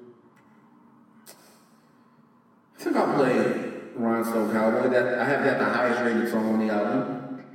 I 2.78 2.84
think 2.84 2.96
I'll 2.98 3.16
play 3.16 3.72
Rhinestone 3.96 4.52
Cowboy. 4.52 4.90
That 4.90 5.20
I 5.20 5.26
have 5.26 5.44
that 5.46 5.60
the 5.60 5.66
highest 5.66 6.02
rated 6.02 6.30
song 6.30 6.54
on 6.54 6.68
the 6.68 6.74
album. 6.74 7.46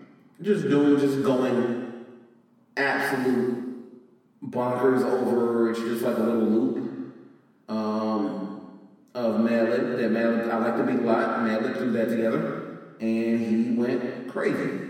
Just 0.40 0.68
doing, 0.68 1.00
just 1.00 1.22
going 1.22 1.77
absolute 2.78 3.64
bonkers 4.42 5.02
over. 5.02 5.70
It's 5.70 5.80
just 5.80 6.02
like 6.02 6.16
a 6.16 6.20
little 6.20 6.42
loop 6.42 7.14
um, 7.68 8.78
of 9.14 9.36
Madlib. 9.36 9.98
That 9.98 10.10
Madlib, 10.10 10.50
I 10.50 10.58
like 10.58 10.76
the 10.76 10.84
beat 10.84 11.00
a 11.00 11.06
lot. 11.06 11.40
Madlib 11.40 11.76
threw 11.76 11.92
that 11.92 12.08
together, 12.08 12.78
and 13.00 13.40
he 13.40 13.74
went 13.74 14.28
crazy. 14.28 14.86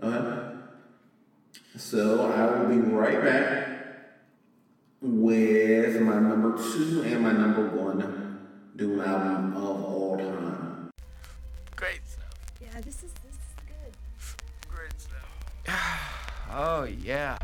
Uh-huh. 0.00 0.50
So 1.76 2.30
I 2.30 2.58
will 2.58 2.68
be 2.68 2.76
right 2.76 3.22
back 3.22 3.68
with 5.00 6.00
my 6.00 6.18
number 6.18 6.56
two 6.56 7.02
and 7.02 7.22
my 7.22 7.32
number 7.32 7.68
one 7.68 8.48
Doom 8.76 9.00
album 9.00 9.56
of 9.56 9.84
all 9.84 10.16
time. 10.16 10.90
Great 11.76 12.00
stuff. 12.06 12.24
Yeah, 12.60 12.80
this 12.80 13.02
is 13.02 13.12
oh 16.54 16.84
yeah. 16.84 17.38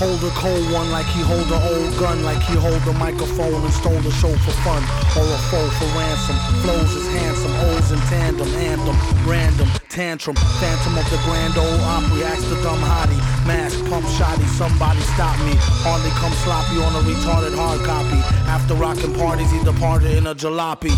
Hold 0.00 0.24
a 0.24 0.30
cold 0.32 0.64
one 0.72 0.90
like 0.90 1.04
he 1.12 1.20
hold 1.20 1.44
an 1.52 1.60
old 1.60 1.92
gun, 2.00 2.24
like 2.24 2.40
he 2.48 2.56
hold 2.56 2.80
a 2.88 2.96
microphone 2.96 3.52
and 3.52 3.74
stole 3.74 4.00
the 4.00 4.10
show 4.10 4.32
for 4.32 4.56
fun, 4.64 4.80
or 5.12 5.28
a 5.28 5.38
foe 5.52 5.68
for 5.76 5.84
ransom. 5.92 6.36
Flows 6.64 6.88
is 6.96 7.06
handsome, 7.12 7.52
O's 7.68 7.92
in 7.92 8.00
tandem, 8.08 8.48
anthem, 8.64 8.96
random, 9.28 9.68
tantrum, 9.90 10.36
phantom 10.56 10.96
of 10.96 11.04
the 11.10 11.20
grand 11.28 11.52
old 11.58 11.80
opry. 11.84 12.24
Ask 12.24 12.48
the 12.48 12.56
dumb 12.62 12.80
hottie, 12.80 13.20
mask, 13.46 13.76
pump 13.90 14.06
shotty, 14.16 14.48
somebody 14.56 15.00
stop 15.12 15.36
me. 15.44 15.52
Hardly 15.84 16.08
come 16.16 16.32
sloppy 16.48 16.80
on 16.80 16.96
a 16.96 17.04
retarded 17.04 17.54
hard 17.54 17.84
copy. 17.84 18.16
After 18.48 18.72
rocking 18.72 19.12
parties, 19.12 19.50
he 19.52 19.62
departed 19.62 20.16
in 20.16 20.26
a 20.26 20.34
jalopy. 20.34 20.96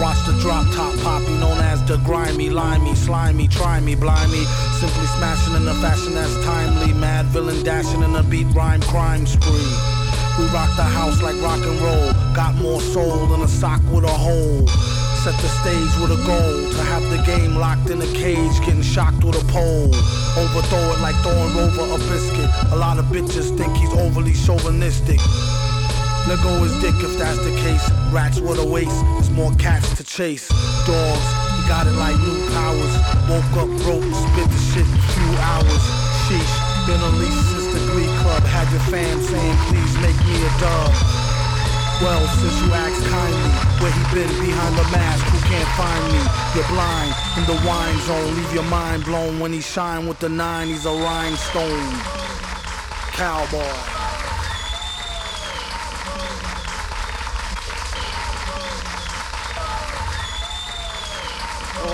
Watch 0.00 0.18
the 0.26 0.36
drop 0.40 0.66
top 0.74 0.92
poppy, 1.02 1.32
known 1.38 1.58
as 1.60 1.82
the 1.84 1.98
grimy, 1.98 2.50
limey, 2.50 2.96
slimy, 2.96 3.46
try 3.46 3.80
me, 3.80 3.94
blimey. 3.94 4.44
Simply 4.80 5.06
smashing 5.16 5.54
in 5.54 5.68
a 5.68 5.74
fashion 5.74 6.14
that's 6.14 6.34
timely. 6.44 6.92
Mad 6.92 7.26
villain 7.26 7.62
dashing 7.62 8.02
in 8.02 8.16
a 8.16 8.22
beat 8.24 8.48
rhyme 8.54 8.80
crime 8.82 9.24
spree. 9.24 9.70
We 10.36 10.46
rock 10.50 10.74
the 10.74 10.82
house 10.82 11.22
like 11.22 11.40
rock 11.40 11.62
and 11.62 11.80
roll. 11.80 12.12
Got 12.34 12.56
more 12.56 12.80
soul 12.80 13.26
than 13.26 13.42
a 13.42 13.48
sock 13.48 13.80
with 13.92 14.02
a 14.02 14.08
hole. 14.08 14.66
Set 15.22 15.40
the 15.40 15.48
stage 15.62 15.94
with 16.02 16.10
a 16.10 16.20
goal 16.26 16.72
to 16.74 16.82
have 16.90 17.02
the 17.10 17.22
game 17.24 17.54
locked 17.54 17.88
in 17.88 18.02
a 18.02 18.12
cage, 18.12 18.58
getting 18.66 18.82
shocked 18.82 19.22
with 19.22 19.40
a 19.40 19.44
pole. 19.52 19.94
Overthrow 20.36 20.90
it 20.90 21.00
like 21.00 21.14
throwing 21.22 21.54
Rover 21.54 21.94
a 21.94 21.98
biscuit. 22.10 22.50
A 22.72 22.76
lot 22.76 22.98
of 22.98 23.04
bitches 23.06 23.56
think 23.56 23.76
he's 23.76 23.92
overly 23.94 24.34
chauvinistic. 24.34 25.20
Let 26.26 26.40
go 26.42 26.56
his 26.64 26.72
dick 26.80 26.96
if 27.04 27.18
that's 27.18 27.36
the 27.44 27.52
case. 27.60 27.84
Rats 28.08 28.40
with 28.40 28.58
a 28.58 28.64
waste. 28.64 28.96
there's 29.12 29.28
more 29.30 29.52
cats 29.56 29.92
to 29.98 30.04
chase. 30.04 30.48
Dogs, 30.88 31.28
he 31.60 31.68
Got 31.68 31.86
it 31.86 31.92
like 32.00 32.16
new 32.16 32.40
powers. 32.48 32.94
Woke 33.28 33.56
up 33.60 33.70
broke, 33.84 34.08
spit 34.08 34.48
the 34.48 34.60
shit 34.72 34.88
in 34.88 34.96
a 34.96 35.08
few 35.12 35.30
hours. 35.36 35.84
Sheesh, 36.24 36.54
been 36.88 36.96
unleashed 36.96 37.44
since 37.52 37.68
the 37.76 37.80
Glee 37.92 38.08
Club. 38.24 38.40
Had 38.48 38.72
your 38.72 38.80
fam 38.88 39.20
saying, 39.20 39.56
please 39.68 39.94
make 40.00 40.16
me 40.24 40.36
a 40.40 40.52
dub. 40.64 40.92
Well, 42.00 42.24
since 42.40 42.56
you 42.64 42.72
asked 42.72 43.04
kindly, 43.04 43.50
where 43.84 43.92
he 43.92 44.02
been 44.16 44.32
behind 44.40 44.74
the 44.80 44.88
mask? 44.96 45.24
Who 45.28 45.38
can't 45.44 45.72
find 45.76 46.04
me? 46.08 46.20
You're 46.56 46.68
blind 46.72 47.12
in 47.36 47.44
the 47.44 47.60
wine 47.68 47.98
zone. 48.08 48.34
Leave 48.34 48.54
your 48.54 48.68
mind 48.72 49.04
blown 49.04 49.40
when 49.40 49.52
he 49.52 49.60
shine 49.60 50.08
with 50.08 50.20
the 50.20 50.30
nine. 50.30 50.68
He's 50.68 50.86
a 50.86 50.90
rhinestone 50.90 51.92
cowboy. 53.12 53.93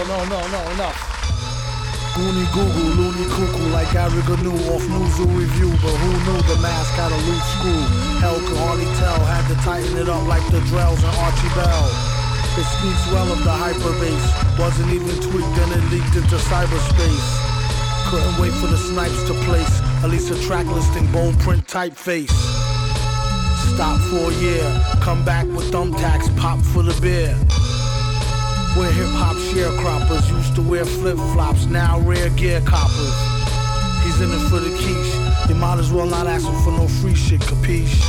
No 0.01 0.25
no 0.25 0.25
no 0.25 0.41
no 0.49 0.61
enough. 0.73 0.97
Goonie 2.17 2.49
goo 2.53 2.65
goo, 2.73 2.91
loony 2.97 3.27
cuckoo 3.29 3.69
like 3.71 3.93
Gary 3.93 4.23
Gnu 4.25 4.53
off 4.73 4.83
Newsoo 4.89 5.29
Review. 5.37 5.71
But 5.83 5.93
who 5.93 6.11
knew 6.25 6.41
the 6.49 6.57
mask 6.61 6.93
had 6.97 7.13
a 7.13 7.21
loose 7.29 7.49
screw? 7.55 7.83
Hell 8.21 8.41
could 8.41 8.57
hardly 8.57 8.89
tell, 8.97 9.21
had 9.29 9.47
to 9.49 9.57
tighten 9.63 9.97
it 9.97 10.09
up 10.09 10.27
like 10.27 10.45
the 10.51 10.61
Drells 10.73 11.05
and 11.05 11.17
Archie 11.21 11.53
Bell. 11.55 11.85
It 12.57 12.67
speaks 12.81 13.05
well 13.13 13.31
of 13.31 13.45
the 13.45 13.53
hyperbase. 13.53 14.27
Wasn't 14.59 14.91
even 14.91 15.17
tweaked 15.21 15.59
and 15.61 15.73
it 15.73 15.85
leaked 15.93 16.17
into 16.17 16.37
cyberspace. 16.49 17.29
Couldn't 18.09 18.41
wait 18.41 18.53
for 18.55 18.67
the 18.67 18.79
snipes 18.79 19.23
to 19.29 19.35
place. 19.45 19.81
At 20.03 20.11
least 20.11 20.31
a 20.33 20.39
track 20.47 20.67
listing, 20.67 21.07
bold 21.13 21.39
print 21.41 21.67
typeface. 21.67 22.33
Stop 23.75 24.01
for 24.09 24.33
a 24.33 24.35
year, 24.41 24.65
come 25.01 25.25
back 25.25 25.47
with 25.47 25.71
thumbtacks, 25.71 26.35
pop 26.37 26.59
for 26.73 26.83
the 26.83 26.99
beer. 27.01 27.37
We're 28.79 28.93
hip 28.93 29.11
hop 29.11 29.37
sharecroppers, 29.37 30.31
used 30.31 30.55
to 30.55 30.63
wear 30.63 30.85
flip 30.85 31.17
flops, 31.35 31.67
now 31.67 31.99
rare 32.01 32.31
gear 32.31 32.61
coppers. 32.61 33.15
He's 34.05 34.21
in 34.21 34.31
it 34.31 34.49
for 34.49 34.61
the 34.61 34.71
quiche, 34.71 35.49
you 35.49 35.57
might 35.57 35.79
as 35.79 35.93
well 35.93 36.07
not 36.07 36.27
ask 36.27 36.47
him 36.47 36.55
for 36.63 36.71
no 36.71 36.87
free 36.87 37.15
shit, 37.15 37.41
capiche? 37.41 38.01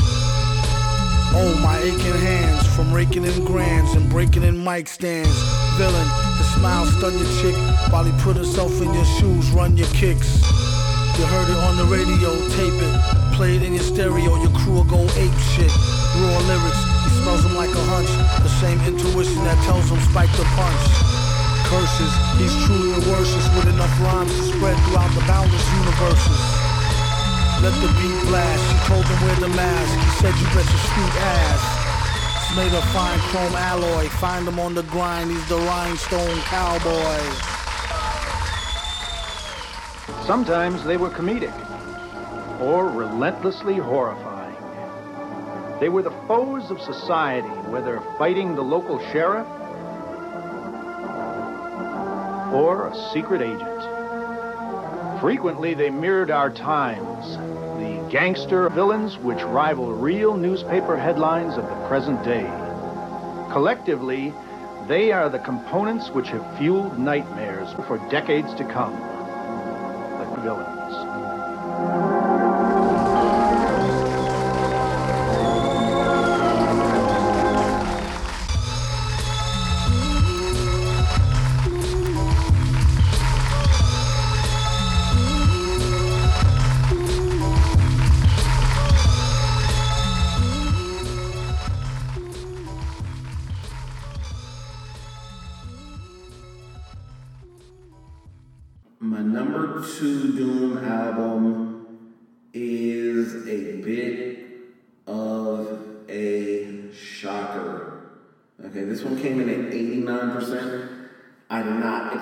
Oh, 1.33 1.57
my 1.63 1.79
aching 1.79 2.19
hands 2.21 2.67
from 2.75 2.93
raking 2.93 3.25
in 3.25 3.43
grands 3.43 3.95
and 3.95 4.09
breaking 4.09 4.43
in 4.43 4.63
mic 4.63 4.87
stands. 4.87 5.31
Villain, 5.77 6.07
the 6.37 6.43
smile 6.43 6.85
stun 6.85 7.17
your 7.17 7.31
chick 7.41 7.55
while 7.91 8.03
he 8.03 8.11
put 8.21 8.35
himself 8.35 8.71
in 8.81 8.93
your 8.93 9.05
shoes, 9.17 9.49
run 9.51 9.75
your 9.75 9.87
kicks. 9.87 10.41
You 11.17 11.25
heard 11.25 11.49
it 11.49 11.57
on 11.57 11.77
the 11.77 11.85
radio, 11.85 12.35
tape 12.55 12.77
it, 12.77 13.35
play 13.35 13.55
it 13.55 13.63
in 13.63 13.73
your 13.73 13.83
stereo, 13.83 14.35
your 14.41 14.51
crew 14.51 14.73
will 14.73 14.83
go 14.83 15.01
ape 15.03 15.39
shit. 15.55 15.71
Raw 16.19 16.39
lyrics, 16.47 16.90
smells 17.21 17.43
them 17.43 17.53
like 17.53 17.69
a 17.69 17.83
hunch, 17.93 18.09
the 18.41 18.53
same 18.57 18.81
intuition 18.81 19.37
that 19.45 19.57
tells 19.61 19.85
him 19.89 20.01
spike 20.09 20.31
the 20.33 20.47
punch. 20.57 20.83
Curses, 21.69 22.13
he's 22.41 22.55
truly 22.65 22.97
a 22.97 23.01
worship 23.13 23.45
with 23.53 23.69
enough 23.69 23.93
rhymes 24.01 24.33
to 24.33 24.43
spread 24.49 24.73
throughout 24.89 25.13
the 25.13 25.21
boundless 25.29 25.65
universes. 25.77 26.41
Let 27.61 27.77
the 27.77 27.93
beat 28.01 28.19
blast, 28.25 28.61
she 28.65 28.77
told 28.89 29.05
him 29.05 29.19
wear 29.21 29.37
the 29.37 29.53
mask, 29.53 29.93
he 30.01 30.11
said 30.17 30.33
you 30.33 30.47
bet 30.49 30.65
your 30.65 30.83
sweet 30.89 31.15
ass. 31.21 31.61
Made 32.57 32.73
of 32.73 32.83
fine 32.89 33.19
chrome 33.29 33.53
alloy, 33.53 34.09
find 34.17 34.47
him 34.47 34.59
on 34.59 34.73
the 34.73 34.83
grind, 34.89 35.29
he's 35.29 35.47
the 35.47 35.61
rhinestone 35.61 36.37
cowboy. 36.49 37.21
Sometimes 40.25 40.83
they 40.83 40.97
were 40.97 41.09
comedic 41.09 41.53
or 42.59 42.89
relentlessly 42.89 43.77
horrifying. 43.77 44.30
They 45.81 45.89
were 45.89 46.03
the 46.03 46.15
foes 46.27 46.69
of 46.69 46.79
society, 46.79 47.47
whether 47.47 47.99
fighting 48.19 48.53
the 48.53 48.61
local 48.61 48.99
sheriff 49.11 49.47
or 52.53 52.87
a 52.87 53.11
secret 53.11 53.41
agent. 53.41 55.19
Frequently, 55.19 55.73
they 55.73 55.89
mirrored 55.89 56.29
our 56.29 56.51
times, 56.51 57.35
the 57.79 58.07
gangster 58.11 58.69
villains 58.69 59.17
which 59.17 59.41
rival 59.41 59.91
real 59.91 60.37
newspaper 60.37 60.95
headlines 60.95 61.57
of 61.57 61.63
the 61.63 61.87
present 61.87 62.23
day. 62.23 62.47
Collectively, 63.51 64.31
they 64.87 65.11
are 65.11 65.29
the 65.29 65.39
components 65.39 66.11
which 66.11 66.27
have 66.27 66.59
fueled 66.59 66.99
nightmares 66.99 67.73
for 67.87 67.97
decades 68.09 68.53
to 68.53 68.63
come 68.65 69.11
the. 70.41 70.70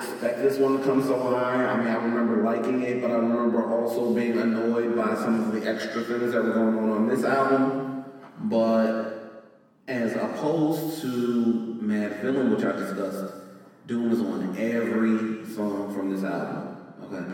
Expect 0.00 0.38
this 0.38 0.58
one 0.58 0.78
to 0.78 0.84
come 0.84 1.02
so 1.02 1.18
high. 1.18 1.66
I 1.66 1.76
mean, 1.76 1.88
I 1.88 1.96
remember 1.96 2.42
liking 2.42 2.82
it, 2.82 3.02
but 3.02 3.10
I 3.10 3.14
remember 3.14 3.70
also 3.70 4.14
being 4.14 4.38
annoyed 4.38 4.96
by 4.96 5.14
some 5.14 5.42
of 5.42 5.52
the 5.52 5.68
extra 5.68 6.02
things 6.02 6.32
that 6.32 6.42
were 6.42 6.52
going 6.52 6.78
on 6.78 6.90
on 6.90 7.08
this 7.08 7.22
album. 7.22 8.06
But 8.44 9.44
as 9.86 10.14
opposed 10.14 11.02
to 11.02 11.78
Madvillain, 11.82 12.56
which 12.56 12.64
I 12.64 12.72
discussed, 12.72 13.34
Doom 13.86 14.10
is 14.10 14.20
on 14.20 14.56
every 14.56 15.44
song 15.54 15.94
from 15.94 16.14
this 16.14 16.24
album. 16.24 16.78
Okay, 17.04 17.24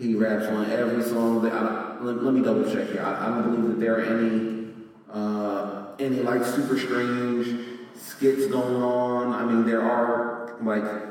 he 0.00 0.16
raps 0.16 0.46
on 0.46 0.68
every 0.68 1.04
song. 1.04 1.42
That 1.42 1.52
I, 1.52 2.00
let, 2.00 2.24
let 2.24 2.34
me 2.34 2.42
double 2.42 2.64
check 2.64 2.88
here. 2.88 3.02
I, 3.02 3.26
I 3.26 3.28
don't 3.28 3.54
believe 3.54 3.68
that 3.68 3.80
there 3.80 4.00
are 4.00 4.18
any 4.18 4.68
uh, 5.12 5.94
any 6.00 6.22
like 6.22 6.44
super 6.44 6.76
strange 6.76 7.68
skits 7.94 8.46
going 8.46 8.82
on. 8.82 9.32
I 9.32 9.44
mean, 9.44 9.64
there 9.64 9.82
are 9.82 10.56
like 10.60 11.05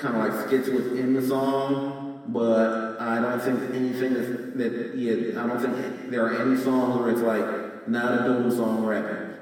kind 0.00 0.16
of 0.16 0.34
like 0.34 0.46
skits 0.46 0.68
within 0.68 1.14
the 1.14 1.22
song, 1.22 2.22
but 2.28 3.00
I 3.00 3.20
don't 3.20 3.40
think 3.40 3.74
anything 3.74 4.14
that 4.14 4.92
yeah. 4.96 5.42
I 5.42 5.46
don't 5.46 5.60
think 5.60 6.10
there 6.10 6.24
are 6.24 6.42
any 6.42 6.56
songs 6.56 6.98
where 6.98 7.10
it's 7.10 7.20
like 7.20 7.88
not 7.88 8.20
a 8.20 8.24
Doom 8.24 8.50
song 8.50 8.84
rapping. 8.84 9.36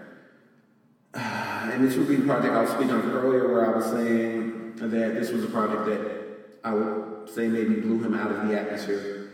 And 1.69 1.87
this 1.87 1.97
would 1.97 2.09
be 2.09 2.17
the 2.17 2.25
project 2.25 2.55
I 2.55 2.63
was 2.63 2.71
speaking 2.71 2.91
of 2.91 3.15
earlier, 3.15 3.53
where 3.53 3.73
I 3.73 3.77
was 3.77 3.85
saying 3.85 4.73
that 4.77 4.89
this 4.91 5.31
was 5.31 5.45
a 5.45 5.49
project 5.49 5.85
that 5.85 6.29
I 6.65 6.73
would 6.73 7.29
say 7.29 7.47
maybe 7.47 7.75
blew 7.75 8.03
him 8.03 8.15
out 8.15 8.31
of 8.31 8.49
the 8.49 8.59
atmosphere. 8.59 9.31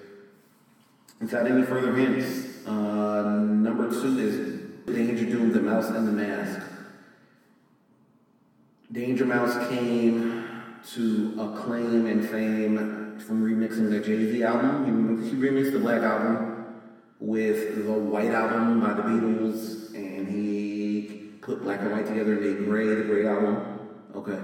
Without 1.20 1.46
any 1.46 1.62
further 1.62 1.94
hints, 1.94 2.66
uh, 2.66 3.22
number 3.22 3.88
two 3.88 4.18
is 4.18 4.60
Danger 4.84 5.24
Doom, 5.24 5.52
The 5.52 5.60
Mouse 5.60 5.88
and 5.88 6.06
the 6.06 6.12
Mask. 6.12 6.60
Danger 8.92 9.24
Mouse 9.24 9.68
came 9.68 10.43
to 10.92 11.34
acclaim 11.38 12.06
and 12.06 12.28
fame 12.28 13.18
from 13.18 13.42
remixing 13.42 13.90
the 13.90 14.00
Jay 14.00 14.30
Z 14.30 14.42
album. 14.42 15.20
He, 15.22 15.30
he 15.30 15.36
remixed 15.36 15.72
the 15.72 15.78
Black 15.78 16.02
album 16.02 16.66
with 17.20 17.86
the 17.86 17.92
White 17.92 18.30
album 18.30 18.80
by 18.80 18.92
the 18.92 19.02
Beatles, 19.02 19.94
and 19.94 20.28
he 20.28 21.30
put 21.40 21.62
Black 21.62 21.80
and 21.80 21.92
White 21.92 22.06
together 22.06 22.34
and 22.34 22.40
made 22.42 22.64
Gray, 22.66 22.86
the 22.86 23.02
Gray 23.02 23.26
album. 23.26 23.78
Okay. 24.14 24.38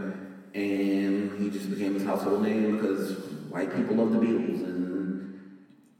And 0.54 1.38
he 1.38 1.50
just 1.50 1.70
became 1.70 1.94
his 1.94 2.04
household 2.04 2.42
name 2.42 2.76
because 2.76 3.12
white 3.50 3.74
people 3.74 3.96
love 3.96 4.12
the 4.12 4.18
Beatles. 4.18 4.64
And 4.64 5.40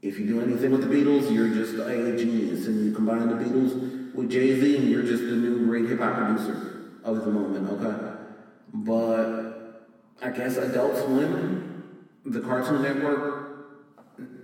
if 0.01 0.19
you 0.19 0.25
do 0.25 0.41
anything 0.41 0.71
with 0.71 0.81
the 0.81 0.93
Beatles, 0.93 1.31
you're 1.33 1.49
just 1.49 1.75
a 1.75 2.17
genius. 2.17 2.67
And 2.67 2.85
you 2.85 2.93
combine 2.93 3.27
the 3.27 3.35
Beatles 3.35 4.13
with 4.13 4.29
Jay 4.29 4.59
Z, 4.59 4.77
and 4.77 4.89
you're 4.89 5.03
just 5.03 5.23
the 5.23 5.31
new 5.31 5.65
great 5.65 5.87
hip 5.87 5.99
hop 5.99 6.15
producer 6.15 6.91
of 7.03 7.23
the 7.25 7.31
moment. 7.31 7.69
Okay. 7.69 8.17
But 8.73 9.50
I 10.21 10.29
guess 10.29 10.57
Adult 10.57 10.97
Swim, 10.97 11.83
the 12.25 12.41
Cartoon 12.41 12.83
Network, 12.83 13.41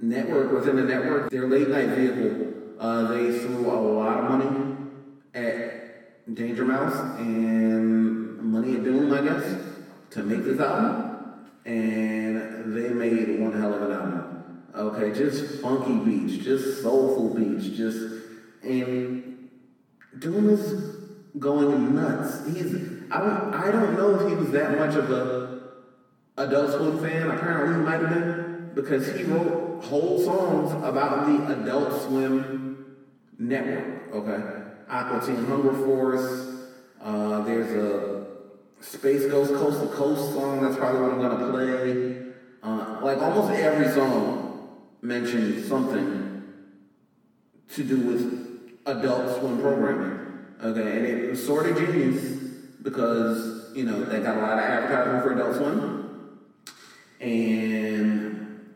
network 0.01 0.51
within 0.51 0.75
the 0.75 0.81
network, 0.81 1.29
their 1.29 1.47
late 1.47 1.69
night 1.69 1.89
vehicle, 1.89 2.53
uh, 2.79 3.07
they 3.09 3.37
threw 3.37 3.67
a 3.67 3.77
lot 3.77 4.23
of 4.23 4.29
money 4.39 4.75
at 5.35 6.33
Danger 6.33 6.65
Mouse 6.65 6.95
and 7.19 8.39
Money 8.39 8.77
at 8.77 8.83
Doom, 8.83 9.13
I 9.13 9.21
guess, 9.21 9.61
to 10.11 10.23
make 10.23 10.43
this 10.43 10.59
album. 10.59 11.43
And 11.65 12.75
they 12.75 12.89
made 12.89 13.39
one 13.39 13.53
hell 13.53 13.73
of 13.73 13.81
an 13.83 13.91
album. 13.91 14.63
Okay, 14.75 15.13
just 15.13 15.61
funky 15.61 15.97
beats, 15.97 16.43
just 16.43 16.81
soulful 16.81 17.35
beats, 17.35 17.67
just 17.67 18.23
and 18.63 19.49
Doom 20.17 20.49
is 20.49 20.95
going 21.37 21.93
nuts. 21.93 22.45
He's 22.47 22.73
I 23.11 23.19
don't 23.19 23.53
I 23.53 23.71
don't 23.71 23.95
know 23.95 24.19
if 24.19 24.29
he 24.29 24.35
was 24.35 24.49
that 24.51 24.77
much 24.77 24.95
of 24.95 25.11
a 25.11 25.46
Adult 26.37 26.71
Swim 26.71 26.99
fan. 26.99 27.31
Apparently, 27.31 27.75
he 27.75 27.81
might 27.81 27.99
have 28.01 28.09
been 28.09 28.71
because 28.75 29.07
he 29.15 29.23
wrote 29.23 29.83
whole 29.83 30.23
songs 30.23 30.71
about 30.83 31.25
the 31.27 31.61
Adult 31.61 32.01
Swim 32.03 32.95
network. 33.39 34.13
Okay, 34.13 34.61
Aqua 34.89 35.25
Teen 35.25 35.45
Hunger 35.45 35.73
Force. 35.73 36.55
Uh, 37.01 37.41
there's 37.43 37.71
a 37.75 38.25
Space 38.81 39.25
Ghost 39.25 39.53
Coast 39.53 39.81
to 39.81 39.87
Coast 39.87 40.33
song. 40.33 40.61
That's 40.61 40.77
probably 40.77 41.01
what 41.01 41.11
I'm 41.11 41.21
gonna 41.21 41.51
play. 41.51 42.23
Uh, 42.61 42.99
like 43.01 43.17
almost 43.19 43.51
every 43.51 43.91
song 43.93 44.77
mentioned 45.01 45.65
something 45.65 46.43
to 47.73 47.83
do 47.83 47.97
with 47.99 48.81
Adult 48.85 49.39
Swim 49.39 49.59
programming. 49.59 50.19
Okay, 50.63 50.97
and 50.97 51.05
it 51.05 51.29
was 51.29 51.45
sort 51.45 51.67
of 51.67 51.77
genius 51.77 52.23
because 52.81 53.75
you 53.75 53.83
know 53.83 54.03
they 54.03 54.19
got 54.21 54.37
a 54.37 54.41
lot 54.41 54.57
of 54.57 54.63
advertising 54.63 55.21
for 55.21 55.33
Adult 55.33 55.55
Swim, 55.55 55.96
and 57.19 58.73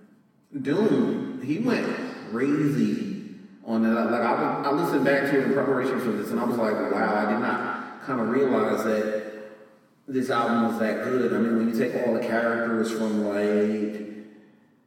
Doom 0.61 1.41
he 1.43 1.59
went 1.59 1.87
crazy 2.29 3.29
on 3.65 3.83
that. 3.83 4.11
Like 4.11 4.21
I, 4.21 4.63
I 4.65 4.71
listened 4.71 5.05
back 5.05 5.31
to 5.31 5.39
it 5.39 5.47
in 5.47 5.53
preparation 5.53 5.99
for 5.99 6.11
this, 6.11 6.31
and 6.31 6.39
I 6.39 6.43
was 6.43 6.57
like, 6.57 6.73
wow, 6.91 7.27
I 7.27 7.31
did 7.31 7.39
not 7.39 8.03
kind 8.03 8.21
of 8.21 8.29
realize 8.29 8.83
that 8.83 9.21
this 10.07 10.29
album 10.29 10.67
was 10.67 10.79
that 10.79 11.03
good. 11.03 11.33
I 11.33 11.37
mean, 11.37 11.57
when 11.57 11.69
you 11.69 11.77
take 11.77 12.05
all 12.05 12.13
the 12.13 12.19
characters 12.19 12.91
from 12.91 13.25
like 13.25 14.01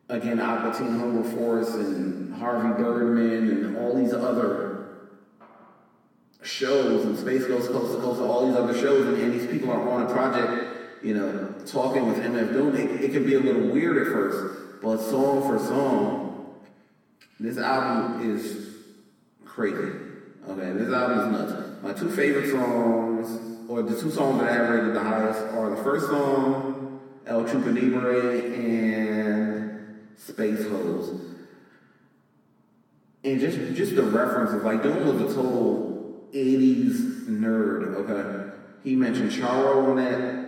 again 0.09 0.39
Teen 0.39 0.99
Hunger 0.99 1.29
Force 1.31 1.75
and 1.75 2.35
Harvey 2.35 2.83
Birdman 2.83 3.49
and 3.49 3.77
all 3.77 3.97
these 3.97 4.13
other 4.13 4.87
shows 6.43 7.05
and 7.07 7.19
Space 7.19 7.47
Ghost 7.47 7.71
Coast 7.71 7.95
to 7.95 8.01
Coast, 8.01 8.21
all 8.21 8.47
these 8.47 8.57
other 8.57 8.79
shows, 8.79 9.07
and, 9.07 9.17
and 9.17 9.33
these 9.33 9.47
people 9.47 9.71
are 9.71 9.89
on 9.89 10.03
a 10.03 10.13
project, 10.13 10.74
you 11.05 11.15
know, 11.15 11.55
talking 11.67 12.09
with 12.09 12.17
MF 12.19 12.53
Doom. 12.53 12.75
It, 12.75 13.05
it 13.05 13.13
can 13.13 13.25
be 13.25 13.35
a 13.35 13.41
little 13.41 13.69
weird 13.69 14.07
at 14.07 14.13
first, 14.13 14.81
but 14.83 14.99
song 14.99 15.43
for 15.43 15.59
song, 15.59 16.57
this 17.39 17.59
album 17.59 18.35
is 18.35 18.77
crazy. 19.45 19.93
Okay, 20.49 20.73
this 20.73 20.93
album 20.93 21.19
is 21.21 21.51
nuts. 21.51 21.83
My 21.83 21.93
two 21.93 22.11
favorite 22.11 22.51
songs, 22.51 23.69
or 23.69 23.83
the 23.83 24.01
two 24.01 24.11
songs 24.11 24.41
that 24.41 24.51
I 24.51 24.55
have 24.55 24.71
rated 24.71 24.95
the 24.95 25.01
highest, 25.01 25.41
are 25.55 25.71
the 25.71 25.83
first 25.83 26.07
song, 26.07 27.01
El 27.27 27.45
Chupa 27.45 27.69
and 28.55 30.09
Space 30.17 30.67
Ho's. 30.69 31.21
And 33.25 33.41
just 33.41 33.59
just 33.75 33.97
the 33.97 34.03
references, 34.03 34.63
like 34.63 34.83
Doom 34.83 35.07
was 35.07 35.33
a 35.33 35.35
total 35.35 36.29
80s 36.33 37.27
nerd, 37.27 37.95
okay? 37.97 38.51
He 38.83 38.97
mentioned 38.97 39.31
Charo 39.31 39.89
on 39.89 39.97
that, 39.97 40.44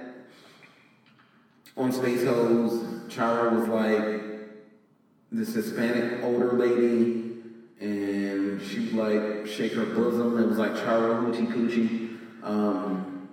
on 1.76 1.92
Space 1.92 2.24
Ho's. 2.24 2.82
Charo 3.08 3.60
was 3.60 3.68
like 3.68 4.22
this 5.30 5.54
Hispanic 5.54 6.24
older 6.24 6.52
lady, 6.52 7.36
and 7.80 8.60
she 8.62 8.80
would 8.80 8.94
like 8.94 9.46
shake 9.46 9.72
her 9.74 9.86
bosom. 9.86 10.38
It 10.38 10.48
was 10.48 10.58
like 10.58 10.72
Charo 10.72 11.24
Hoochie 11.24 11.52
Coochie. 11.52 12.18
Um, 12.42 13.28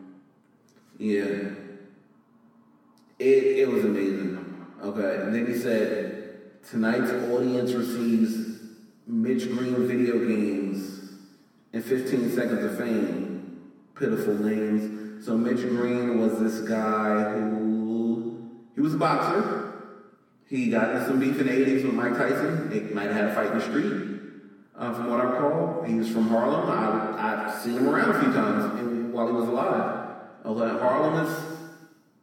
yeah. 0.97 1.51
It, 3.19 3.59
it 3.59 3.69
was 3.69 3.85
amazing. 3.85 4.65
Okay. 4.81 5.21
And 5.21 5.33
then 5.33 5.47
he 5.47 5.55
said, 5.55 6.61
tonight's 6.69 7.11
audience 7.31 7.71
receives 7.71 8.59
Mitch 9.07 9.49
Green 9.49 9.87
video 9.87 10.19
games 10.19 11.01
and 11.71 11.83
15 11.83 12.31
seconds 12.31 12.63
of 12.63 12.77
fame. 12.77 13.71
Pitiful 13.95 14.35
names. 14.35 15.25
So 15.25 15.37
Mitch 15.37 15.61
Green 15.61 16.19
was 16.19 16.39
this 16.39 16.67
guy 16.67 17.31
who 17.31 17.62
he 18.75 18.81
was 18.81 18.93
a 18.93 18.97
boxer. 18.97 19.73
He 20.47 20.69
got 20.69 20.95
in 20.95 21.05
some 21.05 21.19
beef 21.19 21.39
in 21.39 21.47
the 21.47 21.53
80s 21.53 21.83
with 21.85 21.93
Mike 21.93 22.13
Tyson. 22.13 22.69
They 22.69 22.81
might 22.93 23.07
have 23.07 23.13
had 23.13 23.25
a 23.25 23.35
fight 23.35 23.51
in 23.51 23.59
the 23.59 23.63
street. 23.63 24.13
Uh, 24.75 24.93
from 24.93 25.09
what 25.09 25.19
I 25.19 25.23
recall, 25.23 25.83
he 25.83 25.95
was 25.95 26.09
from 26.09 26.27
Harlem. 26.27 26.69
I, 26.69 27.45
I've 27.45 27.61
seen 27.61 27.77
him 27.77 27.89
around 27.89 28.15
a 28.15 28.19
few 28.19 28.33
times 28.33 29.13
while 29.13 29.27
he 29.27 29.33
was 29.33 29.47
alive. 29.47 30.09
Okay, 30.45 30.79
Harlem 30.79 31.25
is 31.25 31.43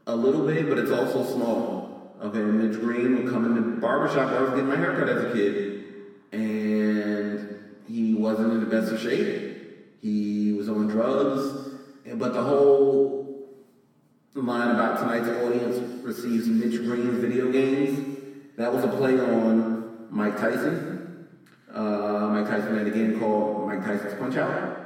a 0.07 0.15
little 0.15 0.47
big, 0.47 0.69
but 0.69 0.79
it's 0.79 0.91
also 0.91 1.25
small. 1.25 2.17
Okay, 2.23 2.39
Mitch 2.39 2.79
Green 2.81 3.17
would 3.17 3.33
come 3.33 3.47
in 3.47 3.55
the 3.55 3.81
barbershop 3.81 4.31
where 4.31 4.41
I 4.41 4.43
was 4.43 4.51
getting 4.51 4.69
my 4.69 4.77
haircut 4.77 5.09
as 5.09 5.25
a 5.25 5.33
kid, 5.33 5.85
and 6.33 7.65
he 7.89 8.15
wasn't 8.15 8.53
in 8.53 8.61
the 8.61 8.67
best 8.67 8.93
of 8.93 9.01
shape. 9.01 9.57
He 10.03 10.53
was 10.53 10.69
on 10.69 10.89
drugs, 10.89 11.71
but 12.15 12.35
the 12.35 12.43
whole 12.43 13.20
line 14.35 14.71
about 14.71 14.99
tonight's 14.99 15.29
audience 15.29 16.05
receives 16.05 16.47
Mitch 16.47 16.77
Green's 16.77 17.21
video 17.21 17.51
games. 17.51 18.19
That 18.57 18.73
was 18.73 18.85
a 18.85 18.89
play 18.89 19.19
on 19.19 20.07
Mike 20.11 20.37
Tyson. 20.37 21.29
Uh, 21.73 22.29
Mike 22.33 22.47
Tyson 22.47 22.79
had 22.79 22.87
a 22.87 22.91
game 22.91 23.19
called 23.19 23.67
Mike 23.67 23.85
Tyson's 23.85 24.15
Punch 24.15 24.37
Out. 24.37 24.79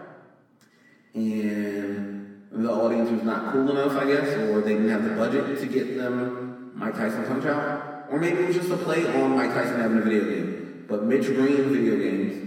And 1.14 2.42
the 2.52 2.70
audience 2.70 3.10
was 3.10 3.22
not 3.22 3.52
cool 3.52 3.70
enough, 3.70 3.92
I 3.92 4.06
guess, 4.06 4.28
or 4.48 4.60
they 4.62 4.74
didn't 4.74 4.88
have 4.88 5.04
the 5.04 5.10
budget 5.10 5.58
to 5.60 5.66
get 5.66 5.96
them 5.96 6.72
Mike 6.74 6.94
Tyson's 6.94 7.28
Punch 7.28 7.44
Out. 7.44 8.06
Or 8.10 8.18
maybe 8.18 8.38
it 8.38 8.46
was 8.48 8.56
just 8.56 8.70
a 8.70 8.76
play 8.76 9.06
on 9.06 9.36
Mike 9.36 9.52
Tyson 9.52 9.80
having 9.80 9.98
a 9.98 10.02
video 10.02 10.24
game. 10.24 10.86
But 10.88 11.04
Mitch 11.04 11.26
Green 11.26 11.70
video 11.70 11.96
games, 11.96 12.40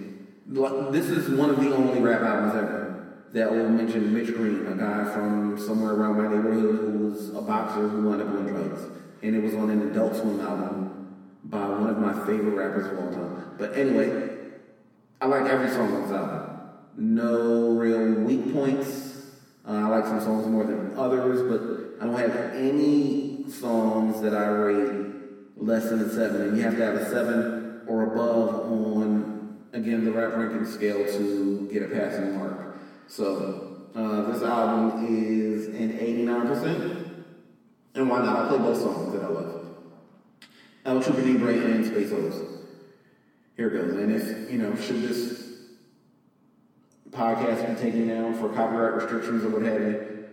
this 0.92 1.10
is 1.10 1.30
one 1.30 1.50
of 1.52 1.60
the 1.60 1.76
only 1.76 2.00
rap 2.00 2.22
albums 2.22 2.56
ever 2.56 2.88
that 3.34 3.52
will 3.52 3.70
mention 3.70 4.14
Mitch 4.14 4.34
Green, 4.34 4.68
a 4.68 4.76
guy 4.76 5.04
from 5.14 5.58
somewhere 5.58 5.94
around 5.94 6.18
my 6.18 6.28
neighborhood 6.28 6.80
who 6.80 7.10
was 7.10 7.30
a 7.30 7.42
boxer 7.42 7.88
who 7.88 8.04
wound 8.04 8.22
up 8.22 8.28
on 8.30 8.46
drugs. 8.46 8.82
And 9.22 9.36
it 9.36 9.44
was 9.44 9.54
on 9.56 9.70
an 9.70 9.90
Adult 9.92 10.16
Swim 10.16 10.40
album 10.40 11.16
by 11.44 11.68
one 11.68 11.90
of 11.90 11.98
my 11.98 12.14
favorite 12.26 12.56
rappers 12.56 12.88
of 12.88 13.00
all 13.00 13.12
time. 13.12 13.56
But 13.58 13.76
anyway, 13.76 14.38
I 15.20 15.26
like 15.28 15.50
every 15.50 15.70
song 15.70 15.94
on 15.94 16.02
this 16.04 16.12
album. 16.12 16.60
No 16.98 17.70
real 17.72 18.14
weak 18.24 18.54
points. 18.54 19.26
Uh, 19.68 19.72
I 19.72 19.88
like 19.88 20.06
some 20.06 20.22
songs 20.22 20.48
more 20.48 20.64
than 20.64 20.98
others, 20.98 21.42
but 21.42 22.02
I 22.02 22.06
don't 22.06 22.20
have 22.20 22.54
any 22.56 23.50
songs 23.50 24.22
that 24.22 24.34
I 24.34 24.48
rate 24.48 25.06
less 25.58 25.90
than 25.90 26.02
a 26.02 26.10
seven. 26.10 26.42
And 26.42 26.58
you 26.58 26.64
have 26.64 26.78
to 26.78 26.86
have 26.86 26.96
a 26.96 27.10
seven 27.10 27.82
or 27.88 28.04
above 28.04 28.72
on, 28.72 29.58
again, 29.74 30.06
the 30.06 30.12
rap 30.12 30.36
ranking 30.36 30.66
scale 30.66 31.06
to 31.06 31.70
get 31.72 31.84
a 31.84 31.88
passing 31.88 32.38
mark. 32.38 32.57
So 33.08 33.88
uh, 33.96 34.32
this 34.32 34.44
album 34.44 35.06
is 35.08 35.68
an 35.68 35.98
89%. 35.98 37.24
And 37.96 38.10
why 38.10 38.20
not? 38.20 38.36
I'll 38.38 38.50
play 38.50 38.58
both 38.60 38.78
songs 38.78 39.14
that 39.14 39.24
I 39.24 39.28
love. 39.28 39.66
El 40.86 41.02
Chupa 41.02 41.22
Nibre 41.24 41.66
and 41.66 41.86
Space 41.86 42.12
Hose. 42.12 42.44
Here 43.56 43.70
it 43.70 43.72
goes. 43.72 43.96
And 43.96 44.14
if, 44.14 44.52
you 44.52 44.60
know, 44.60 44.76
should 44.76 45.02
this 45.02 45.48
podcast 47.10 47.76
be 47.76 47.82
taken 47.82 48.08
down 48.08 48.36
for 48.36 48.50
copyright 48.50 49.02
restrictions 49.02 49.44
or 49.44 49.50
what 49.50 49.64
have 49.64 49.82
you, 49.82 50.26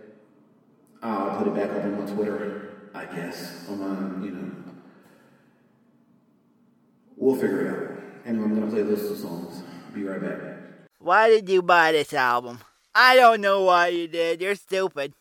I'll 1.01 1.37
put 1.37 1.47
it 1.47 1.55
back 1.55 1.71
up 1.71 1.83
on 1.83 2.05
my 2.05 2.11
Twitter, 2.11 2.89
I 2.93 3.05
guess. 3.05 3.67
On 3.69 3.79
my, 3.79 4.25
you 4.25 4.31
know. 4.31 4.51
We'll 7.17 7.35
figure 7.35 7.65
it 7.65 7.67
out. 7.67 8.03
Anyway, 8.25 8.45
I'm 8.45 8.55
going 8.55 8.69
to 8.69 8.71
play 8.71 8.83
those 8.83 9.07
two 9.09 9.15
songs. 9.15 9.63
Be 9.93 10.03
right 10.03 10.21
back. 10.21 10.44
Why 11.05 11.29
did 11.29 11.47
you 11.49 11.61
buy 11.61 11.91
this 11.91 12.15
album? 12.15 12.61
I 12.95 13.15
don't 13.15 13.39
know 13.39 13.61
why 13.61 13.89
you 13.89 14.07
did. 14.07 14.41
You're 14.41 14.55
stupid. 14.55 15.13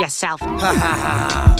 Yourself. 0.00 0.40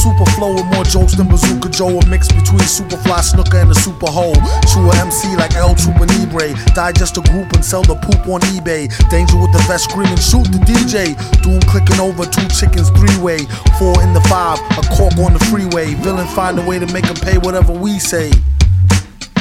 Super 0.00 0.24
flow 0.32 0.54
with 0.54 0.64
more 0.72 0.84
jokes 0.84 1.14
than 1.14 1.28
Bazooka 1.28 1.68
Joe, 1.68 2.00
a 2.00 2.06
mix 2.06 2.28
between 2.28 2.64
Superfly 2.64 3.20
Snuka 3.20 3.60
and 3.60 3.68
the 3.70 3.74
Super 3.74 4.08
Hole. 4.08 4.32
True 4.72 4.88
MC 4.96 5.36
like 5.36 5.52
El 5.56 5.74
Chupa 5.74 6.08
Nibre, 6.08 6.56
digest 6.72 7.18
a 7.18 7.20
group 7.28 7.52
and 7.52 7.62
sell 7.62 7.82
the 7.82 7.96
poop 7.96 8.26
on 8.26 8.40
eBay. 8.56 8.88
Danger 9.10 9.36
with 9.36 9.52
the 9.52 9.62
vest 9.68 9.90
screaming, 9.90 10.16
shoot 10.16 10.48
the 10.48 10.60
DJ. 10.64 11.12
Doom 11.42 11.60
clicking 11.68 12.00
over 12.00 12.24
two 12.24 12.48
chickens 12.48 12.88
three 12.96 13.12
way, 13.20 13.44
four 13.78 13.92
in 14.00 14.14
the 14.14 14.24
five, 14.24 14.56
a 14.80 14.82
cork 14.96 15.12
on 15.20 15.34
the 15.34 15.44
freeway. 15.52 15.92
Villain 16.00 16.26
find 16.28 16.58
a 16.58 16.64
way 16.64 16.78
to 16.78 16.86
make 16.94 17.04
'em 17.04 17.16
pay 17.16 17.36
whatever 17.36 17.74
we 17.74 17.98
say. 17.98 18.32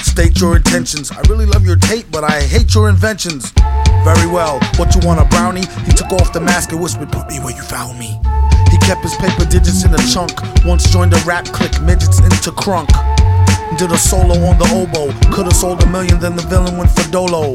State 0.03 0.41
your 0.41 0.57
intentions. 0.57 1.09
I 1.09 1.21
really 1.29 1.45
love 1.45 1.65
your 1.65 1.77
tape, 1.77 2.11
but 2.11 2.25
I 2.25 2.41
hate 2.41 2.75
your 2.75 2.89
inventions. 2.89 3.53
Very 4.03 4.27
well. 4.27 4.59
What 4.75 4.93
you 4.93 4.99
want, 5.07 5.21
a 5.21 5.25
brownie? 5.25 5.67
He 5.85 5.93
took 5.93 6.11
off 6.11 6.33
the 6.33 6.41
mask 6.41 6.73
and 6.73 6.81
whispered, 6.81 7.11
Put 7.13 7.29
me 7.29 7.39
where 7.39 7.55
you 7.55 7.63
found 7.63 7.97
me. 7.97 8.19
Kept 8.89 9.03
his 9.03 9.13
paper 9.17 9.45
digits 9.45 9.85
in 9.85 9.93
a 9.93 10.01
chunk. 10.09 10.33
Once 10.65 10.89
joined 10.89 11.13
a 11.13 11.17
rap 11.17 11.45
clique, 11.45 11.79
midgets 11.83 12.17
into 12.25 12.49
crunk. 12.49 12.89
Did 13.77 13.91
a 13.91 13.97
solo 13.99 14.33
on 14.49 14.57
the 14.57 14.65
oboe. 14.73 15.13
Could've 15.31 15.53
sold 15.53 15.83
a 15.83 15.85
million, 15.85 16.19
then 16.19 16.35
the 16.35 16.41
villain 16.41 16.75
went 16.75 16.89
for 16.89 17.07
Dolo. 17.11 17.53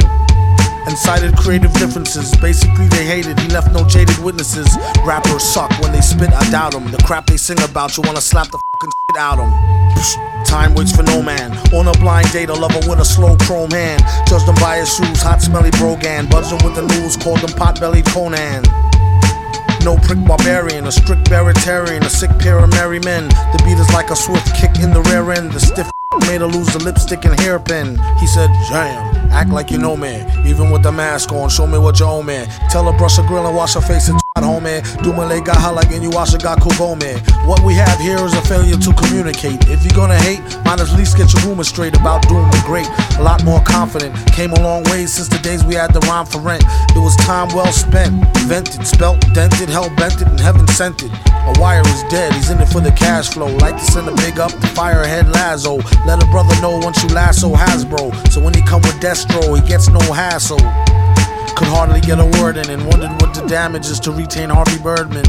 And 0.87 0.97
cited 0.97 1.37
creative 1.37 1.72
differences. 1.72 2.30
Basically, 2.37 2.87
they 2.87 3.05
hated. 3.05 3.37
He 3.41 3.49
left 3.49 3.72
no 3.72 3.82
jaded 3.82 4.16
witnesses. 4.18 4.78
Rappers 5.05 5.43
suck 5.43 5.72
when 5.82 5.91
they 5.91 6.03
spit, 6.03 6.30
I 6.30 6.49
doubt 6.53 6.70
doubt 6.70 6.74
'em. 6.76 6.93
The 6.93 7.03
crap 7.03 7.26
they 7.26 7.37
sing 7.37 7.61
about, 7.62 7.97
you 7.97 8.05
wanna 8.07 8.20
slap 8.20 8.47
the 8.53 8.61
fucking 8.70 8.93
shit 8.95 9.20
out 9.20 9.41
'em. 9.41 9.51
Psh, 9.99 10.14
Time 10.47 10.72
waits 10.74 10.93
for 10.93 11.03
no 11.03 11.20
man. 11.20 11.51
On 11.72 11.89
a 11.89 11.93
blind 11.99 12.30
date, 12.30 12.49
a 12.49 12.55
lover 12.55 12.78
with 12.89 13.01
a 13.01 13.05
slow 13.05 13.37
chrome 13.39 13.72
hand. 13.72 14.05
Judged 14.28 14.47
him 14.47 14.55
by 14.61 14.76
his 14.76 14.95
shoes, 14.95 15.20
hot 15.20 15.43
smelly 15.43 15.72
brogan. 15.72 16.26
Buzzing 16.26 16.62
with 16.62 16.76
the 16.76 16.82
news, 16.82 17.16
called 17.16 17.41
him 17.41 17.53
pot 17.57 17.80
bellied 17.80 18.07
Conan. 18.07 18.62
No 19.85 19.99
prick 19.99 20.18
barbarian, 20.24 20.87
a 20.87 20.93
strict 20.93 21.28
baritarian, 21.28 22.01
a 22.01 22.09
sick 22.09 22.30
pair 22.39 22.59
of 22.59 22.70
merry 22.70 23.01
men. 23.01 23.28
The 23.28 23.62
beat 23.66 23.78
is 23.78 23.93
like 23.93 24.11
a 24.11 24.16
swift 24.16 24.57
kick 24.57 24.78
in 24.80 24.95
the 24.95 25.03
rear 25.12 25.30
end. 25.30 25.53
The 25.53 25.61
stiff 25.61 25.91
made 26.20 26.41
her 26.41 26.47
lose 26.47 26.72
the 26.72 26.82
lipstick 26.82 27.26
and 27.26 27.39
hairpin. 27.39 27.99
He 28.18 28.26
said, 28.26 28.49
Jam, 28.70 29.23
act 29.32 29.50
like 29.50 29.70
you 29.70 29.78
know 29.78 29.96
man, 29.96 30.46
Even 30.46 30.70
with 30.70 30.82
the 30.82 30.92
mask 30.92 31.32
on, 31.32 31.48
show 31.48 31.66
me 31.66 31.78
what 31.78 31.98
you 32.00 32.06
owe 32.06 32.22
man. 32.22 32.46
Tell 32.70 32.90
her 32.90 32.96
brush 32.96 33.16
her 33.16 33.26
grill 33.26 33.46
and 33.46 33.56
wash 33.56 33.74
her 33.74 33.80
face 33.80 34.08
and 34.08 34.18
my 35.24 35.24
leg 35.26 35.44
got 35.44 35.56
hot 35.56 35.74
like 35.74 35.90
and 35.92 36.02
you 36.02 36.10
wash 36.10 36.34
got 36.34 36.58
man. 36.98 37.18
What 37.46 37.62
we 37.64 37.74
have 37.74 37.98
here 38.00 38.18
is 38.18 38.34
a 38.34 38.42
failure 38.42 38.76
to 38.76 38.92
communicate. 38.92 39.68
If 39.68 39.84
you're 39.84 39.94
gonna 39.94 40.18
hate, 40.18 40.42
might 40.64 40.80
at 40.80 40.92
least 40.98 41.16
get 41.16 41.32
your 41.32 41.42
rumors 41.44 41.68
straight 41.68 41.96
about 41.96 42.26
doing 42.28 42.50
the 42.50 42.62
great. 42.66 42.88
A 43.18 43.22
lot 43.22 43.44
more 43.44 43.62
confident. 43.62 44.12
Came 44.32 44.52
a 44.52 44.60
long 44.60 44.82
way 44.84 45.06
since 45.06 45.28
the 45.28 45.38
days 45.38 45.64
we 45.64 45.74
had 45.74 45.94
the 45.94 46.00
rhyme 46.00 46.26
for 46.26 46.40
rent. 46.40 46.64
It 46.94 46.98
was 46.98 47.16
time 47.16 47.48
well 47.54 47.72
spent. 47.72 48.26
Vented, 48.44 48.86
spelt, 48.86 49.20
dented, 49.32 49.70
hell 49.70 49.88
bented, 49.96 50.28
and 50.28 50.40
heaven 50.40 50.66
sent 50.68 51.02
it. 51.02 51.12
A 51.26 51.54
wire 51.60 51.86
is 51.86 52.02
dead, 52.10 52.32
he's 52.34 52.50
in 52.50 52.60
it 52.60 52.68
for 52.68 52.80
the 52.80 52.92
cash 52.92 53.28
flow. 53.30 53.54
Like 53.58 53.76
to 53.76 53.84
send 53.84 54.08
a 54.08 54.14
big 54.16 54.38
up 54.38 54.50
to 54.50 54.66
firehead 54.76 55.32
Lazo. 55.32 55.76
Let 56.06 56.22
a 56.22 56.26
brother 56.26 56.54
know 56.60 56.78
once 56.78 57.02
you 57.02 57.08
lasso 57.10 57.54
Hasbro. 57.54 58.12
So 58.30 58.42
when 58.42 58.52
he 58.52 58.62
come 58.62 58.82
with 58.82 59.00
He 59.14 59.60
gets 59.60 59.88
no 59.88 60.00
hassle. 60.12 60.58
Could 60.58 61.68
hardly 61.68 62.00
get 62.00 62.18
a 62.18 62.26
word 62.42 62.56
in 62.56 62.68
and 62.68 62.84
wondered 62.84 63.12
what 63.22 63.32
the 63.32 63.46
damage 63.46 63.86
is 63.86 64.00
to 64.00 64.10
retain 64.10 64.50
Harvey 64.50 64.78
Birdman. 64.82 65.24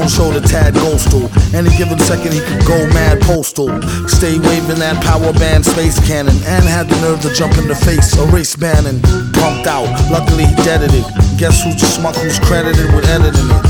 Own 0.00 0.32
to 0.32 0.40
Tad 0.40 0.72
Ghostal. 0.80 1.28
Any 1.52 1.68
given 1.76 1.98
second 2.00 2.32
he 2.32 2.40
could 2.40 2.64
go 2.64 2.78
mad 2.96 3.20
postal. 3.20 3.68
Stay 4.08 4.40
waving 4.40 4.80
that 4.80 4.96
power 5.04 5.28
band 5.36 5.60
space 5.60 6.00
cannon. 6.08 6.32
And 6.48 6.64
had 6.64 6.88
the 6.88 6.96
nerve 7.04 7.20
to 7.20 7.30
jump 7.36 7.58
in 7.60 7.68
the 7.68 7.74
face. 7.76 8.16
Erase 8.16 8.56
Bannon. 8.56 8.96
Pumped 9.36 9.68
out. 9.68 9.92
Luckily 10.08 10.48
he 10.48 10.56
deaded 10.64 10.88
it. 10.96 11.04
Guess 11.36 11.60
who's 11.60 11.76
the 11.76 11.84
schmuck 11.84 12.16
who's 12.16 12.40
credited 12.40 12.88
with 12.96 13.04
editing 13.12 13.44
it? 13.44 13.64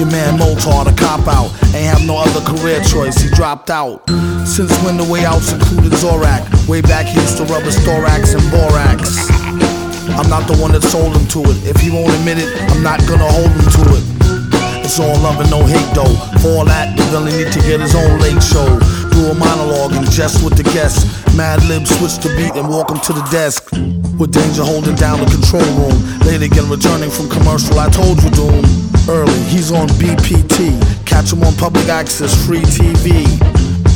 Your 0.00 0.08
man 0.08 0.40
Moltar, 0.40 0.88
the 0.88 0.96
cop 0.96 1.28
out. 1.28 1.52
Ain't 1.76 1.84
have 1.84 2.06
no 2.08 2.16
other 2.16 2.40
career 2.48 2.80
choice, 2.88 3.20
he 3.20 3.28
dropped 3.36 3.68
out. 3.68 4.08
Since 4.48 4.72
when 4.88 4.96
the 4.96 5.04
way 5.04 5.26
outs 5.28 5.52
included 5.52 5.92
Zorak. 6.00 6.48
Way 6.64 6.80
back 6.80 7.04
he 7.04 7.20
used 7.20 7.36
to 7.36 7.44
rub 7.44 7.62
his 7.64 7.76
thorax 7.84 8.32
and 8.32 8.44
borax. 8.48 9.28
I'm 10.16 10.32
not 10.32 10.48
the 10.48 10.56
one 10.56 10.72
that 10.72 10.82
sold 10.82 11.12
him 11.12 11.28
to 11.36 11.40
it. 11.44 11.60
If 11.68 11.76
he 11.76 11.92
won't 11.92 12.08
admit 12.08 12.40
it, 12.40 12.48
I'm 12.72 12.82
not 12.82 13.04
gonna 13.04 13.28
hold 13.28 13.52
him 13.52 13.68
to 13.68 14.00
it. 14.00 14.11
It's 14.92 15.00
all 15.00 15.16
love 15.24 15.40
and 15.40 15.48
no 15.48 15.64
hate 15.64 15.88
though. 15.96 16.12
All 16.44 16.68
that, 16.68 16.92
the 16.92 17.00
villain 17.08 17.32
need 17.32 17.48
to 17.48 17.60
get 17.64 17.80
his 17.80 17.96
own 17.96 18.20
late 18.20 18.44
show. 18.44 18.68
Do 19.16 19.32
a 19.32 19.34
monologue 19.34 19.96
and 19.96 20.04
jest 20.12 20.44
with 20.44 20.52
the 20.52 20.68
guests. 20.68 21.08
Madlib 21.32 21.88
switch 21.88 22.20
the 22.20 22.28
beat 22.36 22.52
and 22.60 22.68
walk 22.68 22.92
him 22.92 23.00
to 23.08 23.16
the 23.16 23.24
desk. 23.32 23.72
With 24.20 24.36
danger 24.36 24.60
holding 24.60 24.92
down 25.00 25.24
the 25.24 25.32
control 25.32 25.64
room. 25.80 25.96
Late 26.28 26.44
again 26.44 26.68
returning 26.68 27.08
from 27.08 27.32
commercial, 27.32 27.80
I 27.80 27.88
told 27.88 28.20
you 28.20 28.28
doom. 28.36 28.68
Early, 29.08 29.40
he's 29.48 29.72
on 29.72 29.88
BPT. 29.96 30.76
Catch 31.08 31.32
him 31.32 31.40
on 31.40 31.56
public 31.56 31.88
access, 31.88 32.36
free 32.44 32.60
TV. 32.60 33.24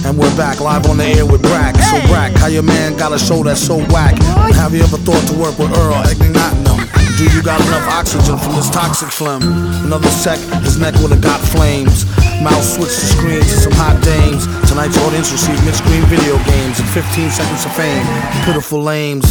And 0.09 0.17
we're 0.17 0.33
back 0.33 0.65
live 0.65 0.89
on 0.89 0.97
the 0.97 1.05
air 1.05 1.29
with 1.29 1.45
Brak. 1.45 1.77
So 1.77 2.01
Brak, 2.09 2.33
how 2.41 2.49
your 2.49 2.65
man 2.65 2.97
got 2.97 3.13
a 3.13 3.21
show 3.21 3.45
that's 3.45 3.61
so 3.61 3.85
whack? 3.93 4.17
Have 4.57 4.73
you 4.73 4.81
ever 4.81 4.97
thought 4.97 5.21
to 5.29 5.37
work 5.37 5.61
with 5.61 5.77
Earl 5.77 6.09
Ignatinum? 6.09 6.96
Do 7.17 7.25
you 7.33 7.41
got 7.41 7.57
enough 7.65 7.89
oxygen 7.89 8.37
from 8.37 8.61
this 8.61 8.69
toxic 8.69 9.09
phlegm? 9.09 9.41
Another 9.89 10.13
sec, 10.13 10.37
his 10.61 10.77
neck 10.79 10.93
would've 11.01 11.23
got 11.23 11.41
flames. 11.41 12.05
Mouse 12.45 12.77
switched 12.77 13.01
the 13.01 13.09
screen 13.09 13.41
to 13.41 13.57
some 13.57 13.73
hot 13.73 13.97
dames. 14.05 14.45
Tonight's 14.69 15.01
audience 15.01 15.33
received 15.33 15.65
Mitch 15.65 15.81
Green 15.89 16.05
video 16.13 16.37
games 16.45 16.77
and 16.77 16.89
15 16.93 17.31
seconds 17.31 17.65
of 17.65 17.73
fame. 17.73 18.05
Pitiful 18.45 18.83
lames. 18.85 19.25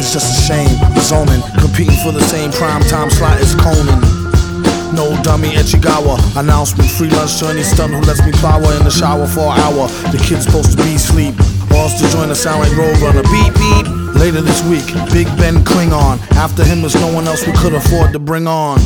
It's 0.00 0.16
just 0.16 0.32
a 0.32 0.40
shame. 0.48 0.72
Zoning, 1.04 1.44
competing 1.60 2.00
for 2.00 2.08
the 2.08 2.24
same 2.24 2.48
prime 2.56 2.80
time 2.88 3.10
slot 3.10 3.36
as 3.36 3.52
Conan. 3.52 4.00
No 4.96 5.12
dummy 5.20 5.52
Echigawa. 5.60 6.16
Announcement 6.40 6.88
free 6.88 7.12
lunch 7.12 7.36
to 7.40 7.52
any 7.52 7.64
stun 7.64 7.92
who 7.92 8.00
lets 8.08 8.24
me 8.24 8.32
power 8.40 8.64
in 8.80 8.82
the 8.82 8.90
shower 8.90 9.26
for 9.28 9.52
an 9.52 9.60
hour. 9.60 9.92
The 10.08 10.16
kid's 10.24 10.48
supposed 10.48 10.72
to 10.72 10.80
be 10.80 10.96
asleep. 10.96 11.36
Balls 11.68 12.00
to 12.00 12.08
join 12.08 12.32
the 12.32 12.34
sound 12.34 12.64
like 12.64 12.72
Roadrunner. 12.72 13.28
Beep 13.28 13.52
beep. 13.60 14.03
Later 14.24 14.40
this 14.40 14.64
week, 14.64 14.86
Big 15.12 15.26
Ben 15.36 15.56
Klingon. 15.68 16.16
After 16.32 16.64
him, 16.64 16.80
there's 16.80 16.94
no 16.94 17.12
one 17.12 17.28
else 17.28 17.46
we 17.46 17.52
could 17.52 17.74
afford 17.74 18.14
to 18.14 18.18
bring 18.18 18.46
on. 18.46 18.78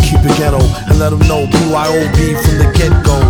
Keep 0.00 0.24
it 0.24 0.34
ghetto 0.38 0.64
and 0.88 0.98
let 0.98 1.10
them 1.10 1.20
know 1.28 1.44
BYOB 1.44 2.16
from 2.40 2.56
the 2.56 2.72
get 2.72 2.88
go. 3.04 3.20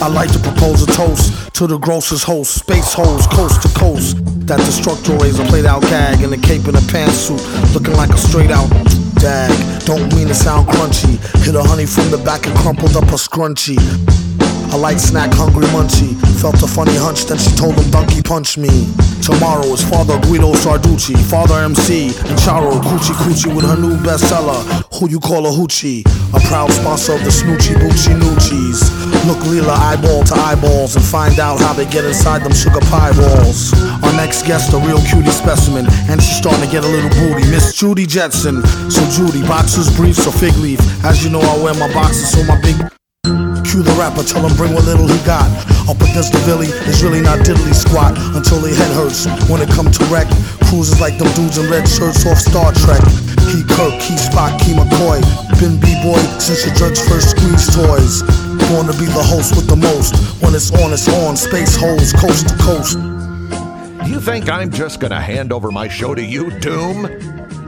I 0.02 0.08
like 0.08 0.32
to 0.32 0.38
propose 0.38 0.82
a 0.82 0.86
toast 0.86 1.52
to 1.56 1.66
the 1.66 1.76
grossest 1.76 2.24
host, 2.24 2.54
space 2.54 2.94
hoes, 2.94 3.26
coast 3.26 3.60
to 3.60 3.68
coast. 3.78 4.16
That 4.46 4.60
destructor 4.60 5.14
razor 5.18 5.44
played 5.44 5.66
out 5.66 5.82
gag 5.82 6.22
in 6.22 6.32
a 6.32 6.38
cape 6.38 6.64
and 6.64 6.78
a 6.78 6.84
pantsuit, 6.88 7.44
looking 7.74 7.92
like 7.92 8.08
a 8.08 8.16
straight 8.16 8.50
out 8.50 8.70
dag. 9.16 9.52
Don't 9.84 10.10
mean 10.16 10.28
to 10.28 10.34
sound 10.34 10.68
crunchy. 10.68 11.20
Hit 11.44 11.54
a 11.54 11.62
honey 11.62 11.84
from 11.84 12.10
the 12.10 12.16
back 12.24 12.46
and 12.46 12.56
crumpled 12.56 12.96
up 12.96 13.04
a 13.12 13.20
scrunchie. 13.20 13.76
A 14.72 14.78
light 14.78 15.00
snack, 15.00 15.32
hungry 15.34 15.66
munchie. 15.74 16.14
Felt 16.40 16.62
a 16.62 16.66
funny 16.66 16.94
hunch, 16.94 17.24
then 17.26 17.38
she 17.38 17.50
told 17.56 17.74
him 17.74 17.90
donkey 17.90 18.22
punch 18.22 18.56
me. 18.56 18.86
Tomorrow 19.20 19.66
is 19.74 19.82
Father 19.82 20.18
Guido 20.22 20.54
Sarducci, 20.54 21.18
Father 21.28 21.58
MC, 21.66 22.08
and 22.08 22.38
Charo 22.38 22.78
Coochie 22.80 23.14
Coochie 23.18 23.54
with 23.54 23.66
her 23.66 23.76
new 23.76 23.96
bestseller, 23.98 24.62
Who 24.94 25.10
You 25.10 25.18
Call 25.18 25.46
a 25.46 25.50
Hoochie. 25.50 26.06
A 26.34 26.40
proud 26.46 26.70
sponsor 26.70 27.14
of 27.14 27.24
the 27.24 27.30
Snoochie 27.30 27.74
Boochie 27.82 28.14
Noochies. 28.14 28.78
Look 29.26 29.38
Leela 29.50 29.74
eyeball 29.74 30.22
to 30.24 30.34
eyeballs 30.34 30.94
and 30.94 31.04
find 31.04 31.40
out 31.40 31.58
how 31.58 31.72
they 31.72 31.84
get 31.90 32.04
inside 32.04 32.42
them 32.42 32.54
sugar 32.54 32.80
pie 32.86 33.12
balls. 33.12 33.74
Our 34.04 34.12
next 34.14 34.46
guest, 34.46 34.72
a 34.72 34.78
real 34.78 35.02
cutie 35.02 35.30
specimen, 35.30 35.86
and 36.08 36.22
she's 36.22 36.38
starting 36.38 36.64
to 36.64 36.70
get 36.70 36.84
a 36.84 36.88
little 36.88 37.10
booty. 37.10 37.50
Miss 37.50 37.74
Judy 37.74 38.06
Jetson. 38.06 38.62
So 38.88 39.02
Judy, 39.10 39.42
boxers, 39.42 39.90
briefs, 39.96 40.26
or 40.26 40.32
fig 40.32 40.54
leaf. 40.56 40.80
As 41.04 41.24
you 41.24 41.30
know, 41.30 41.40
I 41.40 41.58
wear 41.62 41.74
my 41.74 41.92
boxers, 41.92 42.30
so 42.30 42.44
my 42.44 42.60
big 42.62 42.76
Cue 43.70 43.86
the 43.86 43.94
rapper, 43.94 44.24
tell 44.26 44.42
him 44.42 44.56
bring 44.56 44.74
what 44.74 44.82
little 44.82 45.06
he 45.06 45.18
got. 45.22 45.46
Up 45.86 46.00
against 46.02 46.32
the 46.32 46.42
Billy, 46.42 46.66
it's 46.90 47.02
really 47.06 47.20
not 47.20 47.38
diddly 47.46 47.70
squat 47.70 48.18
until 48.34 48.58
their 48.58 48.74
head 48.74 48.90
hurts. 48.96 49.30
When 49.46 49.62
it 49.62 49.68
come 49.70 49.92
to 49.92 50.04
wreck, 50.10 50.26
cruises 50.66 50.98
like 50.98 51.18
them 51.18 51.30
dudes 51.38 51.58
in 51.58 51.70
red 51.70 51.86
shirts 51.86 52.26
off 52.26 52.42
Star 52.42 52.72
Trek. 52.72 52.98
Key 53.52 53.62
Kirk, 53.62 53.94
Key 54.02 54.18
Spock, 54.18 54.58
Key 54.58 54.74
McCoy. 54.74 55.22
Been 55.62 55.78
B-boy 55.78 56.18
since 56.42 56.66
your 56.66 56.74
judge 56.74 56.98
first 57.06 57.36
squeezed 57.36 57.70
toys. 57.76 58.26
Born 58.72 58.90
to 58.90 58.96
be 58.98 59.06
the 59.06 59.22
host 59.22 59.54
with 59.54 59.68
the 59.70 59.76
most. 59.76 60.18
When 60.42 60.54
it's 60.54 60.74
on, 60.82 60.92
it's 60.92 61.06
on. 61.06 61.36
Space 61.36 61.76
holes, 61.76 62.12
coast 62.12 62.48
to 62.48 62.56
coast. 62.58 62.98
Do 62.98 64.10
You 64.10 64.20
think 64.20 64.48
I'm 64.48 64.72
just 64.72 64.98
gonna 64.98 65.20
hand 65.20 65.52
over 65.52 65.70
my 65.70 65.86
show 65.86 66.14
to 66.14 66.24
you, 66.24 66.50
Doom? 66.58 67.04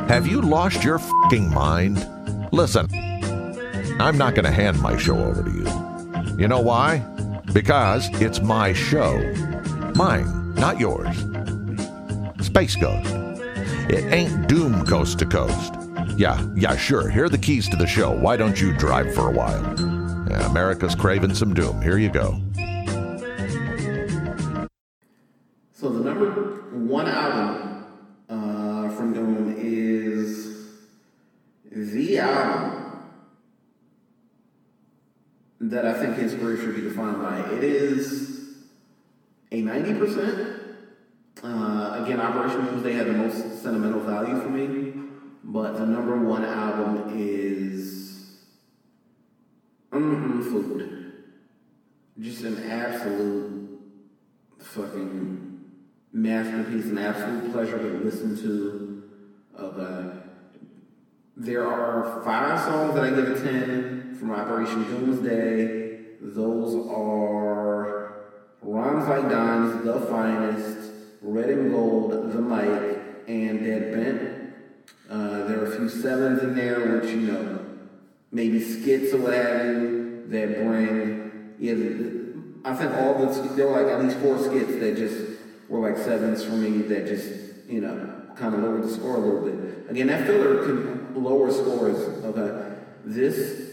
Have 0.08 0.26
you 0.26 0.40
lost 0.40 0.82
your 0.82 0.98
fing 1.30 1.48
mind? 1.52 2.04
Listen, 2.50 2.88
I'm 4.00 4.18
not 4.18 4.34
gonna 4.34 4.50
hand 4.50 4.80
my 4.80 4.96
show 4.96 5.18
over 5.18 5.42
to 5.42 5.50
you. 5.50 6.38
You 6.38 6.48
know 6.48 6.60
why? 6.60 6.98
Because 7.52 8.08
it's 8.20 8.40
my 8.40 8.72
show. 8.72 9.18
Mine, 9.94 10.54
not 10.54 10.80
yours. 10.80 11.16
Space 12.40 12.76
Ghost. 12.76 13.10
It 13.88 14.12
ain't 14.12 14.48
Doom 14.48 14.86
coast 14.86 15.18
to 15.18 15.26
coast. 15.26 15.74
Yeah, 16.16 16.46
yeah, 16.54 16.76
sure. 16.76 17.08
Here 17.08 17.24
are 17.24 17.28
the 17.28 17.38
keys 17.38 17.68
to 17.68 17.76
the 17.76 17.86
show. 17.86 18.10
Why 18.10 18.36
don't 18.36 18.60
you 18.60 18.72
drive 18.72 19.14
for 19.14 19.28
a 19.28 19.32
while? 19.32 19.62
Yeah, 20.28 20.46
America's 20.46 20.94
craving 20.94 21.34
some 21.34 21.52
doom. 21.52 21.80
Here 21.82 21.98
you 21.98 22.10
go. 22.10 22.40
So 25.72 25.88
the 25.90 26.04
number 26.04 26.30
one 26.72 27.08
album 27.08 27.84
uh, 28.28 28.88
from 28.90 29.12
Doom 29.12 29.54
is 29.58 30.78
the 31.70 32.18
album 32.18 32.71
that 35.72 35.86
I 35.86 35.94
think 35.94 36.16
his 36.16 36.34
career 36.34 36.58
should 36.58 36.76
be 36.76 36.82
defined 36.82 37.22
by. 37.22 37.38
It 37.54 37.64
is 37.64 38.56
a 39.50 39.62
ninety 39.62 39.94
percent. 39.94 40.60
Uh, 41.42 42.02
again, 42.04 42.20
Operation 42.20 42.66
Doomsday 42.66 42.92
had 42.92 43.06
the 43.06 43.14
most 43.14 43.62
sentimental 43.62 44.00
value 44.00 44.38
for 44.40 44.50
me, 44.50 44.92
but 45.42 45.78
the 45.78 45.86
number 45.86 46.16
one 46.16 46.44
album 46.44 47.18
is 47.18 48.38
mm 49.90 50.42
Food. 50.44 51.12
Just 52.20 52.42
an 52.42 52.70
absolute 52.70 53.80
fucking 54.58 55.64
masterpiece, 56.12 56.86
an 56.86 56.98
absolute 56.98 57.50
pleasure 57.50 57.78
to 57.78 58.04
listen 58.04 58.36
to. 58.36 59.02
Okay. 59.58 60.18
There 61.36 61.66
are 61.66 62.22
five 62.22 62.60
songs 62.60 62.94
that 62.94 63.04
I 63.04 63.10
give 63.10 63.30
a 63.30 63.42
10 63.42 64.01
from 64.22 64.30
Operation 64.30 64.84
Doomsday. 64.84 65.98
Those 66.20 66.86
are 66.88 68.28
Rhymes 68.62 69.08
Like 69.08 69.28
Dimes, 69.28 69.84
The 69.84 69.98
Finest, 70.02 70.92
Red 71.20 71.50
and 71.50 71.72
Gold, 71.72 72.12
The 72.32 72.40
Mic, 72.40 73.00
and 73.26 73.64
Dead 73.64 73.92
Bent. 73.92 74.54
Uh, 75.10 75.48
there 75.48 75.64
are 75.64 75.72
a 75.72 75.76
few 75.76 75.88
sevens 75.88 76.40
in 76.40 76.54
there, 76.54 77.00
which, 77.00 77.10
you 77.10 77.22
know, 77.22 77.66
maybe 78.30 78.62
skits 78.62 79.12
or 79.12 79.22
what 79.22 79.32
have 79.32 79.66
you, 79.66 80.24
that 80.28 80.56
bring, 80.56 81.54
yeah, 81.58 81.72
I 82.64 82.76
think 82.76 82.92
all 82.92 83.26
the, 83.26 83.54
there 83.56 83.66
were 83.66 83.82
like 83.82 83.92
at 83.92 84.04
least 84.04 84.18
four 84.18 84.38
skits 84.38 84.78
that 84.78 84.96
just 84.96 85.40
were 85.68 85.80
like 85.80 85.98
sevens 85.98 86.44
for 86.44 86.52
me 86.52 86.82
that 86.82 87.08
just, 87.08 87.28
you 87.68 87.80
know, 87.80 88.30
kind 88.36 88.54
of 88.54 88.60
lowered 88.60 88.84
the 88.84 88.88
score 88.88 89.16
a 89.16 89.18
little 89.18 89.40
bit. 89.40 89.90
Again, 89.90 90.06
that 90.06 90.28
filler 90.28 90.64
can 90.64 91.24
lower 91.24 91.50
scores, 91.50 92.24
okay? 92.24 92.76
This 93.04 93.71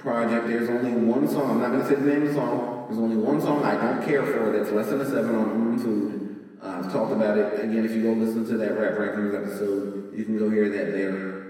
project, 0.00 0.46
there's 0.46 0.70
only 0.70 0.92
one 0.92 1.28
song, 1.28 1.50
I'm 1.50 1.60
not 1.60 1.70
going 1.70 1.82
to 1.82 1.88
say 1.88 1.94
the 1.94 2.06
name 2.06 2.22
of 2.22 2.28
the 2.28 2.34
song, 2.34 2.86
there's 2.88 3.00
only 3.00 3.16
one 3.16 3.40
song 3.40 3.62
I 3.64 3.74
don't 3.74 4.04
care 4.04 4.24
for 4.24 4.50
that's 4.50 4.70
less 4.70 4.88
than 4.88 5.00
a 5.00 5.04
seven 5.04 5.34
on 5.34 5.78
Mm 5.78 5.82
Food. 5.82 6.20
Uh, 6.62 6.82
I've 6.82 6.92
talked 6.92 7.12
about 7.12 7.38
it. 7.38 7.64
Again, 7.64 7.84
if 7.84 7.92
you 7.92 8.02
go 8.02 8.12
listen 8.12 8.46
to 8.46 8.56
that 8.58 8.78
Rap 8.78 8.92
Rankings 8.94 9.34
episode, 9.34 10.12
you 10.14 10.24
can 10.24 10.38
go 10.38 10.50
hear 10.50 10.68
that 10.68 10.92
there. 10.92 11.40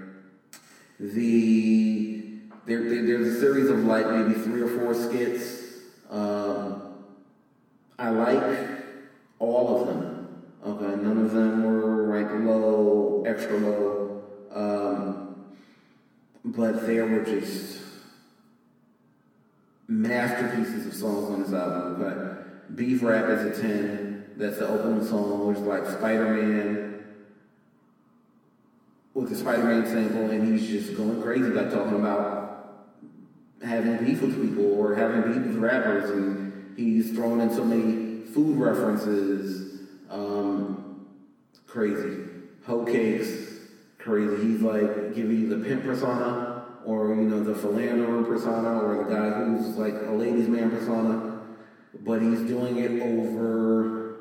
The 1.00 2.38
there, 2.66 2.82
there, 2.88 3.06
there's 3.06 3.36
a 3.36 3.40
series 3.40 3.68
of 3.68 3.78
like 3.84 4.08
maybe 4.08 4.34
three 4.34 4.60
or 4.60 4.68
four 4.68 4.94
skits. 4.94 5.64
Um, 6.10 6.94
I 7.98 8.10
like 8.10 8.68
all 9.38 9.80
of 9.80 9.88
them. 9.88 10.44
Okay, 10.64 11.02
none 11.02 11.18
of 11.18 11.32
them 11.32 11.64
were 11.64 12.20
like 12.20 12.30
low, 12.44 13.24
extra 13.26 13.56
low, 13.56 14.22
um, 14.54 15.46
but 16.44 16.86
there 16.86 17.06
were 17.06 17.24
just 17.24 17.79
masterpieces 19.90 20.86
of 20.86 20.94
songs 20.94 21.28
on 21.30 21.42
this 21.42 21.52
album. 21.52 22.02
Okay, 22.02 22.42
Beef 22.74 23.02
Rap 23.02 23.28
is 23.28 23.58
a 23.58 23.60
ten. 23.60 24.30
That's 24.36 24.58
the 24.58 24.68
opening 24.68 25.04
song, 25.04 25.48
which 25.48 25.58
is 25.58 25.64
like 25.64 25.84
Spider 25.84 26.34
Man 26.34 26.90
with 29.12 29.28
the 29.28 29.36
Spider-Man 29.36 29.86
sample, 29.86 30.30
and 30.30 30.46
he's 30.46 30.68
just 30.68 30.96
going 30.96 31.20
crazy, 31.22 31.44
like 31.44 31.70
talking 31.70 31.96
about 31.96 32.86
having 33.62 34.04
beef 34.04 34.22
with 34.22 34.40
people 34.40 34.72
or 34.72 34.94
having 34.94 35.22
beef 35.22 35.46
with 35.46 35.56
rappers, 35.56 36.10
and 36.10 36.74
he's 36.76 37.12
throwing 37.12 37.40
in 37.40 37.50
so 37.50 37.64
many 37.64 38.24
food 38.26 38.56
references. 38.56 39.80
Um, 40.08 41.06
crazy. 41.66 42.24
Hoe 42.66 42.84
cakes, 42.84 43.28
crazy. 43.98 44.42
He's 44.42 44.62
like 44.62 45.14
giving 45.14 45.38
you 45.38 45.48
the 45.48 45.68
pimp 45.68 45.84
persona, 45.84 46.49
or 46.84 47.08
you 47.08 47.22
know 47.22 47.42
the 47.42 47.54
philanderer 47.54 48.22
persona, 48.24 48.82
or 48.82 49.04
the 49.04 49.14
guy 49.14 49.30
who's 49.30 49.76
like 49.76 49.94
a 49.94 50.12
ladies' 50.12 50.48
man 50.48 50.70
persona, 50.70 51.40
but 52.00 52.22
he's 52.22 52.40
doing 52.40 52.78
it 52.78 53.02
over 53.02 54.16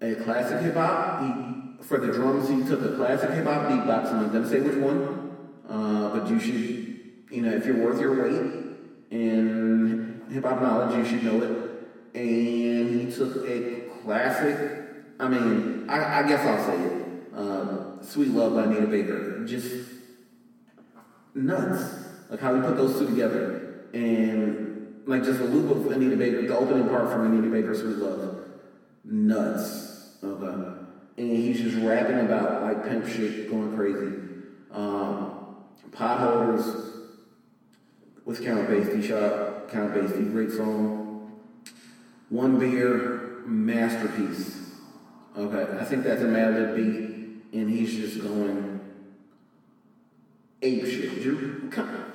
a 0.00 0.14
classic 0.16 0.60
hip 0.60 0.74
hop. 0.74 1.24
For 1.82 1.98
the 1.98 2.12
drums, 2.12 2.48
he 2.48 2.68
took 2.68 2.82
a 2.82 2.96
classic 2.96 3.30
hip 3.30 3.44
hop 3.44 3.70
beatbox. 3.70 4.12
I'm 4.12 4.22
not 4.22 4.32
gonna 4.32 4.48
say 4.48 4.60
which 4.60 4.76
one, 4.76 5.36
uh, 5.68 6.10
but 6.18 6.28
you 6.28 6.40
should, 6.40 7.34
you 7.34 7.42
know, 7.42 7.50
if 7.50 7.64
you're 7.64 7.82
worth 7.82 8.00
your 8.00 8.22
weight 8.22 8.66
in 9.10 10.22
hip 10.30 10.44
hop 10.44 10.60
knowledge, 10.60 10.96
you 10.98 11.04
should 11.04 11.24
know 11.24 11.42
it. 11.42 12.18
And 12.18 13.00
he 13.00 13.10
took 13.10 13.48
a 13.48 13.88
classic. 14.02 14.58
I 15.20 15.28
mean, 15.28 15.88
I, 15.88 16.20
I 16.20 16.28
guess 16.28 16.44
I'll 16.44 16.66
say 16.66 16.80
it. 16.82 17.34
Uh, 17.34 18.02
"Sweet 18.02 18.28
Love" 18.30 18.54
by 18.54 18.64
Anita 18.64 18.86
Baker. 18.86 19.44
Just 19.44 19.97
nuts. 21.38 21.94
Like 22.30 22.40
how 22.40 22.54
he 22.54 22.60
put 22.60 22.76
those 22.76 22.98
two 22.98 23.06
together, 23.06 23.84
and 23.94 25.02
like 25.06 25.24
just 25.24 25.40
a 25.40 25.44
loop 25.44 25.70
of 25.70 25.92
Anita 25.92 26.16
Baker, 26.16 26.42
the 26.42 26.56
opening 26.56 26.88
part 26.88 27.10
from 27.10 27.26
Anita 27.26 27.48
Baker's 27.48 27.80
"Sweet 27.80 27.96
Love." 27.96 28.44
Nuts. 29.04 30.16
Okay 30.22 30.78
and 31.18 31.36
he's 31.36 31.60
just 31.60 31.76
rapping 31.84 32.20
about 32.20 32.62
like 32.62 32.84
pimp 32.84 33.06
shit, 33.06 33.50
going 33.50 33.74
crazy. 33.74 34.16
Um, 34.70 35.56
Potholders 35.90 37.08
with 38.24 38.44
Count 38.44 38.68
Bass 38.68 38.88
D, 38.88 39.06
shot 39.06 39.68
Count 39.68 39.94
Bass 39.94 40.12
D, 40.12 40.22
great 40.24 40.52
song. 40.52 41.40
One 42.28 42.58
Beer, 42.58 43.42
masterpiece. 43.46 44.70
Okay, 45.36 45.78
I 45.78 45.84
think 45.84 46.04
that's 46.04 46.22
a 46.22 46.26
Madlib 46.26 46.76
beat, 46.76 47.58
and 47.58 47.70
he's 47.70 47.94
just 47.96 48.22
going 48.22 48.77
ape 50.62 50.84
shit. 50.86 51.26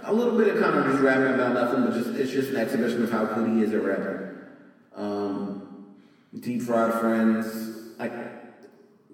A 0.04 0.14
little 0.14 0.38
bit 0.38 0.50
of 0.50 0.62
kind 0.62 0.78
of 0.78 0.86
just 0.86 1.02
rapping 1.02 1.34
about 1.34 1.54
nothing, 1.54 1.86
but 1.86 1.94
just 1.94 2.10
it's 2.20 2.32
just 2.32 2.50
an 2.50 2.58
exhibition 2.58 3.04
of 3.04 3.12
how 3.12 3.26
good 3.26 3.50
he 3.50 3.64
is 3.64 3.74
at 3.74 3.84
rapping. 3.84 4.38
Um, 4.96 5.86
Deep 6.40 6.62
Fried 6.62 7.00
Friends, 7.00 7.98
like 7.98 8.12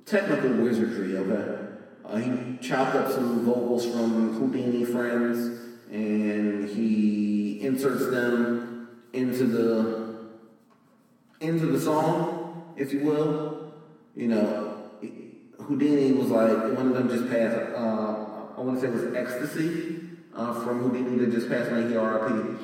technical 0.06 0.52
wizardry, 0.64 1.18
okay? 1.18 1.68
Uh, 2.06 2.16
he 2.18 2.58
chopped 2.58 2.96
up 2.96 3.12
some 3.12 3.46
vocals 3.46 3.86
from 3.86 4.40
Whodini 4.40 4.92
Friends 4.92 5.60
and 5.92 6.68
he 6.68 7.62
inserts 7.62 8.10
them 8.10 8.90
into 9.14 9.46
the 9.46 10.10
into 11.40 11.68
the 11.68 11.80
song, 11.80 12.74
if 12.78 12.92
you 12.92 13.02
will. 13.02 13.74
You 14.16 14.30
know, 14.30 14.90
Whodini 15.60 16.16
was 16.18 16.28
like 16.28 16.78
one 16.78 16.88
of 16.88 16.94
them 16.94 17.10
just 17.10 17.30
passed. 17.30 17.76
Uh, 17.76 18.29
I 18.60 18.62
want 18.62 18.82
to 18.82 18.86
say 18.86 18.94
it 18.94 19.06
was 19.06 19.16
Ecstasy 19.16 20.02
uh, 20.36 20.54
from 20.66 20.84
Whodini 20.84 21.18
that 21.20 21.32
just 21.32 21.48
passed 21.48 21.72
away. 21.72 21.88
He 21.88 21.96
RIP. 21.96 22.60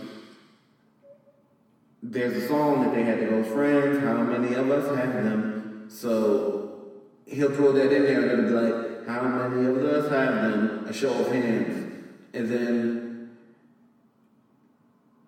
There's 2.03 2.43
a 2.43 2.47
song 2.49 2.83
that 2.83 2.93
they 2.93 3.03
had 3.03 3.21
to 3.21 3.27
go 3.27 3.43
friends. 3.45 4.03
How 4.03 4.17
many 4.17 4.55
of 4.55 4.69
us 4.69 4.93
have 4.97 5.13
them? 5.13 5.85
So 5.87 6.91
he'll 7.25 7.49
throw 7.49 7.71
that 7.71 7.93
in 7.93 8.03
there 8.03 8.29
and 8.29 8.47
be 8.47 8.53
like, 8.53 9.07
how 9.07 9.21
many 9.21 9.67
of 9.67 9.77
us 9.85 10.11
have 10.11 10.35
them? 10.35 10.85
A 10.85 10.91
show 10.91 11.13
of 11.13 11.31
hands. 11.31 12.03
And 12.33 12.51
then 12.51 13.37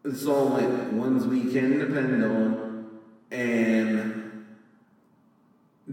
the 0.03 0.15
song 0.15 0.53
went, 0.53 0.93
ones 0.93 1.25
we 1.25 1.49
can 1.49 1.79
depend 1.79 2.25
on. 2.25 2.89
And 3.31 4.16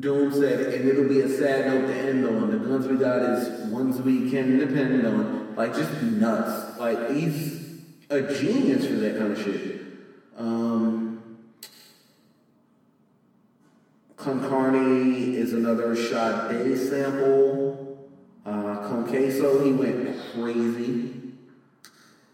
Doom 0.05 0.31
said, 0.35 0.75
and 0.75 0.87
it'll 0.87 1.09
be 1.09 1.23
a 1.23 1.29
sad 1.31 1.67
note 1.67 1.87
to 1.87 1.95
end 1.95 2.27
on. 2.27 2.51
The 2.51 2.59
guns 2.59 2.87
we 2.87 2.97
got 2.97 3.23
is 3.23 3.71
ones 3.71 4.03
we 4.03 4.31
can 4.31 4.59
depend 4.59 5.07
on. 5.07 5.57
Like, 5.57 5.75
just 5.75 5.91
nuts. 6.03 6.79
Like, 6.79 7.11
he's 7.11 7.81
a 8.11 8.21
genius 8.21 8.87
for 8.87 8.97
that 8.97 9.17
kind 9.17 9.33
of 9.33 9.43
shit. 9.43 9.81
Um, 10.37 11.39
Kon 14.19 14.41
Karne 14.41 15.35
is 15.35 15.55
another 15.55 15.97
shot 15.97 16.51
Sade 16.51 16.77
sample. 16.77 18.11
Uh, 18.45 18.87
Kon 18.87 19.07
Queso, 19.09 19.65
he 19.65 19.73
went 19.73 20.21
crazy. 20.35 21.15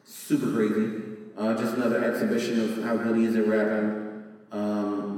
Super 0.05 0.53
crazy. 0.53 1.03
Uh, 1.39 1.55
just 1.55 1.77
another 1.77 2.03
exhibition 2.05 2.59
of 2.61 2.85
how 2.85 2.97
good 2.97 3.17
he 3.17 3.27
is 3.27 3.37
at 3.37 3.47
rapping. 3.47 4.25
Um, 4.51 5.10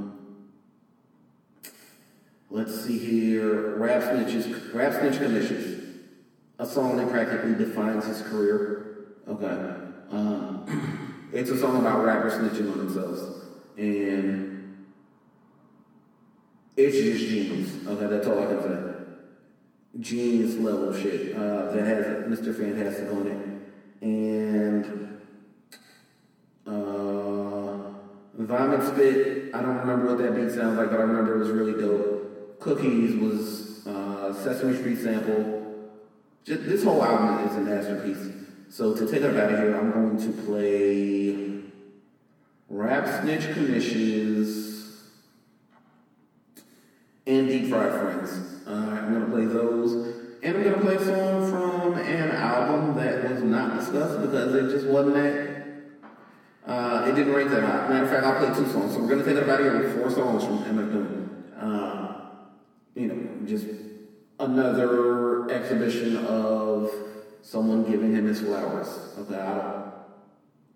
let's 2.53 2.85
see 2.85 2.97
here. 2.97 3.75
Rap 3.75 4.03
Snitches, 4.03 4.73
Rap 4.73 4.93
Snitch 4.93 5.15
Knishes. 5.15 5.81
A 6.59 6.65
song 6.65 6.95
that 6.97 7.09
practically 7.09 7.55
defines 7.55 8.05
his 8.05 8.21
career. 8.21 9.15
Okay. 9.27 9.75
Um, 10.11 11.27
it's 11.33 11.49
a 11.49 11.57
song 11.57 11.81
about 11.81 12.05
rappers 12.05 12.33
snitching 12.33 12.71
on 12.71 12.77
themselves. 12.77 13.21
And 13.75 14.85
it's 16.77 16.95
just 16.95 17.27
genius. 17.27 17.87
Okay, 17.87 18.05
that's 18.05 18.27
all 18.27 18.43
I 18.43 18.45
can 18.45 18.61
say. 18.61 18.93
Genius 19.99 20.55
level 20.55 20.95
shit 20.95 21.35
uh, 21.35 21.71
that 21.71 21.85
has 21.85 22.05
Mr. 22.27 22.53
Fantastik 22.53 23.11
on 23.11 23.27
it. 23.27 24.05
And 24.05 25.13
Vomit 28.35 28.83
Spit, 28.83 29.49
I 29.53 29.61
don't 29.61 29.77
remember 29.77 30.07
what 30.07 30.17
that 30.19 30.35
beat 30.35 30.51
sounds 30.51 30.77
like, 30.77 30.91
but 30.91 30.99
I 30.99 31.03
remember 31.03 31.35
it 31.35 31.39
was 31.39 31.49
really 31.49 31.79
dope. 31.79 32.23
Cookies 32.63 33.15
was 33.15 33.85
uh, 33.85 34.33
Sesame 34.33 34.77
Street 34.77 34.97
sample. 34.97 35.91
Just, 36.45 36.65
this 36.65 36.83
whole 36.83 37.03
album 37.03 37.45
is 37.47 37.55
a 37.57 37.59
masterpiece. 37.59 38.33
So 38.69 38.95
to 38.95 39.05
take 39.05 39.21
it 39.21 39.35
out 39.35 39.51
of 39.51 39.59
here, 39.59 39.75
I'm 39.75 39.91
going 39.91 40.17
to 40.17 40.41
play 40.43 41.61
Rap 42.69 43.21
Snitch 43.21 43.41
Knishes 43.41 45.01
and 47.27 47.47
Deep 47.49 47.69
Fried 47.69 47.91
Friends. 47.91 48.65
Uh, 48.65 48.71
I'm 48.71 49.13
going 49.13 49.25
to 49.25 49.31
play 49.31 49.45
those. 49.45 50.15
And 50.41 50.57
I'm 50.57 50.63
going 50.63 50.75
to 50.75 50.81
play 50.81 50.95
a 50.95 51.05
song 51.05 51.49
from 51.49 51.93
an 51.97 52.31
album 52.31 52.95
that 52.95 53.29
was 53.29 53.43
not 53.43 53.77
discussed 53.77 54.21
because 54.21 54.55
it 54.55 54.69
just 54.69 54.87
wasn't 54.87 55.15
that 55.15 55.53
uh, 56.65 57.07
it 57.09 57.15
didn't 57.15 57.33
rank 57.33 57.49
that 57.49 57.61
high. 57.61 57.89
Matter 57.89 58.05
of 58.05 58.09
fact, 58.09 58.25
I'll 58.25 58.39
play 58.39 58.55
two 58.55 58.71
songs. 58.71 58.93
So 58.93 59.01
we're 59.01 59.09
gonna 59.09 59.25
take 59.25 59.35
it 59.35 59.49
of 59.49 59.59
here 59.59 59.79
with 59.79 59.97
four 59.97 60.09
songs 60.09 60.45
from 60.45 60.63
Doom. 60.63 61.23
You 62.95 63.07
know, 63.07 63.47
just 63.47 63.65
another 64.39 65.49
exhibition 65.51 66.17
of 66.25 66.91
someone 67.41 67.83
giving 67.89 68.15
him 68.15 68.25
his 68.25 68.41
flowers. 68.41 68.87
Okay, 69.19 69.35
I 69.35 69.83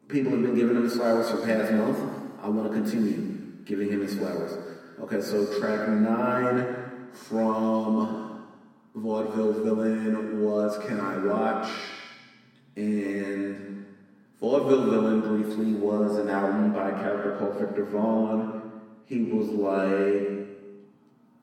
people 0.07 0.31
have 0.31 0.41
been 0.41 0.55
giving 0.55 0.75
him 0.75 0.83
his 0.83 0.95
flowers 0.95 1.29
for 1.29 1.45
past 1.45 1.71
month. 1.73 1.99
I 2.41 2.49
want 2.49 2.71
to 2.71 2.73
continue 2.73 3.37
giving 3.65 3.89
him 3.89 4.01
his 4.01 4.15
flowers. 4.15 4.57
Okay, 4.99 5.21
so 5.21 5.59
track 5.59 5.89
nine 5.89 6.75
from 7.13 8.45
Vaudeville 8.95 9.53
Villain 9.63 10.43
was 10.43 10.77
Can 10.87 10.99
I 10.99 11.17
Watch? 11.17 11.69
And 12.75 13.85
Vaudeville 14.39 14.89
Villain 14.89 15.21
briefly 15.21 15.73
was 15.73 16.17
an 16.17 16.29
album 16.29 16.73
by 16.73 16.89
a 16.89 16.93
character 16.93 17.37
called 17.37 17.59
Viktor 17.59 17.85
Vaughn. 17.85 18.71
He 19.05 19.23
was 19.23 19.49
like 19.49 20.46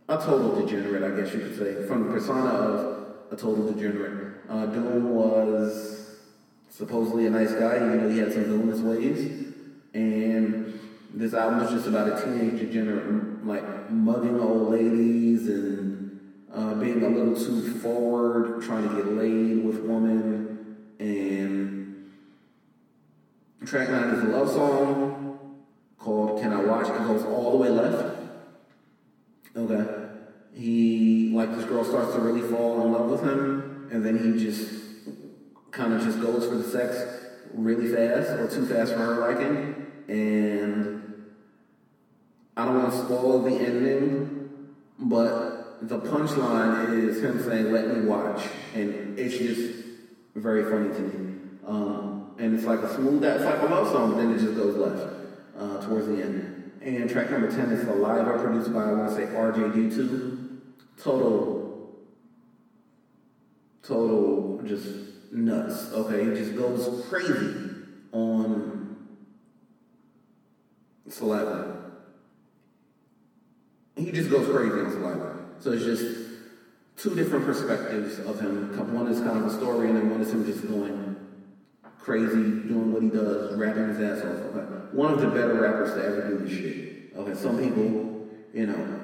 a 0.08 0.16
total 0.16 0.60
degenerate, 0.60 1.02
I 1.02 1.20
guess 1.20 1.32
you 1.32 1.40
could 1.40 1.58
say, 1.58 1.86
from 1.86 2.06
the 2.06 2.12
persona 2.12 2.50
of 2.50 3.06
a 3.30 3.36
total 3.36 3.72
degenerate. 3.72 4.34
Uh, 4.48 4.66
Doom 4.66 5.14
was 5.14 6.18
supposedly 6.70 7.26
a 7.26 7.30
nice 7.30 7.52
guy, 7.52 7.76
even 7.76 8.02
though 8.02 8.10
he 8.10 8.18
had 8.18 8.32
some 8.32 8.44
villainous 8.44 8.80
ways. 8.80 9.52
And 9.94 10.78
this 11.14 11.32
album 11.32 11.60
was 11.60 11.70
just 11.70 11.86
about 11.86 12.08
a 12.08 12.22
teenage 12.22 12.60
degenerate, 12.60 13.46
like 13.46 13.90
mugging 13.90 14.40
old 14.40 14.70
ladies 14.70 15.48
and 15.48 16.20
uh, 16.52 16.74
being 16.74 17.02
a 17.02 17.08
little 17.08 17.34
too 17.34 17.74
forward, 17.78 18.62
trying 18.62 18.88
to 18.88 18.94
get 18.94 19.06
laid 19.12 19.64
with 19.64 19.80
women, 19.80 20.76
and 20.98 22.10
Track 23.66 23.88
9 23.88 24.10
is 24.10 24.22
a 24.22 24.26
love 24.26 24.50
song 24.50 25.64
called 25.98 26.40
Can 26.40 26.52
I 26.52 26.62
Watch? 26.62 26.88
It 26.88 26.98
goes 26.98 27.24
all 27.24 27.52
the 27.52 27.56
way 27.56 27.68
left. 27.70 28.13
Okay. 29.56 29.84
He, 30.54 31.30
like, 31.34 31.54
this 31.56 31.64
girl 31.64 31.84
starts 31.84 32.14
to 32.14 32.20
really 32.20 32.48
fall 32.48 32.82
in 32.82 32.92
love 32.92 33.10
with 33.10 33.22
him, 33.22 33.88
and 33.92 34.04
then 34.04 34.18
he 34.18 34.42
just 34.42 34.72
kind 35.70 35.92
of 35.92 36.02
just 36.02 36.20
goes 36.20 36.46
for 36.46 36.56
the 36.56 36.64
sex 36.64 36.96
really 37.52 37.88
fast, 37.88 38.30
or 38.30 38.48
too 38.48 38.66
fast 38.66 38.92
for 38.92 38.98
her 38.98 39.14
liking. 39.16 39.86
And 40.08 41.24
I 42.56 42.64
don't 42.64 42.78
want 42.78 42.92
to 42.92 43.04
spoil 43.04 43.42
the 43.42 43.56
ending, 43.56 44.74
but 44.98 45.88
the 45.88 45.98
punchline 45.98 47.08
is 47.08 47.22
him 47.22 47.42
saying, 47.42 47.72
Let 47.72 47.88
me 47.88 48.06
watch. 48.06 48.42
And 48.74 49.18
it's 49.18 49.36
just 49.36 49.84
very 50.34 50.64
funny 50.64 50.94
to 50.94 51.00
me. 51.00 51.40
Um, 51.66 52.34
and 52.38 52.54
it's 52.54 52.64
like 52.64 52.80
a 52.80 52.94
smooth, 52.94 53.24
it's 53.24 53.44
like 53.44 53.60
a 53.60 53.66
love 53.66 53.88
song, 53.90 54.12
but 54.12 54.18
then 54.18 54.34
it 54.34 54.38
just 54.38 54.54
goes 54.54 54.76
left 54.76 55.14
uh, 55.58 55.80
towards 55.86 56.06
the 56.06 56.22
end. 56.22 56.53
And 56.84 57.08
track 57.08 57.30
number 57.30 57.50
10 57.50 57.70
is 57.72 57.86
Saliva, 57.86 58.38
produced 58.38 58.72
by, 58.74 58.82
I 58.84 58.92
want 58.92 59.08
to 59.08 59.14
say, 59.14 59.24
RJD2. 59.32 60.60
Total, 61.02 61.90
total, 63.82 64.60
just 64.66 64.86
nuts. 65.32 65.90
Okay, 65.92 66.24
it 66.24 66.36
just 66.36 66.54
goes 66.54 67.06
crazy 67.08 67.56
on 68.12 68.96
Saliva. 71.08 71.92
He 73.96 74.12
just 74.12 74.30
goes 74.30 74.46
crazy 74.54 74.80
on 74.80 74.92
Saliva. 74.92 75.38
So 75.60 75.72
it's 75.72 75.84
just 75.84 76.04
two 76.98 77.14
different 77.14 77.46
perspectives 77.46 78.18
of 78.18 78.40
him. 78.40 78.76
One 78.94 79.08
is 79.08 79.20
kind 79.20 79.38
of 79.38 79.46
a 79.46 79.50
story, 79.50 79.88
and 79.88 79.96
then 79.96 80.10
one 80.10 80.20
is 80.20 80.32
him 80.32 80.44
just 80.44 80.68
going 80.68 81.16
crazy, 81.98 82.34
doing 82.34 82.92
what 82.92 83.02
he 83.02 83.08
does, 83.08 83.56
rapping 83.56 83.88
his 83.88 84.00
ass 84.00 84.22
off. 84.22 84.54
Okay. 84.54 84.73
One 84.94 85.12
of 85.12 85.20
the 85.20 85.26
better 85.26 85.54
rappers 85.54 85.92
to 85.94 86.04
ever 86.04 86.28
do 86.28 86.38
this 86.38 86.56
shit. 86.56 87.16
Okay, 87.16 87.34
some 87.34 87.58
people, 87.58 88.28
you 88.52 88.66
know, 88.66 89.00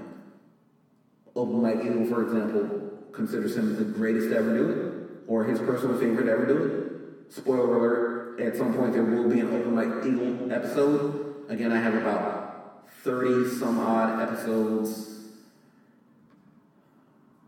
Open 1.35 1.61
Mike 1.61 1.85
Eagle, 1.85 2.07
for 2.07 2.23
example, 2.23 2.99
considers 3.13 3.57
him 3.57 3.77
the 3.77 3.85
greatest 3.85 4.29
to 4.29 4.37
ever 4.37 4.57
do 4.57 4.71
it, 4.71 5.29
or 5.29 5.45
his 5.45 5.59
personal 5.59 5.99
favorite 5.99 6.27
to 6.27 6.31
ever 6.31 6.47
do 6.47 6.57
it. 6.65 7.33
Spoiler 7.33 7.77
alert, 7.77 8.41
at 8.41 8.57
some 8.57 8.73
point 8.73 8.93
there 8.93 9.03
will 9.03 9.29
be 9.29 9.41
an 9.41 9.49
Open 9.49 9.75
Mike 9.75 10.05
Eagle 10.07 10.53
episode. 10.53 11.45
Again, 11.49 11.73
I 11.73 11.81
have 11.81 11.95
about 11.95 12.89
30 13.03 13.51
some 13.57 13.81
odd 13.81 14.21
episodes 14.21 15.19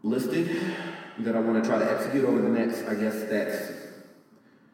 listed 0.03 0.51
that 1.21 1.37
I 1.37 1.39
want 1.39 1.63
to 1.63 1.69
try 1.69 1.79
to 1.79 1.93
execute 1.93 2.25
over 2.25 2.43
the 2.43 2.49
next, 2.49 2.89
I 2.89 2.97
guess 2.97 3.23
that's 3.31 3.71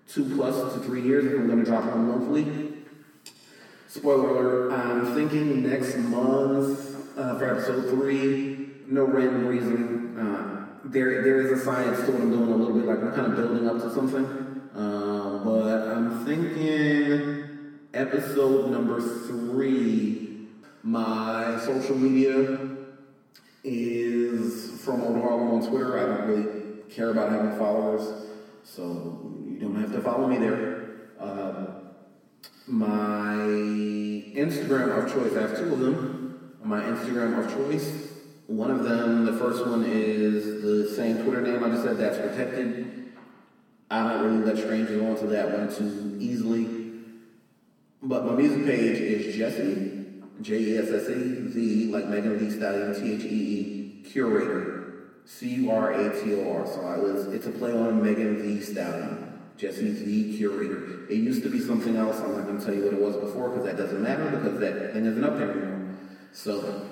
two 0.09 0.35
plus 0.37 0.73
to 0.73 0.81
three 0.81 1.03
years 1.03 1.27
if 1.27 1.33
I'm 1.33 1.47
going 1.47 1.59
to 1.59 1.65
drop 1.65 1.85
one 1.85 2.09
monthly. 2.09 2.68
Spoiler 3.89 4.29
alert, 4.29 4.73
I'm 4.73 5.15
thinking 5.15 5.63
next 5.63 5.97
month 5.97 7.19
uh, 7.19 7.39
for 7.39 7.57
episode 7.57 7.89
three, 7.89 8.69
no 8.87 9.05
random 9.05 9.47
reason. 9.47 10.19
Uh, 10.19 10.67
there, 10.85 11.23
there 11.23 11.41
is 11.41 11.59
a 11.59 11.65
science 11.65 11.99
to 12.05 12.13
what 12.13 12.21
I'm 12.21 12.31
doing 12.31 12.53
a 12.53 12.55
little 12.55 12.75
bit, 12.75 12.85
like 12.85 12.99
I'm 12.99 13.15
kind 13.15 13.33
of 13.33 13.37
building 13.37 13.67
up 13.67 13.81
to 13.81 13.91
something. 13.91 14.27
Uh, 14.75 15.43
but 15.43 15.89
I'm 15.89 16.23
thinking 16.27 17.79
episode 17.95 18.71
number 18.71 19.01
three, 19.01 20.49
my 20.83 21.59
social 21.65 21.97
media 21.97 22.77
is 23.65 24.83
from 24.83 25.03
Old 25.03 25.17
Harlem 25.23 25.63
on 25.63 25.67
Twitter. 25.67 25.99
I 25.99 26.03
don't 26.03 26.29
really 26.29 26.83
care 26.91 27.09
about 27.09 27.33
having 27.33 27.57
followers, 27.57 28.27
so 28.65 29.33
you 29.49 29.59
don't 29.59 29.81
have 29.81 29.93
to 29.93 30.03
follow 30.03 30.27
me 30.27 30.37
there. 30.37 30.91
Uh, 31.19 31.78
my 32.69 33.35
Instagram 34.37 35.05
of 35.05 35.13
choice, 35.13 35.37
I 35.37 35.43
have 35.43 35.57
two 35.57 35.73
of 35.73 35.79
them. 35.79 36.57
My 36.63 36.83
Instagram 36.83 37.39
of 37.43 37.51
choice, 37.51 38.09
one 38.47 38.71
of 38.71 38.85
them, 38.85 39.25
the 39.25 39.33
first 39.33 39.67
one 39.67 39.85
is 39.85 40.63
the 40.63 40.95
same 40.95 41.23
Twitter 41.23 41.41
name 41.41 41.65
I 41.65 41.71
just 41.71 41.85
said, 41.85 41.97
that's 41.97 42.19
protected. 42.19 43.13
I 43.91 44.13
don't 44.13 44.25
really 44.25 44.45
let 44.45 44.59
strangers 44.59 45.03
onto 45.03 45.29
that 45.29 45.51
one 45.51 45.75
too 45.75 46.17
easily. 46.21 46.79
But 48.03 48.27
my 48.27 48.33
music 48.33 48.67
page 48.67 48.99
is 48.99 49.37
Jesse, 49.37 50.23
J 50.43 50.59
E 50.59 50.79
S 50.79 50.89
S 50.89 51.09
E, 51.09 51.15
the, 51.15 51.87
like 51.93 52.07
Megan 52.07 52.39
Thee 52.39 52.55
Stallion, 52.55 52.95
T 52.95 53.13
H 53.13 53.25
E 53.25 53.29
E, 53.29 54.03
curator, 54.11 55.13
C 55.25 55.49
U 55.55 55.71
R 55.71 55.93
A 55.93 56.23
T 56.23 56.35
O 56.35 56.53
R. 56.53 56.67
So 56.67 56.83
I 56.83 56.99
was, 56.99 57.27
it's 57.29 57.47
a 57.47 57.51
play 57.51 57.73
on 57.73 58.03
Megan 58.03 58.43
Thee 58.43 58.63
Stallion. 58.63 59.28
Jesse 59.59 59.91
the 59.91 60.37
curator. 60.37 61.05
It 61.11 61.17
used 61.17 61.43
to 61.43 61.51
be 61.51 61.59
something 61.59 61.97
else. 61.97 62.21
I'm 62.21 62.37
not 62.37 62.47
going 62.47 62.59
to 62.59 62.65
tell 62.65 62.75
you 62.75 62.85
what 62.85 62.95
it 62.95 63.01
was 63.01 63.17
before 63.17 63.49
because 63.51 63.65
that 63.65 63.77
doesn't 63.77 64.01
matter 64.01 64.31
because 64.31 64.61
that 64.61 64.93
thing 64.93 65.05
isn't 65.05 65.25
up 65.25 65.37
there 65.37 65.51
anymore. 65.51 65.97
So 66.33 66.89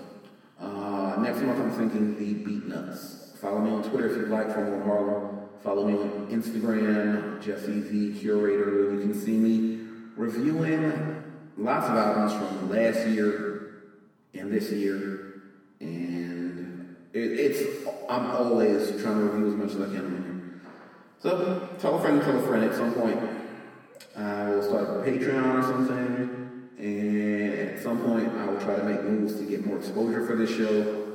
uh, 0.61 1.17
next 1.21 1.41
month 1.43 1.61
I'm 1.61 1.71
thinking 1.71 2.17
the 2.19 2.35
Beatnuts. 2.45 3.39
Follow 3.39 3.61
me 3.61 3.71
on 3.71 3.85
Twitter 3.85 4.11
if 4.11 4.17
you'd 4.17 4.31
like 4.31 4.49
Old 4.49 4.83
Harlem. 4.83 5.49
Follow 5.63 5.87
me 5.87 5.95
on 5.95 6.27
Instagram, 6.29 7.41
Jesse 7.41 7.81
the 7.81 8.19
Curator. 8.19 8.95
You 8.95 9.01
can 9.01 9.15
see 9.15 9.37
me 9.37 9.87
reviewing 10.17 11.23
lots 11.57 11.87
of 11.89 11.97
albums 11.97 12.33
from 12.33 12.71
last 12.71 13.07
year 13.07 13.85
and 14.35 14.53
this 14.53 14.73
year. 14.73 15.43
And 15.81 16.97
it, 17.13 17.19
it's 17.19 17.87
I'm 18.09 18.27
always 18.27 18.91
trying 19.03 19.19
to 19.19 19.25
review 19.25 19.49
as 19.49 19.55
much 19.55 19.71
as 19.71 19.89
I 19.89 19.95
can. 19.95 20.26
So 21.19 21.69
tell 21.79 21.99
a 21.99 22.01
friend, 22.01 22.23
tell 22.23 22.39
a 22.39 22.47
friend 22.47 22.65
at 22.65 22.75
some 22.75 22.93
point. 22.93 23.19
I 24.17 24.51
will 24.51 24.63
start 24.63 24.85
a 24.85 25.11
Patreon 25.11 25.59
or 25.59 25.63
something, 25.63 26.71
and 26.79 27.53
at 27.55 27.83
some 27.83 28.01
point 28.01 28.33
I 28.35 28.47
will 28.47 28.61
try 28.61 28.77
to 28.77 28.85
make 28.85 29.03
moves 29.03 29.37
to 29.37 29.45
get 29.45 29.67
more 29.67 29.79
exposure 29.79 30.27
for 30.27 30.37
this 30.37 30.55
show. 30.55 31.15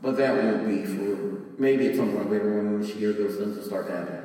But 0.00 0.16
that 0.16 0.34
won't 0.34 0.68
be 0.68 0.84
for 0.84 1.18
maybe 1.58 1.88
at 1.88 1.96
some 1.96 2.12
point 2.12 2.30
later 2.30 2.58
on 2.58 2.80
this 2.80 2.94
year 2.94 3.12
those 3.12 3.36
things 3.36 3.56
will 3.56 3.64
start 3.64 3.90
happening. 3.90 4.22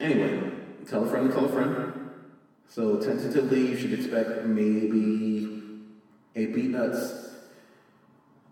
Anyway, 0.00 0.50
tell 0.88 1.04
a 1.04 1.08
friend, 1.08 1.30
tell 1.30 1.44
a 1.44 1.48
friend. 1.48 2.10
So 2.68 2.96
tentatively, 2.96 3.68
you 3.68 3.76
should 3.76 3.92
expect 3.92 4.44
maybe 4.46 5.60
a 6.34 6.46
Beatnuts 6.46 7.34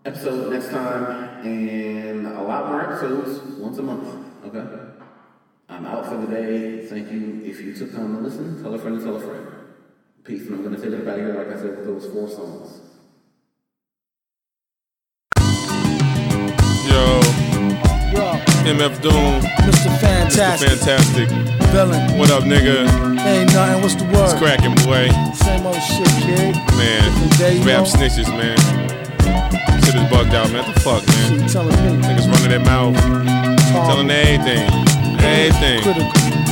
episode 0.04 0.52
next 0.52 0.68
time, 0.68 1.44
and 1.46 2.26
a 2.26 2.42
lot 2.42 2.68
more 2.68 2.82
episodes 2.82 3.58
once 3.58 3.78
a 3.78 3.82
month. 3.82 4.26
Okay. 4.44 4.79
I'm 5.70 5.86
out 5.86 6.04
for 6.06 6.16
the 6.16 6.26
day. 6.26 6.84
Thank 6.84 7.10
you. 7.12 7.42
If 7.44 7.60
you 7.60 7.72
took 7.74 7.92
time 7.94 8.16
to 8.16 8.20
listen, 8.22 8.60
tell 8.62 8.74
a 8.74 8.78
friend 8.78 8.96
and 8.96 9.04
tell 9.04 9.16
a 9.16 9.20
friend. 9.20 9.46
Peace. 10.24 10.40
Peace, 10.40 10.48
and 10.48 10.56
I'm 10.56 10.64
gonna 10.64 10.76
take 10.76 10.86
it 10.92 11.00
about 11.00 11.16
here, 11.16 11.32
like 11.34 11.46
I 11.56 11.56
said, 11.60 11.78
with 11.78 11.86
those 11.86 12.06
four 12.12 12.28
songs. 12.28 12.80
Yo, 16.90 17.20
Yo, 18.10 18.24
MF 18.66 19.00
Doom, 19.00 19.40
Mr. 19.62 19.90
Fantastik. 20.02 20.66
Mr. 20.66 20.76
Fantastik. 20.76 21.28
Villain. 21.70 22.18
What 22.18 22.30
up, 22.32 22.42
nigga? 22.42 22.82
Ain't 23.24 23.52
nothing. 23.54 23.80
What's 23.82 23.94
the 23.94 24.04
word? 24.06 24.24
It's 24.24 24.34
cracking, 24.34 24.74
boy. 24.84 25.08
Same 25.34 25.64
old 25.66 25.76
shit, 25.80 26.08
kid. 26.26 26.56
Man, 26.74 27.28
Day, 27.38 27.58
you 27.58 27.64
rap 27.64 27.84
know? 27.84 27.84
snitches, 27.84 28.26
man. 28.36 28.58
Shit 29.84 29.94
is 29.94 30.10
bugged 30.10 30.34
out, 30.34 30.50
man. 30.50 30.66
What 30.66 30.74
the 30.74 30.80
fuck, 30.80 31.06
man? 31.06 31.48
telling 31.48 31.76
me. 31.78 32.02
Niggas 32.06 32.26
running 32.26 32.50
their 32.50 32.60
mouth, 32.60 32.96
telling 33.86 34.10
everything, 34.10 34.66
everything. 35.22 36.49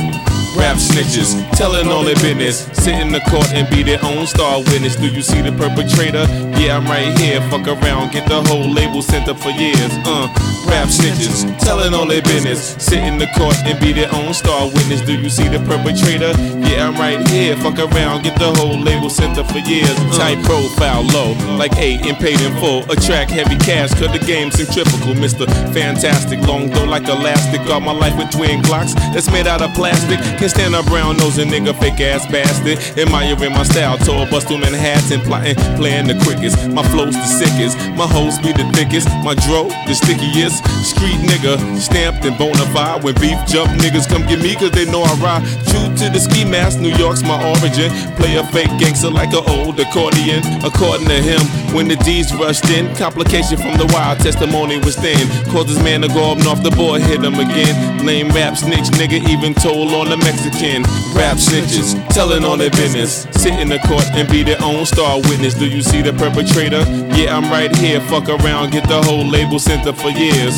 Rap 0.57 0.77
snitches, 0.77 1.37
telling 1.55 1.87
all 1.87 2.03
their 2.03 2.15
business. 2.15 2.65
Sit 2.73 2.95
in 2.95 3.11
the 3.11 3.19
court 3.29 3.47
and 3.53 3.69
be 3.69 3.83
their 3.83 4.03
own 4.03 4.25
star 4.25 4.57
witness. 4.59 4.95
Do 4.95 5.07
you 5.07 5.21
see 5.21 5.41
the 5.41 5.51
perpetrator? 5.51 6.25
Yeah, 6.57 6.77
I'm 6.77 6.85
right 6.85 7.17
here. 7.19 7.41
Fuck 7.49 7.67
around, 7.67 8.11
get 8.11 8.27
the 8.27 8.41
whole 8.49 8.69
label 8.69 9.01
sent 9.01 9.27
up 9.29 9.37
for 9.39 9.51
years. 9.51 9.91
Uh, 10.05 10.27
rap 10.67 10.89
snitches, 10.89 11.45
telling 11.59 11.93
all 11.93 12.07
their 12.07 12.21
business. 12.23 12.75
Sit 12.81 12.99
in 12.99 13.17
the 13.17 13.27
court 13.37 13.55
and 13.65 13.79
be 13.79 13.93
their 13.93 14.13
own 14.13 14.33
star 14.33 14.65
witness. 14.67 15.01
Do 15.01 15.13
you 15.13 15.29
see 15.29 15.47
the 15.47 15.59
perpetrator? 15.69 16.33
Yeah, 16.65 16.87
I'm 16.87 16.95
right 16.95 17.21
here. 17.29 17.55
Fuck 17.57 17.79
around, 17.79 18.23
get 18.23 18.37
the 18.39 18.51
whole 18.57 18.79
label 18.79 19.09
sent 19.09 19.37
up 19.37 19.51
for 19.51 19.59
years. 19.59 19.93
Tight 20.17 20.43
profile, 20.43 21.03
low, 21.13 21.33
like 21.57 21.77
eight 21.77 22.05
and 22.05 22.17
paid 22.17 22.41
in 22.41 22.53
full. 22.57 22.89
Attract 22.91 23.31
heavy 23.31 23.57
cash, 23.57 23.93
cut 23.93 24.11
the 24.17 24.25
game 24.25 24.49
centrifugal. 24.51 25.13
Mr. 25.13 25.45
Fantastik, 25.73 26.45
long 26.47 26.69
though 26.71 26.85
like 26.85 27.07
elastic. 27.07 27.61
Got 27.67 27.81
my 27.81 27.93
life 27.93 28.17
with 28.17 28.31
twin 28.31 28.63
clocks 28.63 28.93
that's 29.13 29.31
made 29.31 29.47
out 29.47 29.61
of 29.61 29.73
plastic. 29.73 30.19
Can 30.39 30.47
stand 30.47 30.73
a 30.73 30.81
brown 30.83 31.17
nose 31.17 31.37
and 31.37 31.51
nigga 31.51 31.77
fake 31.77 31.99
ass 31.99 32.25
bastard. 32.31 32.79
Admiring 32.97 33.11
my 33.11 33.27
ear 33.27 33.43
in 33.43 33.51
my 33.51 33.63
style, 33.63 33.97
tall 33.97 34.23
bust 34.31 34.47
them 34.47 34.63
in 34.63 34.71
hats 34.73 35.11
and 35.11 35.21
plotting, 35.23 35.55
playing 35.75 36.07
the 36.07 36.15
quickest. 36.23 36.55
My 36.71 36.81
flow's 36.87 37.11
the 37.11 37.27
sickest, 37.27 37.75
my 37.99 38.07
hoes 38.07 38.39
be 38.39 38.53
the 38.53 38.63
thickest. 38.71 39.11
My 39.19 39.35
dro, 39.35 39.67
the 39.83 39.91
stickiest. 39.91 40.63
Street 40.87 41.19
nigga, 41.27 41.59
stamped 41.75 42.23
and 42.23 42.37
bona 42.37 42.63
fide. 42.71 43.03
When 43.03 43.15
beef 43.15 43.35
jump, 43.51 43.67
niggas 43.83 44.07
come 44.07 44.23
get 44.31 44.39
me 44.39 44.55
cause 44.55 44.71
they 44.71 44.87
know 44.87 45.03
I 45.03 45.11
ride. 45.19 45.43
True 45.67 45.91
to 45.99 46.07
the 46.07 46.19
ski 46.23 46.45
mask, 46.45 46.79
New 46.79 46.95
York's 46.95 47.21
my 47.21 47.35
origin. 47.35 47.91
Play 48.15 48.39
a 48.39 48.43
fake 48.47 48.71
gangster 48.79 49.11
like 49.11 49.35
an 49.35 49.43
old 49.43 49.75
accordion. 49.77 50.39
According 50.63 51.11
to 51.11 51.19
him, 51.19 51.43
when 51.75 51.89
the 51.89 51.97
D's 52.07 52.31
rushed 52.33 52.71
in, 52.71 52.87
complication 52.95 53.59
from 53.59 53.75
the 53.75 53.91
wild 53.91 54.23
testimony 54.23 54.79
was 54.79 54.95
thin. 54.95 55.27
Caused 55.51 55.67
this 55.67 55.83
man 55.83 55.99
to 55.99 56.07
go 56.07 56.31
up 56.31 56.39
off 56.47 56.63
the 56.63 56.71
board, 56.71 57.01
hit 57.01 57.19
him 57.27 57.35
again. 57.35 58.07
Lame 58.07 58.31
rap 58.31 58.55
snitch, 58.55 58.87
nigga, 58.95 59.19
even 59.27 59.53
told 59.53 59.91
on 59.91 60.07
the 60.07 60.28
Mexican. 60.29 60.83
Rap 61.17 61.37
snitches, 61.37 61.97
telling 62.09 62.45
on 62.45 62.59
their 62.59 62.69
business. 62.69 63.25
Sit 63.31 63.59
in 63.59 63.67
the 63.67 63.79
court 63.79 64.05
and 64.13 64.29
be 64.29 64.43
their 64.43 64.61
own 64.61 64.85
star 64.85 65.17
witness. 65.21 65.55
Do 65.55 65.65
you 65.67 65.81
see 65.81 66.03
the 66.03 66.13
perpetrator? 66.13 66.83
Yeah, 67.17 67.35
I'm 67.35 67.49
right 67.49 67.75
here. 67.77 67.99
Fuck 68.01 68.29
around, 68.29 68.71
get 68.71 68.87
the 68.87 69.01
whole 69.01 69.25
label 69.25 69.57
sent 69.57 69.87
up 69.87 69.97
for 69.97 70.09
years. 70.09 70.53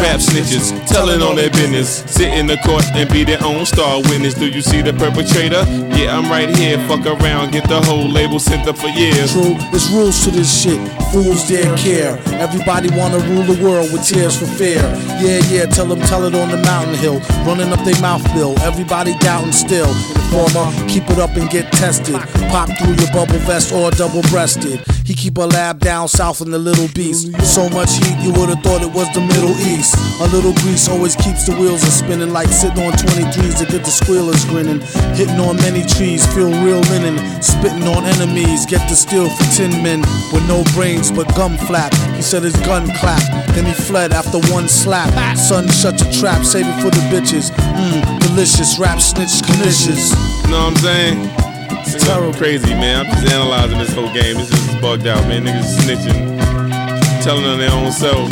Rap 0.00 0.18
snitches, 0.18 0.72
telling 0.88 1.20
on 1.20 1.36
their 1.36 1.50
business. 1.50 2.02
Sit 2.10 2.32
in 2.32 2.46
the 2.46 2.56
court 2.64 2.84
and 2.94 3.08
be 3.12 3.22
their 3.22 3.42
own 3.44 3.66
star 3.66 4.00
witness. 4.08 4.32
Do 4.34 4.48
you 4.48 4.62
see 4.62 4.80
the 4.80 4.94
perpetrator? 4.94 5.62
Yeah, 5.94 6.16
I'm 6.16 6.30
right 6.30 6.48
here. 6.56 6.78
Fuck 6.88 7.04
around, 7.04 7.52
get 7.52 7.68
the 7.68 7.80
whole 7.82 8.08
label 8.08 8.38
sent 8.38 8.66
up 8.66 8.78
for 8.78 8.88
years. 8.88 9.32
True, 9.32 9.54
there's 9.70 9.90
rules 9.90 10.24
to 10.24 10.30
this 10.30 10.48
shit. 10.48 10.80
Fools 11.12 11.46
dare 11.46 11.76
care. 11.76 12.18
Everybody 12.40 12.88
wanna 12.96 13.18
rule 13.28 13.44
the 13.44 13.62
world 13.62 13.92
with 13.92 14.06
tears 14.06 14.38
for 14.38 14.46
fear. 14.46 14.80
Yeah, 15.20 15.40
yeah, 15.50 15.66
tell 15.66 15.86
them, 15.86 16.00
tell 16.00 16.24
it 16.24 16.34
on 16.34 16.50
the 16.50 16.56
mountain 16.56 16.94
hill. 16.94 17.20
Running 17.44 17.70
up 17.70 17.84
their 17.84 18.00
mouth 18.00 18.24
bill. 18.32 18.58
Everybody 18.60 19.14
doubting 19.18 19.52
still. 19.52 19.92
Informer, 20.30 20.70
keep 20.88 21.02
it 21.10 21.18
up 21.18 21.34
and 21.36 21.50
get 21.50 21.72
tested. 21.72 22.14
Pop 22.50 22.68
through 22.78 22.94
your 22.94 23.10
bubble 23.12 23.40
vest 23.50 23.72
or 23.72 23.90
double 23.90 24.22
breasted. 24.30 24.80
He 25.04 25.14
keep 25.14 25.38
a 25.38 25.40
lab 25.40 25.80
down 25.80 26.06
south 26.06 26.40
in 26.40 26.52
the 26.52 26.58
Little 26.58 26.86
Beast. 26.94 27.34
So 27.42 27.68
much 27.70 27.90
heat, 27.98 28.16
you 28.22 28.32
would've 28.32 28.62
thought 28.62 28.82
it 28.82 28.92
was 28.92 29.12
the 29.12 29.20
Middle 29.20 29.58
East. 29.58 29.89
A 30.20 30.28
little 30.28 30.52
grease 30.60 30.88
always 30.88 31.16
keeps 31.16 31.46
the 31.46 31.54
wheels 31.56 31.82
a 31.82 31.90
spinning 31.90 32.32
like 32.32 32.48
sitting 32.48 32.82
on 32.84 32.92
23s 32.92 33.58
to 33.58 33.66
get 33.66 33.84
the 33.84 33.90
squealers 33.90 34.44
grinning. 34.44 34.80
Hitting 35.16 35.40
on 35.40 35.56
many 35.56 35.84
trees, 35.84 36.26
feel 36.34 36.50
real 36.64 36.80
linen. 36.92 37.16
Spitting 37.42 37.86
on 37.88 38.04
enemies, 38.04 38.66
get 38.66 38.82
the 38.88 38.94
steel 38.94 39.28
for 39.28 39.44
tin 39.56 39.70
men 39.82 40.00
with 40.32 40.46
no 40.46 40.64
brains 40.74 41.10
but 41.10 41.26
gum 41.34 41.56
flap. 41.56 41.94
He 42.14 42.22
said 42.22 42.42
his 42.42 42.56
gun 42.66 42.86
clapped, 42.96 43.30
then 43.54 43.64
he 43.64 43.72
fled 43.72 44.12
after 44.12 44.38
one 44.52 44.68
slap. 44.68 45.10
Son, 45.38 45.68
shut 45.68 46.00
your 46.00 46.12
trap, 46.12 46.44
save 46.44 46.66
it 46.66 46.78
for 46.82 46.90
the 46.90 47.02
bitches. 47.08 47.50
Mmm, 47.50 48.20
delicious, 48.20 48.78
rap 48.78 49.00
snitch, 49.00 49.40
delicious. 49.42 50.12
You 50.44 50.50
know 50.50 50.68
what 50.68 50.72
I'm 50.72 50.76
saying? 50.76 51.50
It's 51.86 52.04
terrible. 52.04 52.34
crazy, 52.34 52.70
man. 52.74 53.06
I'm 53.06 53.12
just 53.12 53.32
analyzing 53.32 53.78
this 53.78 53.94
whole 53.94 54.12
game. 54.12 54.36
This 54.36 54.52
is 54.52 54.80
bugged 54.80 55.06
out, 55.06 55.26
man. 55.26 55.44
Niggas 55.44 55.80
snitching, 55.80 57.22
telling 57.24 57.44
on 57.44 57.58
their 57.58 57.72
own 57.72 57.90
self. 57.90 58.28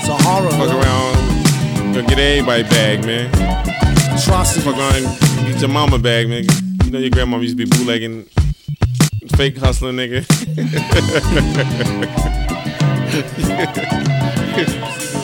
It's 0.00 0.08
a 0.08 0.16
horror. 0.16 0.50
Fuck 0.50 0.70
around, 0.70 1.92
gonna 1.92 2.06
get 2.06 2.18
everybody 2.18 2.62
bag, 2.64 3.04
man. 3.04 3.28
Atrocity. 4.18 4.62
Fuck 4.62 4.76
around, 4.76 5.02
get 5.46 5.60
your 5.60 5.68
mama 5.68 5.98
bag, 5.98 6.28
man. 6.28 6.44
You 6.84 6.90
know 6.90 6.98
your 6.98 7.10
grandma 7.10 7.36
used 7.38 7.58
to 7.58 7.64
be 7.64 7.70
bootlegging, 7.70 8.24
fake 9.36 9.58
hustling, 9.58 9.96
nigga. 9.96 10.24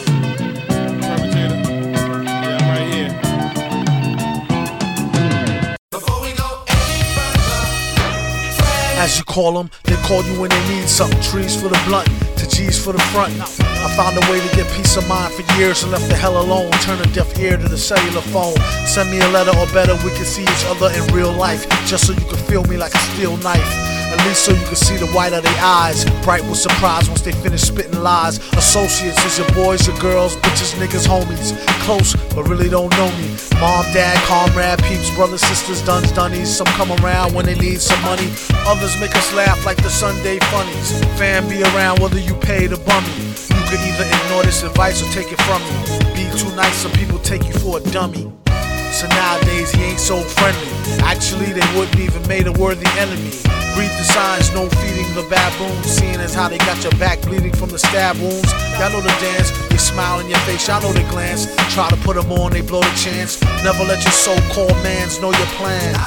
call 9.37 9.53
them, 9.53 9.70
they 9.84 9.97
call 10.09 10.24
you 10.24 10.41
when 10.41 10.49
they 10.49 10.64
need 10.66 10.89
something. 10.89 11.20
Trees 11.20 11.61
for 11.61 11.68
the 11.68 11.78
blunt, 11.84 12.09
to 12.39 12.49
G's 12.49 12.82
for 12.82 12.95
the 12.95 13.05
front. 13.12 13.34
I 13.39 13.95
found 13.95 14.16
a 14.16 14.32
way 14.32 14.41
to 14.41 14.57
get 14.57 14.66
peace 14.72 14.97
of 14.97 15.07
mind 15.09 15.34
for 15.34 15.45
years 15.61 15.82
and 15.82 15.93
left 15.93 16.09
the 16.09 16.16
hell 16.16 16.41
alone. 16.41 16.70
Turn 16.80 16.99
a 17.03 17.07
deaf 17.12 17.39
ear 17.39 17.59
to 17.59 17.68
the 17.68 17.76
cellular 17.76 18.22
phone. 18.32 18.57
Send 18.87 19.11
me 19.11 19.20
a 19.20 19.28
letter 19.28 19.53
or 19.59 19.66
better, 19.74 19.93
we 19.97 20.11
can 20.16 20.24
see 20.24 20.43
each 20.43 20.64
other 20.72 20.89
in 20.97 21.05
real 21.14 21.32
life. 21.32 21.68
Just 21.84 22.07
so 22.07 22.14
you 22.14 22.24
can 22.24 22.39
feel 22.49 22.64
me 22.64 22.78
like 22.78 22.95
a 22.95 22.99
steel 23.12 23.37
knife. 23.37 23.86
At 24.17 24.27
least 24.27 24.47
so 24.47 24.53
you 24.53 24.64
can 24.64 24.77
see 24.77 24.97
the 24.97 25.07
white 25.09 25.35
of 25.35 25.43
their 25.43 25.61
eyes. 25.61 26.05
Bright 26.25 26.43
with 26.45 26.57
surprise 26.57 27.07
once 27.09 27.21
they 27.21 27.33
finish 27.33 27.61
spitting 27.61 28.01
lies. 28.01 28.39
Associates 28.55 29.23
is 29.27 29.37
your 29.39 29.49
boys, 29.53 29.87
your 29.87 29.97
girls, 29.99 30.37
bitches, 30.37 30.73
niggas, 30.81 31.07
homies. 31.07 31.53
Close, 31.85 32.17
but 32.35 32.49
really 32.49 32.71
don't 32.71 32.91
know 32.97 33.11
me. 33.19 33.29
Mom, 33.61 33.85
dad, 33.93 34.17
comrade, 34.25 34.83
peeps, 34.85 35.14
brothers, 35.14 35.43
sisters, 35.43 35.83
duns, 35.83 36.11
dunnies. 36.12 36.49
Some 36.49 36.67
come 36.79 36.93
around 37.05 37.35
when 37.35 37.45
they 37.45 37.57
need 37.57 37.81
some 37.81 38.01
money. 38.03 38.33
Others 38.64 38.99
make 39.01 39.14
us 39.14 39.35
laugh 39.35 39.67
like 39.67 39.77
the 39.83 39.91
Sunday 39.91 40.39
funnies. 40.49 40.99
Fam 41.19 41.47
be 41.49 41.62
around 41.62 42.01
whether 42.01 42.19
you 42.19 42.35
pay 42.37 42.67
the 42.67 42.79
bummy. 42.79 43.12
You 43.53 43.62
could 43.69 43.81
either 43.85 44.07
ignore 44.17 44.45
this 44.45 44.62
advice 44.62 45.03
or 45.03 45.12
take 45.12 45.31
it 45.31 45.41
from 45.43 45.61
me. 45.61 45.77
Be 46.17 46.25
too 46.39 46.55
nice, 46.57 46.77
some 46.77 46.93
people 46.93 47.19
take 47.19 47.45
you 47.45 47.53
for 47.53 47.79
a 47.79 47.81
dummy. 47.93 48.33
So 48.97 49.07
nowadays 49.09 49.70
he 49.72 49.82
ain't 49.92 50.01
so 50.01 50.22
friendly. 50.22 50.72
Actually, 51.05 51.53
they 51.53 51.68
wouldn't 51.76 52.01
even 52.01 52.26
made 52.26 52.47
a 52.47 52.53
worthy 52.53 52.88
enemy. 52.97 53.28
Read 53.76 53.92
the 53.92 54.05
signs, 54.09 54.49
no 54.55 54.70
feeding 54.80 55.12
the 55.12 55.20
baboons. 55.28 55.84
Seeing 55.84 56.16
as 56.16 56.32
how 56.32 56.48
they 56.48 56.56
got 56.56 56.82
your 56.82 56.97
back 56.97 57.20
bleeding 57.20 57.52
from 57.52 57.68
the 57.68 57.78
stab 57.78 58.16
wounds. 58.16 58.51
Y'all 58.81 58.90
know 58.90 59.02
the 59.02 59.12
dance, 59.20 59.52
they 59.68 59.77
smile 59.77 60.20
in 60.20 60.31
your 60.31 60.39
face, 60.48 60.66
y'all 60.66 60.81
know 60.81 60.94
the 60.94 61.05
glance. 61.10 61.44
Try 61.74 61.90
to 61.90 61.97
put 61.97 62.16
them 62.16 62.32
on, 62.32 62.52
they 62.52 62.62
blow 62.62 62.81
the 62.81 62.97
chance. 62.97 63.39
Never 63.62 63.85
let 63.85 64.02
your 64.02 64.16
so 64.16 64.35
called 64.55 64.73
mans 64.82 65.20
know 65.20 65.31
your 65.31 65.51
plans. 65.60 65.98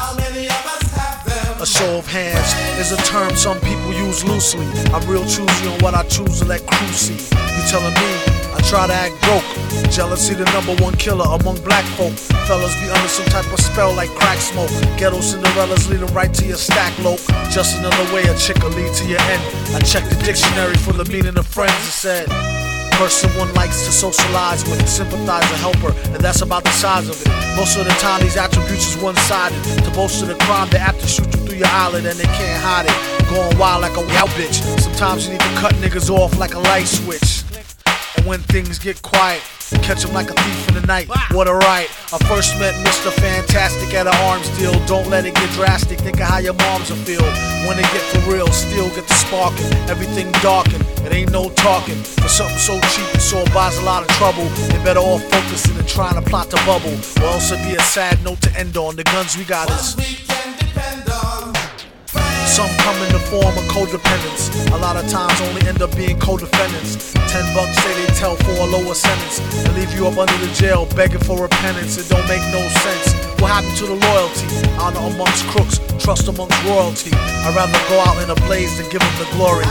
A 1.62 1.66
show 1.68 2.00
of 2.00 2.08
hands 2.08 2.50
is 2.82 2.92
a 2.92 2.98
term 3.06 3.36
some 3.36 3.60
people 3.62 3.94
use 3.94 4.26
loosely. 4.26 4.66
I'm 4.90 5.08
real 5.08 5.26
choosy 5.26 5.68
on 5.68 5.78
what 5.86 5.94
I 5.94 6.02
choose 6.10 6.40
to 6.40 6.46
let 6.46 6.66
crew 6.66 6.88
see. 6.88 7.22
You 7.38 7.62
telling 7.70 7.94
me 7.94 8.49
I 8.60 8.62
try 8.68 8.88
to 8.88 8.94
act 8.94 9.16
broke? 9.24 9.48
Jealousy, 9.90 10.36
the 10.36 10.44
number 10.52 10.76
one 10.84 10.94
killer 10.98 11.24
among 11.24 11.64
black 11.64 11.86
folk. 11.96 12.12
Fellas 12.44 12.76
be 12.84 12.92
under 12.92 13.08
some 13.08 13.26
type 13.32 13.48
of 13.54 13.60
spell 13.60 13.96
like 13.96 14.10
crack 14.20 14.38
smoke. 14.38 14.70
Ghetto 15.00 15.24
Cinderellas 15.24 15.88
lead 15.88 16.04
'em 16.04 16.14
right 16.14 16.34
to 16.34 16.46
your 16.46 16.58
stack 16.58 16.92
lope. 17.00 17.24
Just 17.50 17.78
another 17.78 18.04
way 18.14 18.24
a 18.28 18.36
chick 18.36 18.60
will 18.62 18.76
lead 18.76 18.94
to 19.00 19.06
your 19.08 19.22
end. 19.32 19.42
I 19.74 19.80
checked 19.80 20.10
the 20.10 20.20
dictionary 20.28 20.76
for 20.76 20.92
the 20.92 21.06
meaning 21.06 21.38
of 21.38 21.48
friends. 21.48 21.72
and 21.72 21.96
said. 22.04 22.28
Person 23.00 23.30
one 23.40 23.54
likes 23.54 23.86
to 23.86 23.94
socialize 23.94 24.66
with, 24.68 24.86
sympathize, 24.90 25.48
a 25.56 25.58
helper, 25.64 25.94
and 26.12 26.20
that's 26.20 26.42
about 26.42 26.66
the 26.66 26.72
size 26.72 27.08
of 27.08 27.16
it. 27.16 27.28
Most 27.56 27.78
of 27.78 27.86
the 27.86 27.96
time, 28.04 28.20
these 28.20 28.36
attributes 28.36 28.92
is 28.92 28.98
one 29.02 29.16
sided. 29.30 29.56
To 29.86 29.92
boast 29.92 30.22
of 30.22 30.28
the 30.28 30.36
crime, 30.44 30.70
they 30.70 30.80
have 30.80 31.00
to 31.00 31.08
shoot 31.08 31.28
you 31.34 31.40
through 31.46 31.60
your 31.64 31.72
eyelid 31.72 32.06
and 32.06 32.20
they 32.20 32.30
can't 32.40 32.62
hide 32.62 32.88
it. 32.92 32.98
Going 33.30 33.58
wild 33.58 33.84
like 33.84 33.96
a 33.96 34.06
wild 34.12 34.32
bitch. 34.32 34.60
Sometimes 34.82 35.28
you 35.28 35.32
need 35.32 35.46
to 35.48 35.54
cut 35.56 35.74
niggas 35.76 36.10
off 36.10 36.38
like 36.38 36.56
a 36.56 36.60
light 36.60 36.88
switch. 36.88 37.49
And 38.18 38.26
when 38.26 38.40
things 38.42 38.80
get 38.80 39.02
quiet, 39.02 39.42
catch 39.84 40.04
him 40.04 40.14
like 40.14 40.30
a 40.30 40.34
thief 40.34 40.68
in 40.70 40.74
the 40.76 40.88
night. 40.88 41.08
What 41.32 41.48
a 41.48 41.54
right. 41.54 41.90
I 42.12 42.18
first 42.26 42.58
met 42.60 42.74
Mr. 42.86 43.12
Fantastik 43.12 43.94
at 43.94 44.08
an 44.08 44.16
arms 44.26 44.50
deal. 44.58 44.74
Don't 44.88 45.10
let 45.10 45.26
it 45.26 45.36
get 45.36 45.50
drastic. 45.52 46.00
Think 46.00 46.20
of 46.20 46.28
how 46.28 46.40
your 46.40 46.54
moms 46.54 46.90
will 46.90 46.98
feel. 46.98 47.22
When 47.68 47.78
it 47.78 47.86
get 47.94 48.02
for 48.12 48.32
real, 48.32 48.48
still 48.48 48.90
get 48.90 49.08
the 49.08 49.14
sparking. 49.14 49.72
Everything 49.90 50.32
darkened. 50.42 50.84
It 51.06 51.14
ain't 51.14 51.32
no 51.32 51.50
talking. 51.52 52.02
For 52.22 52.30
something 52.30 52.58
so 52.58 52.80
cheap, 52.92 53.14
it 53.14 53.22
so 53.22 53.46
buys 53.54 53.78
a 53.78 53.84
lot 53.84 54.04
of 54.04 54.10
trouble. 54.18 54.46
They 54.70 54.84
better 54.84 55.00
off 55.00 55.22
focusing 55.30 55.78
and 55.78 55.88
trying 55.88 56.16
to 56.16 56.28
plot 56.28 56.50
the 56.50 56.58
bubble. 56.66 56.94
Or 57.24 57.34
else 57.34 57.52
it'd 57.52 57.66
be 57.66 57.76
a 57.76 57.82
sad 57.82 58.24
note 58.24 58.42
to 58.42 58.52
end 58.58 58.76
on. 58.76 58.96
The 58.96 59.04
guns 59.04 59.38
we 59.38 59.44
got 59.44 59.70
is. 59.70 59.96
Some 62.60 62.76
come 62.80 63.02
in 63.08 63.14
the 63.14 63.24
form 63.32 63.58
of 63.58 63.64
codependence. 63.72 64.52
A 64.74 64.78
lot 64.80 64.98
of 64.98 65.10
times 65.10 65.40
only 65.48 65.66
end 65.66 65.82
up 65.82 65.96
being 65.96 66.20
co-defendants. 66.20 67.14
Ten 67.32 67.46
bucks 67.56 67.72
say 67.80 67.94
they 67.96 68.14
tell 68.20 68.36
for 68.36 68.52
a 68.52 68.66
lower 68.66 68.94
sentence 68.94 69.40
and 69.64 69.74
leave 69.78 69.94
you 69.96 70.06
up 70.08 70.18
under 70.18 70.36
the 70.46 70.52
jail 70.54 70.86
begging 70.94 71.22
for 71.22 71.42
repentance. 71.42 71.98
It 71.98 72.10
don't 72.10 72.28
make 72.28 72.44
no 72.52 72.60
sense. 72.84 73.14
What 73.40 73.52
happened 73.56 73.78
to 73.78 73.86
the 73.88 73.96
loyalty? 73.96 74.48
Honor 74.76 75.08
amongst 75.08 75.46
crooks, 75.48 75.80
trust 76.04 76.28
amongst 76.28 76.62
royalty. 76.66 77.12
I'd 77.48 77.56
rather 77.56 77.80
go 77.88 77.98
out 78.02 78.22
in 78.22 78.30
a 78.30 78.36
blaze 78.46 78.76
than 78.76 78.92
give 78.92 79.00
them 79.00 79.16
the 79.24 79.30
glory. 79.38 79.64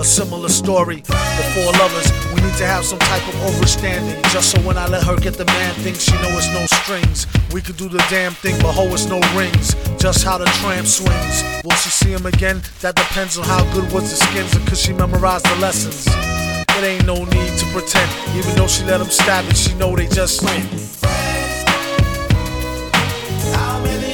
A 0.00 0.04
similar 0.04 0.48
story. 0.48 1.02
The 1.02 1.44
four 1.52 1.72
lovers, 1.78 2.10
we 2.32 2.40
need 2.40 2.56
to 2.56 2.64
have 2.64 2.86
some 2.86 2.98
type 3.00 3.20
of 3.28 3.34
overstanding. 3.52 4.16
Just 4.32 4.50
so 4.50 4.58
when 4.62 4.78
I 4.78 4.86
let 4.86 5.04
her 5.04 5.14
get 5.16 5.34
the 5.34 5.44
man 5.44 5.74
thing, 5.74 5.92
she 5.92 6.12
know 6.22 6.30
it's 6.38 6.48
no 6.54 6.64
strings. 6.80 7.26
We 7.52 7.60
could 7.60 7.76
do 7.76 7.86
the 7.86 8.02
damn 8.08 8.32
thing, 8.32 8.56
but 8.62 8.72
ho, 8.72 8.86
it's 8.94 9.04
no 9.04 9.20
rings. 9.36 9.74
Just 10.00 10.24
how 10.24 10.38
the 10.38 10.46
tramp 10.64 10.86
swings. 10.86 11.44
Will 11.64 11.76
she 11.76 11.90
see 11.90 12.12
him 12.12 12.24
again? 12.24 12.62
That 12.80 12.96
depends 12.96 13.36
on 13.36 13.44
how 13.44 13.62
good 13.74 13.92
was 13.92 14.08
the 14.08 14.16
skins 14.16 14.56
and 14.56 14.74
she 14.74 14.94
memorized 14.94 15.44
the 15.44 15.56
lessons. 15.60 16.06
It 16.08 16.82
ain't 16.82 17.04
no 17.04 17.16
need 17.16 17.58
to 17.58 17.66
pretend. 17.66 18.10
Even 18.38 18.56
though 18.56 18.68
she 18.68 18.84
let 18.84 19.02
him 19.02 19.10
stab 19.10 19.44
it, 19.50 19.56
she 19.56 19.74
know 19.74 19.94
they 19.94 20.06
just 20.06 20.40
win. 20.42 20.64
How 23.52 23.82
many 23.84 24.09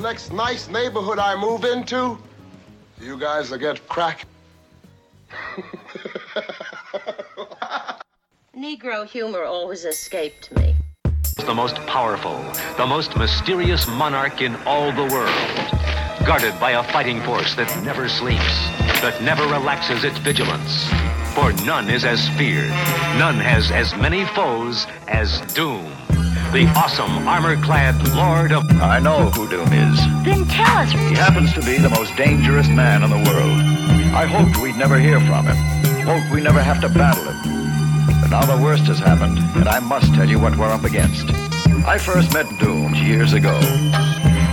the 0.00 0.08
next 0.08 0.32
nice 0.32 0.68
neighborhood 0.70 1.18
I 1.18 1.38
move 1.38 1.64
into, 1.64 2.16
you 3.02 3.18
guys 3.18 3.50
will 3.50 3.58
get 3.58 3.86
crack. 3.86 4.24
Negro 8.56 9.06
humor 9.06 9.44
always 9.44 9.84
escaped 9.84 10.56
me. 10.56 10.74
the 11.36 11.54
most 11.54 11.76
powerful, 11.86 12.38
the 12.78 12.86
most 12.86 13.14
mysterious 13.18 13.86
monarch 13.88 14.40
in 14.40 14.56
all 14.64 14.90
the 14.90 15.04
world. 15.12 15.36
Guarded 16.24 16.58
by 16.58 16.70
a 16.72 16.82
fighting 16.82 17.20
force 17.22 17.54
that 17.56 17.68
never 17.84 18.08
sleeps, 18.08 18.56
that 19.02 19.20
never 19.22 19.42
relaxes 19.48 20.04
its 20.04 20.16
vigilance. 20.18 20.88
For 21.34 21.52
none 21.66 21.90
is 21.90 22.06
as 22.06 22.26
feared, 22.38 22.70
none 23.18 23.36
has 23.36 23.70
as 23.70 23.94
many 23.96 24.24
foes 24.24 24.86
as 25.08 25.40
Doom. 25.52 25.99
The 26.52 26.66
awesome 26.74 27.28
armor-clad 27.28 28.08
Lord 28.08 28.50
of... 28.50 28.68
I 28.82 28.98
know 28.98 29.30
who 29.30 29.48
Doom 29.48 29.72
is. 29.72 29.96
Then 30.24 30.44
tell 30.46 30.78
us. 30.78 30.90
He 30.90 31.14
happens 31.14 31.52
to 31.52 31.60
be 31.60 31.78
the 31.78 31.88
most 31.90 32.16
dangerous 32.16 32.66
man 32.66 33.04
in 33.04 33.10
the 33.10 33.22
world. 33.30 33.60
I 34.12 34.26
hoped 34.26 34.60
we'd 34.60 34.76
never 34.76 34.98
hear 34.98 35.20
from 35.20 35.46
him. 35.46 35.56
Hoped 36.04 36.28
we 36.34 36.40
never 36.40 36.60
have 36.60 36.80
to 36.80 36.88
battle 36.88 37.22
him. 37.22 38.20
But 38.20 38.30
now 38.30 38.44
the 38.44 38.60
worst 38.60 38.82
has 38.86 38.98
happened, 38.98 39.38
and 39.54 39.68
I 39.68 39.78
must 39.78 40.12
tell 40.12 40.28
you 40.28 40.40
what 40.40 40.56
we're 40.58 40.66
up 40.66 40.82
against. 40.82 41.30
I 41.86 41.98
first 41.98 42.34
met 42.34 42.46
Doom 42.58 42.96
years 42.96 43.32
ago, 43.32 43.54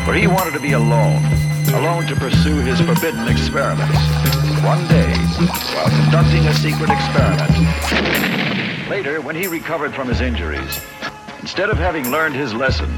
where 0.06 0.16
he 0.16 0.28
wanted 0.28 0.54
to 0.54 0.60
be 0.60 0.74
alone, 0.74 1.26
alone 1.74 2.06
to 2.06 2.16
pursue 2.16 2.58
his 2.62 2.80
forbidden 2.80 3.28
experiments. 3.28 3.98
One 4.62 4.88
day, 4.88 5.18
while 5.74 5.90
conducting 5.90 6.46
a 6.46 6.54
secret 6.54 6.92
experiment, 6.92 7.58
later, 8.88 9.20
when 9.20 9.36
he 9.36 9.48
recovered 9.48 9.96
from 9.96 10.08
his 10.08 10.22
injuries, 10.22 10.80
instead 11.48 11.70
of 11.70 11.78
having 11.78 12.12
learned 12.12 12.36
his 12.36 12.54
lesson, 12.54 12.90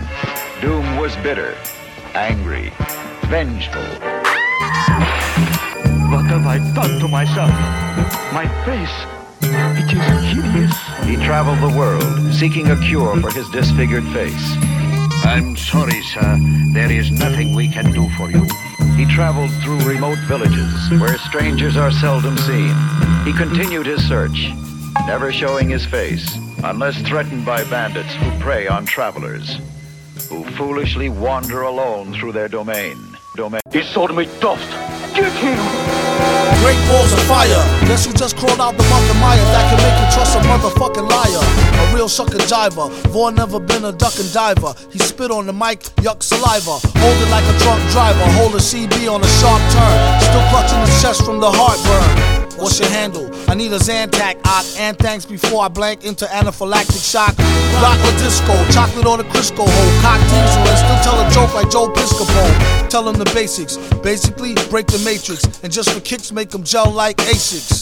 Doom 0.59 0.97
was 0.97 1.15
bitter, 1.17 1.55
angry, 2.15 2.73
vengeful. 3.30 3.80
What 6.09 6.26
have 6.34 6.47
I 6.47 6.57
done 6.73 6.99
to 6.99 7.07
myself? 7.07 7.51
My 8.34 8.47
face, 8.65 8.89
it 9.77 9.93
is 9.93 10.34
hideous. 10.34 10.76
He 11.05 11.23
traveled 11.23 11.59
the 11.59 11.77
world, 11.77 12.34
seeking 12.34 12.71
a 12.71 12.77
cure 12.77 13.21
for 13.21 13.30
his 13.30 13.47
disfigured 13.49 14.05
face. 14.05 14.55
I'm 15.23 15.55
sorry, 15.55 16.01
sir. 16.01 16.39
There 16.73 16.91
is 16.91 17.11
nothing 17.11 17.55
we 17.55 17.67
can 17.67 17.91
do 17.91 18.09
for 18.17 18.31
you. 18.31 18.47
He 18.95 19.05
traveled 19.05 19.51
through 19.61 19.88
remote 19.88 20.17
villages 20.27 20.89
where 20.99 21.19
strangers 21.19 21.77
are 21.77 21.91
seldom 21.91 22.35
seen. 22.35 22.76
He 23.26 23.31
continued 23.31 23.85
his 23.85 24.03
search, 24.07 24.49
never 25.05 25.31
showing 25.31 25.69
his 25.69 25.85
face 25.85 26.39
unless 26.64 27.02
threatened 27.07 27.45
by 27.45 27.64
bandits 27.69 28.14
who 28.15 28.31
prey 28.40 28.68
on 28.68 28.86
travelers, 28.86 29.60
who 30.30 30.44
foolishly 30.52 31.10
wander 31.10 31.61
alone 31.61 32.14
through 32.14 32.31
their 32.31 32.48
domain. 32.48 32.98
Domain. 33.36 33.61
He 33.72 33.84
sold 33.84 34.15
me 34.15 34.26
dust. 34.40 34.69
Get 35.15 35.31
him! 35.34 35.57
Great 36.61 36.80
balls 36.90 37.14
of 37.14 37.19
fire. 37.23 37.64
Guess 37.88 38.06
who 38.06 38.14
just 38.14 38.36
crawled 38.36 38.60
out 38.60 38.76
the 38.76 38.84
Mountain 38.84 39.18
Maya 39.22 39.38
that 39.38 39.65
can 39.69 39.80
make 39.80 39.98
you 40.02 40.07
trust 40.14 40.36
a 40.36 40.41
motherfucking 40.41 41.07
liar? 41.07 41.91
A 41.91 41.95
real 41.95 42.10
sucker 42.10 42.38
jiver. 42.40 42.90
Vaughn 43.10 43.36
never 43.36 43.60
been 43.60 43.86
a 43.86 43.91
duck 43.91 44.19
and 44.19 44.31
diver. 44.34 44.73
He 44.91 44.99
spit 44.99 45.31
on 45.31 45.45
the 45.45 45.53
mic, 45.53 45.80
yuck 46.03 46.22
saliva. 46.22 46.80
Hold 46.99 47.18
it 47.22 47.30
like 47.31 47.45
a 47.45 47.57
drunk 47.60 47.81
driver. 47.91 48.26
Hold 48.36 48.56
a 48.56 48.60
CB 48.60 49.11
on 49.11 49.23
a 49.23 49.27
sharp 49.40 49.61
turn. 49.72 50.22
Still 50.22 50.45
clutching 50.49 50.80
his 50.80 51.02
chest 51.02 51.23
from 51.23 51.40
the 51.40 51.49
heartburn. 51.49 52.39
What's 52.57 52.80
your 52.80 52.89
handle? 52.89 53.30
I 53.47 53.55
need 53.55 53.71
a 53.71 53.80
Zantac, 53.80 54.39
Ock, 54.45 54.65
and 54.77 54.97
thanks 54.97 55.26
before 55.26 55.63
I 55.63 55.67
blank 55.67 56.03
into 56.03 56.26
anaphylactic 56.26 57.03
shock. 57.03 57.38
Rock 57.81 57.99
or 58.05 58.17
disco, 58.19 58.53
chocolate 58.71 59.05
or 59.05 59.17
the 59.17 59.23
Crisco 59.23 59.65
hole. 59.67 60.01
cocktails 60.01 60.55
and 60.57 60.77
still 60.77 60.99
tell 61.03 61.19
a 61.26 61.30
joke 61.31 61.53
like 61.53 61.69
Joe 61.69 61.88
Piscopo. 61.88 62.89
Tell 62.89 63.03
them 63.03 63.17
the 63.17 63.30
basics. 63.34 63.77
Basically, 64.01 64.55
break 64.69 64.88
the 64.88 64.99
matrix. 64.99 65.43
And 65.63 65.71
just 65.71 65.91
for 65.91 65.99
kicks, 65.99 66.31
make 66.31 66.49
them 66.49 66.63
gel 66.63 66.91
like 66.91 67.17
Asics. 67.17 67.81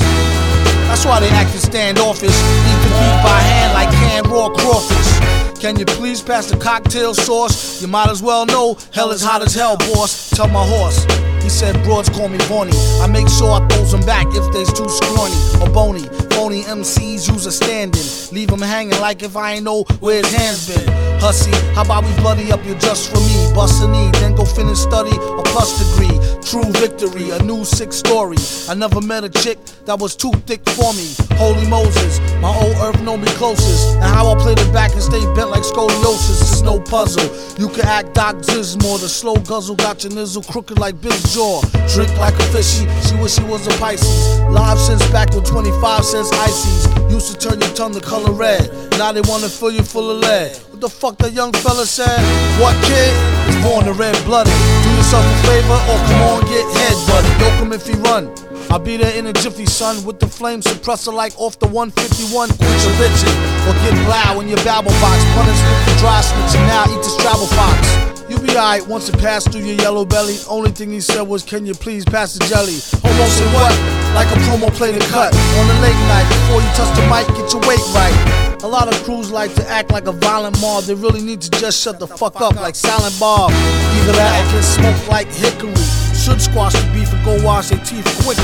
That's 0.87 1.05
why 1.05 1.19
they 1.19 1.29
acting 1.29 1.59
standoffish. 1.59 2.29
Eat 2.29 2.79
the 2.83 2.89
beat 2.89 3.19
by 3.23 3.39
hand 3.39 3.73
like 3.73 3.89
canned 3.91 4.27
raw 4.27 4.49
crawfish. 4.49 5.59
Can 5.59 5.77
you 5.77 5.85
please 5.85 6.21
pass 6.21 6.49
the 6.49 6.57
cocktail 6.57 7.13
sauce? 7.13 7.81
You 7.81 7.87
might 7.87 8.09
as 8.09 8.21
well 8.21 8.45
know 8.45 8.77
hell 8.93 9.11
is 9.11 9.23
hot 9.23 9.41
as 9.41 9.53
hell, 9.53 9.75
boss. 9.77 10.29
Tell 10.29 10.47
my 10.47 10.65
horse. 10.65 11.05
He 11.47 11.51
said 11.51 11.81
broads 11.85 12.09
call 12.09 12.27
me 12.27 12.37
Boney. 12.49 12.73
I 12.99 13.07
make 13.07 13.29
sure 13.29 13.49
I 13.49 13.65
throws 13.69 13.93
them 13.93 14.05
back 14.05 14.27
if 14.31 14.51
they's 14.51 14.67
too 14.73 14.89
scrawny 14.89 15.39
or 15.61 15.69
bony. 15.69 16.03
Phony 16.35 16.63
MCs 16.63 17.31
use 17.31 17.45
a 17.45 17.53
standing. 17.53 18.03
Leave 18.33 18.49
them 18.49 18.59
hanging 18.59 18.99
like 18.99 19.23
if 19.23 19.37
I 19.37 19.53
ain't 19.53 19.63
know 19.63 19.83
where 20.01 20.21
his 20.21 20.33
hands 20.33 20.67
been. 20.67 20.85
Hussy, 21.21 21.51
how 21.73 21.83
about 21.83 22.03
we 22.03 22.13
bloody 22.15 22.51
up 22.51 22.65
you 22.65 22.75
just 22.75 23.09
for 23.09 23.21
me? 23.21 23.49
Bust 23.55 23.81
a 23.81 23.87
knee, 23.87 24.11
then 24.19 24.35
go 24.35 24.43
finish 24.43 24.79
study 24.79 25.15
a 25.15 25.43
plus 25.45 25.71
degree. 25.79 26.19
True 26.41 26.69
victory, 26.81 27.29
a 27.29 27.41
new 27.41 27.63
sick 27.63 27.93
story. 27.93 28.35
I 28.67 28.73
never 28.73 28.99
met 28.99 29.23
a 29.23 29.29
chick 29.29 29.57
that 29.85 29.97
was 29.97 30.17
too 30.17 30.33
thick 30.47 30.67
for 30.71 30.93
me. 30.95 31.26
Holy 31.37 31.67
Moses, 31.69 32.19
my 32.41 32.49
old 32.49 32.75
earth 32.81 33.01
know 33.01 33.15
me 33.15 33.27
closest. 33.37 33.95
And 33.95 34.05
how 34.05 34.27
I 34.27 34.35
play 34.35 34.55
the 34.55 34.69
back 34.73 34.91
and 34.93 35.01
stay 35.01 35.21
bent 35.35 35.49
like 35.49 35.63
scoliosis 35.63 36.41
is 36.41 36.61
no 36.63 36.79
puzzle. 36.79 37.29
You 37.57 37.69
can 37.69 37.85
act 37.85 38.13
Doc 38.13 38.37
Zismore, 38.37 38.99
the 38.99 39.07
slow 39.07 39.35
guzzle 39.35 39.75
got 39.75 40.03
your 40.03 40.13
nizzle 40.13 40.43
crooked 40.49 40.79
like 40.79 40.99
Big 40.99 41.19
Jaw. 41.29 41.61
Drink 41.93 42.09
like 42.17 42.33
a 42.33 42.43
fishy, 42.49 42.89
she 43.05 43.15
wish 43.21 43.35
she 43.35 43.43
was 43.43 43.67
a 43.67 43.77
Pisces. 43.77 44.39
Live 44.49 44.79
since 44.79 45.05
back 45.11 45.29
when 45.31 45.43
25 45.43 46.03
cents 46.03 46.31
ices. 46.33 46.87
Used 47.13 47.31
to 47.31 47.37
turn 47.37 47.61
your 47.61 47.73
tongue 47.75 47.93
the 47.93 48.01
color 48.01 48.31
red. 48.31 48.69
Now 48.97 49.11
they 49.11 49.21
wanna 49.21 49.47
fill 49.47 49.71
you 49.71 49.83
full 49.83 50.09
of 50.09 50.17
lead. 50.19 50.57
What 50.71 50.81
the 50.81 50.89
fuck 50.89 51.17
that 51.19 51.33
young 51.33 51.53
fella 51.53 51.85
said? 51.85 52.21
What 52.61 52.75
kid 52.85 53.13
is 53.49 53.57
born 53.63 53.85
to 53.85 53.93
red 53.93 54.17
blooded? 54.25 54.53
Do 54.83 54.89
yourself 54.89 55.25
a 55.25 55.37
favor 55.45 55.73
or 55.73 55.97
come 56.09 56.21
on 56.33 56.41
get 56.45 56.65
head 56.73 56.97
butted. 57.05 57.41
Yoke 57.41 57.59
him 57.61 57.73
if 57.73 57.85
he 57.85 57.93
run. 58.01 58.33
I'll 58.69 58.79
be 58.79 58.97
there 58.97 59.17
in 59.17 59.27
a 59.27 59.33
jiffy, 59.33 59.65
son, 59.65 60.03
with 60.03 60.19
the 60.19 60.27
flame 60.27 60.61
suppressor 60.61 61.13
like 61.13 61.33
off 61.39 61.57
the 61.59 61.67
151. 61.67 62.49
Quit 62.49 62.59
your 62.59 62.95
bitching 62.99 63.37
or 63.63 63.73
get 63.79 63.95
loud 64.07 64.41
in 64.41 64.49
your 64.49 64.61
babble 64.67 64.91
box. 64.99 65.23
Punish 65.33 65.59
with 65.63 65.81
the 65.87 65.95
dry 65.99 66.19
snitch 66.21 66.59
and 66.59 66.67
now 66.67 66.83
eat 66.91 66.99
the 66.99 67.11
Scrabble 67.15 67.47
fox. 67.55 68.17
You'll 68.29 68.43
be 68.43 68.51
alright 68.51 68.85
once 68.85 69.07
it 69.07 69.17
passed 69.19 69.51
through 69.51 69.61
your 69.63 69.77
yellow 69.79 70.03
belly. 70.03 70.35
Only 70.49 70.71
thing 70.71 70.91
he 70.91 70.99
said 70.99 71.21
was, 71.21 71.43
Can 71.43 71.65
you 71.65 71.73
please 71.73 72.03
pass 72.03 72.33
the 72.33 72.43
jelly? 72.45 72.75
Almost 73.07 73.37
said 73.39 73.53
what? 73.55 73.71
Like 74.13 74.27
a 74.27 74.39
promo 74.43 74.69
play 74.75 74.91
to 74.91 74.99
cut 75.07 75.33
on 75.33 75.65
a 75.71 75.77
late 75.79 76.01
night. 76.11 76.27
Before 76.27 76.59
you 76.59 76.67
touch 76.75 76.91
the 76.99 77.07
mic, 77.07 77.27
get 77.39 77.47
your 77.53 77.63
weight 77.63 77.83
right. 77.95 78.57
A 78.63 78.67
lot 78.67 78.91
of 78.91 79.01
crews 79.03 79.31
like 79.31 79.53
to 79.55 79.65
act 79.69 79.91
like 79.91 80.07
a 80.07 80.11
violent 80.11 80.59
mob. 80.59 80.83
They 80.83 80.95
really 80.95 81.21
need 81.21 81.39
to 81.41 81.49
just 81.51 81.81
shut 81.81 81.99
the 81.99 82.07
fuck 82.07 82.41
up 82.41 82.55
like 82.55 82.75
Silent 82.75 83.17
Bob. 83.17 83.51
Either 83.51 84.11
that 84.11 84.43
or 84.43 84.51
get 84.51 84.63
smoked 84.63 85.07
like 85.07 85.27
hickory. 85.31 86.06
Squash 86.51 86.73
the 86.73 86.91
beef 86.93 87.11
and 87.13 87.23
go 87.25 87.43
wash 87.43 87.69
their 87.69 87.79
teeth 87.83 88.05
quickly. 88.23 88.43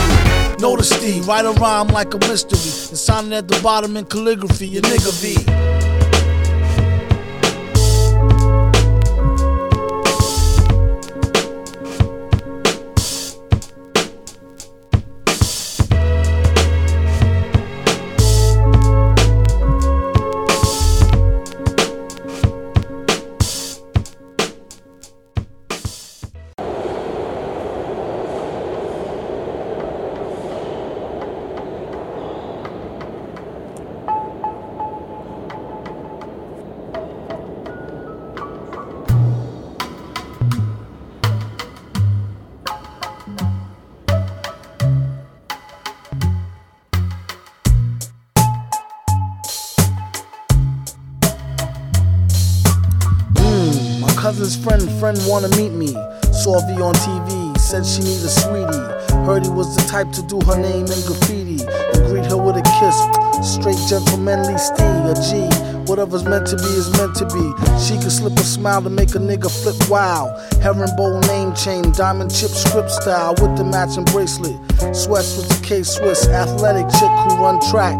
Notice 0.59 0.89
the 0.89 1.21
write 1.27 1.45
a 1.45 1.51
rhyme 1.51 1.87
like 1.87 2.13
a 2.13 2.19
mystery 2.27 2.59
and 2.89 2.97
sign 2.97 3.31
it 3.31 3.37
at 3.37 3.47
the 3.47 3.59
bottom 3.61 3.97
in 3.97 4.05
calligraphy. 4.05 4.67
Your 4.67 4.81
nigga 4.83 5.11
V. 5.21 5.72
wanna 55.33 55.49
meet 55.57 55.71
me. 55.71 55.87
Saw 56.31 56.61
V 56.67 56.79
on 56.79 56.93
TV, 56.93 57.57
said 57.57 57.83
she 57.83 58.01
need 58.01 58.21
a 58.21 58.29
sweetie. 58.29 58.85
Heard 59.25 59.43
he 59.43 59.49
was 59.49 59.75
the 59.75 59.81
type 59.89 60.11
to 60.11 60.21
do 60.21 60.39
her 60.45 60.55
name 60.55 60.85
in 60.85 61.01
graffiti 61.09 61.57
and 61.65 62.05
greet 62.05 62.25
her 62.27 62.37
with 62.37 62.55
a 62.55 62.65
kiss. 62.77 62.97
Straight 63.41 63.81
gentlemanly 63.89 64.55
steed, 64.59 65.01
a 65.09 65.15
G. 65.25 65.49
Whatever's 65.89 66.23
meant 66.23 66.45
to 66.47 66.55
be 66.55 66.69
is 66.77 66.87
meant 66.99 67.15
to 67.15 67.25
be. 67.33 67.45
She 67.81 67.97
could 67.97 68.11
slip 68.11 68.37
a 68.37 68.43
smile 68.43 68.83
to 68.83 68.91
make 68.91 69.15
a 69.15 69.19
nigga 69.19 69.49
flip 69.49 69.89
wow. 69.89 70.37
Herringbone 70.61 71.21
name 71.21 71.55
chain, 71.55 71.91
diamond 71.93 72.29
chip 72.29 72.51
script 72.51 72.91
style 72.91 73.33
with 73.41 73.57
the 73.57 73.63
matching 73.63 74.05
bracelet. 74.05 74.53
Sweats 74.95 75.35
with 75.35 75.49
the 75.49 75.59
K 75.65 75.81
Swiss, 75.81 76.27
athletic 76.27 76.85
chick 76.99 77.13
who 77.25 77.41
run 77.41 77.59
track. 77.71 77.97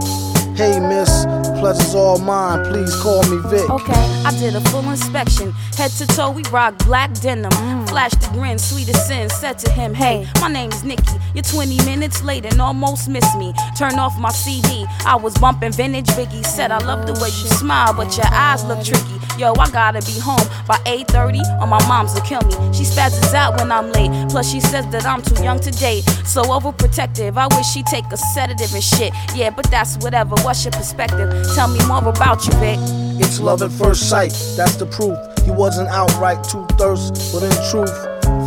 Hey 0.56 0.80
miss, 0.80 1.26
pleasure's 1.60 1.96
all 1.96 2.20
mine. 2.20 2.64
Please 2.66 2.96
call 3.02 3.24
me 3.24 3.42
Vic. 3.50 3.68
Okay, 3.72 4.24
I 4.24 4.32
did 4.38 4.56
a 4.56 4.62
full 4.70 4.88
inspection. 4.88 5.52
Head 5.76 5.90
to 5.92 6.06
toe, 6.06 6.30
we 6.30 6.44
rock 6.52 6.78
black 6.86 7.12
denim. 7.22 7.52
Mm. 7.52 7.90
Flashed 7.90 8.22
the 8.22 8.28
grin, 8.34 8.60
sweet 8.60 8.88
as 8.90 9.08
sin. 9.08 9.30
Said 9.30 9.58
to 9.60 9.72
him, 9.72 9.96
Hey, 9.96 10.28
my 10.40 10.52
name's 10.52 10.84
Nikki. 10.84 11.18
You're 11.34 11.44
20 11.44 11.78
minutes 11.86 12.24
late 12.24 12.46
and 12.46 12.62
almost 12.62 13.10
missed 13.10 13.36
me. 13.38 13.54
Turn 13.76 13.98
off 13.98 14.18
my 14.20 14.30
CD. 14.30 14.86
I 15.08 15.16
was 15.16 15.36
bumping 15.40 15.72
vintage 15.72 16.08
Biggie. 16.10 16.46
Said, 16.46 16.70
I 16.70 16.78
love 16.78 17.08
the 17.08 17.14
way 17.14 17.30
you 17.30 17.50
oh, 17.50 17.58
smile, 17.58 17.94
but 17.96 18.16
your 18.16 18.28
eyes 18.28 18.64
look 18.66 18.84
tricky. 18.84 19.13
Yo, 19.38 19.54
I 19.54 19.70
gotta 19.72 20.02
be 20.06 20.20
home 20.20 20.48
by 20.68 20.78
8:30 20.86 21.42
or 21.60 21.68
my 21.68 21.82
mom's 21.88 22.14
will 22.14 22.22
kill 22.22 22.42
me. 22.42 22.54
She 22.74 22.84
spazzes 22.84 23.34
out 23.34 23.60
when 23.60 23.72
I'm 23.72 23.92
late. 23.92 24.12
Plus, 24.30 24.50
she 24.52 24.60
says 24.60 24.86
that 24.88 25.06
I'm 25.06 25.22
too 25.22 25.44
young 25.44 25.60
to 25.62 25.72
date. 25.72 26.04
So 26.26 26.44
overprotective. 26.44 27.38
I 27.38 27.48
wish 27.56 27.68
she'd 27.68 27.88
take 27.88 28.06
a 28.12 28.18
sedative 28.18 28.74
and 28.74 28.84
shit. 28.84 29.12
Yeah, 29.36 29.50
but 29.50 29.70
that's 29.72 29.98
whatever. 29.98 30.36
What's 30.44 30.64
your 30.64 30.72
perspective? 30.72 31.30
Tell 31.56 31.68
me 31.68 31.80
more 31.88 32.08
about 32.08 32.46
you, 32.46 32.54
Vic. 32.54 32.80
It's 33.20 33.40
love 33.40 33.62
at 33.62 33.72
first 33.72 34.10
sight, 34.10 34.34
that's 34.56 34.76
the 34.76 34.86
proof. 34.86 35.18
He 35.46 35.52
wasn't 35.52 35.90
outright 35.90 36.44
too 36.44 36.66
thirst, 36.78 37.32
but 37.32 37.44
in 37.44 37.52
truth, 37.70 37.94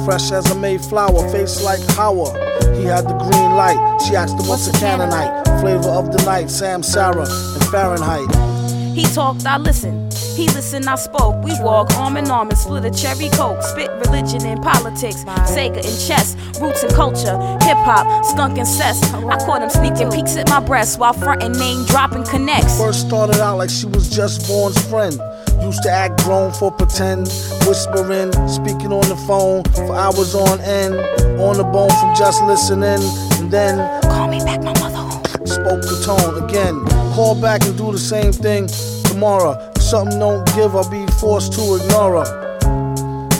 fresh 0.05 0.33
as 0.33 0.51
a 0.51 0.55
Mayflower, 0.55 1.29
face 1.31 1.63
like 1.63 1.81
Howard. 1.97 2.35
He 2.77 2.85
had 2.85 3.09
the 3.09 3.15
green 3.15 3.55
light. 3.55 3.79
She 4.07 4.17
asked 4.17 4.39
him 4.39 4.47
what's 4.49 4.67
a 4.69 4.73
Canaanite, 4.73 5.47
flavor 5.61 5.91
of 5.91 6.13
the 6.13 6.23
night, 6.25 6.47
Samsara 6.47 7.27
and 7.55 7.65
Fahrenheit. 7.71 8.56
He 8.97 9.05
talked, 9.05 9.45
I 9.45 9.59
listened. 9.59 10.15
He 10.15 10.49
listened, 10.49 10.87
I 10.87 10.95
spoke. 10.95 11.45
We 11.45 11.53
walk 11.61 11.95
arm 11.97 12.17
in 12.17 12.31
arm 12.31 12.49
and 12.49 12.57
split 12.57 12.87
a 12.87 12.91
cherry 12.91 13.29
coke. 13.29 13.63
Spit 13.63 13.91
religion 14.07 14.47
and 14.47 14.63
politics, 14.63 15.23
Sega 15.53 15.85
and 15.85 16.01
chess, 16.09 16.35
roots 16.59 16.83
and 16.83 16.95
culture, 16.95 17.37
hip 17.61 17.77
hop, 17.85 18.25
skunk 18.25 18.57
and 18.57 18.67
cess. 18.67 19.13
I 19.13 19.37
caught 19.45 19.61
him 19.61 19.69
sneaking 19.69 20.11
peeks 20.11 20.35
at 20.39 20.49
my 20.49 20.61
breast 20.61 20.99
while 20.99 21.13
fronting 21.13 21.53
name 21.53 21.85
dropping 21.85 22.25
connects. 22.25 22.79
First 22.81 23.07
started 23.07 23.39
out 23.39 23.59
like 23.59 23.69
she 23.69 23.85
was 23.85 24.09
just 24.09 24.49
born's 24.49 24.81
friend. 24.89 25.21
Used 25.61 25.83
to 25.83 25.91
act 25.91 26.25
grown 26.25 26.51
for 26.55 26.73
pretend, 26.73 27.29
whispering, 27.67 28.33
speaking 28.49 28.95
on 28.95 29.07
the 29.11 29.17
phone 29.27 29.63
for 29.75 29.95
hours 29.95 30.35
on 30.35 30.59
end, 30.63 30.95
on 31.39 31.59
the 31.59 31.65
bone 31.65 31.91
from 32.01 32.17
just 32.17 32.43
listening, 32.45 33.03
and 33.39 33.51
then 33.51 33.77
call 34.05 34.27
me 34.27 34.39
back, 34.39 34.63
my 34.63 34.73
mother. 34.81 35.05
Spoke 35.45 35.83
the 35.83 36.03
tone 36.03 36.49
again. 36.49 37.06
Call 37.17 37.35
back 37.35 37.65
and 37.65 37.75
do 37.79 37.93
the 37.93 37.99
same 37.99 38.31
thing 38.31 38.69
tomorrow. 39.05 39.57
If 39.75 39.81
something 39.81 40.19
don't 40.19 40.45
give, 40.55 40.77
I'll 40.77 40.87
be 40.91 41.07
forced 41.13 41.55
to 41.55 41.77
ignore 41.77 42.23
her. 42.23 42.59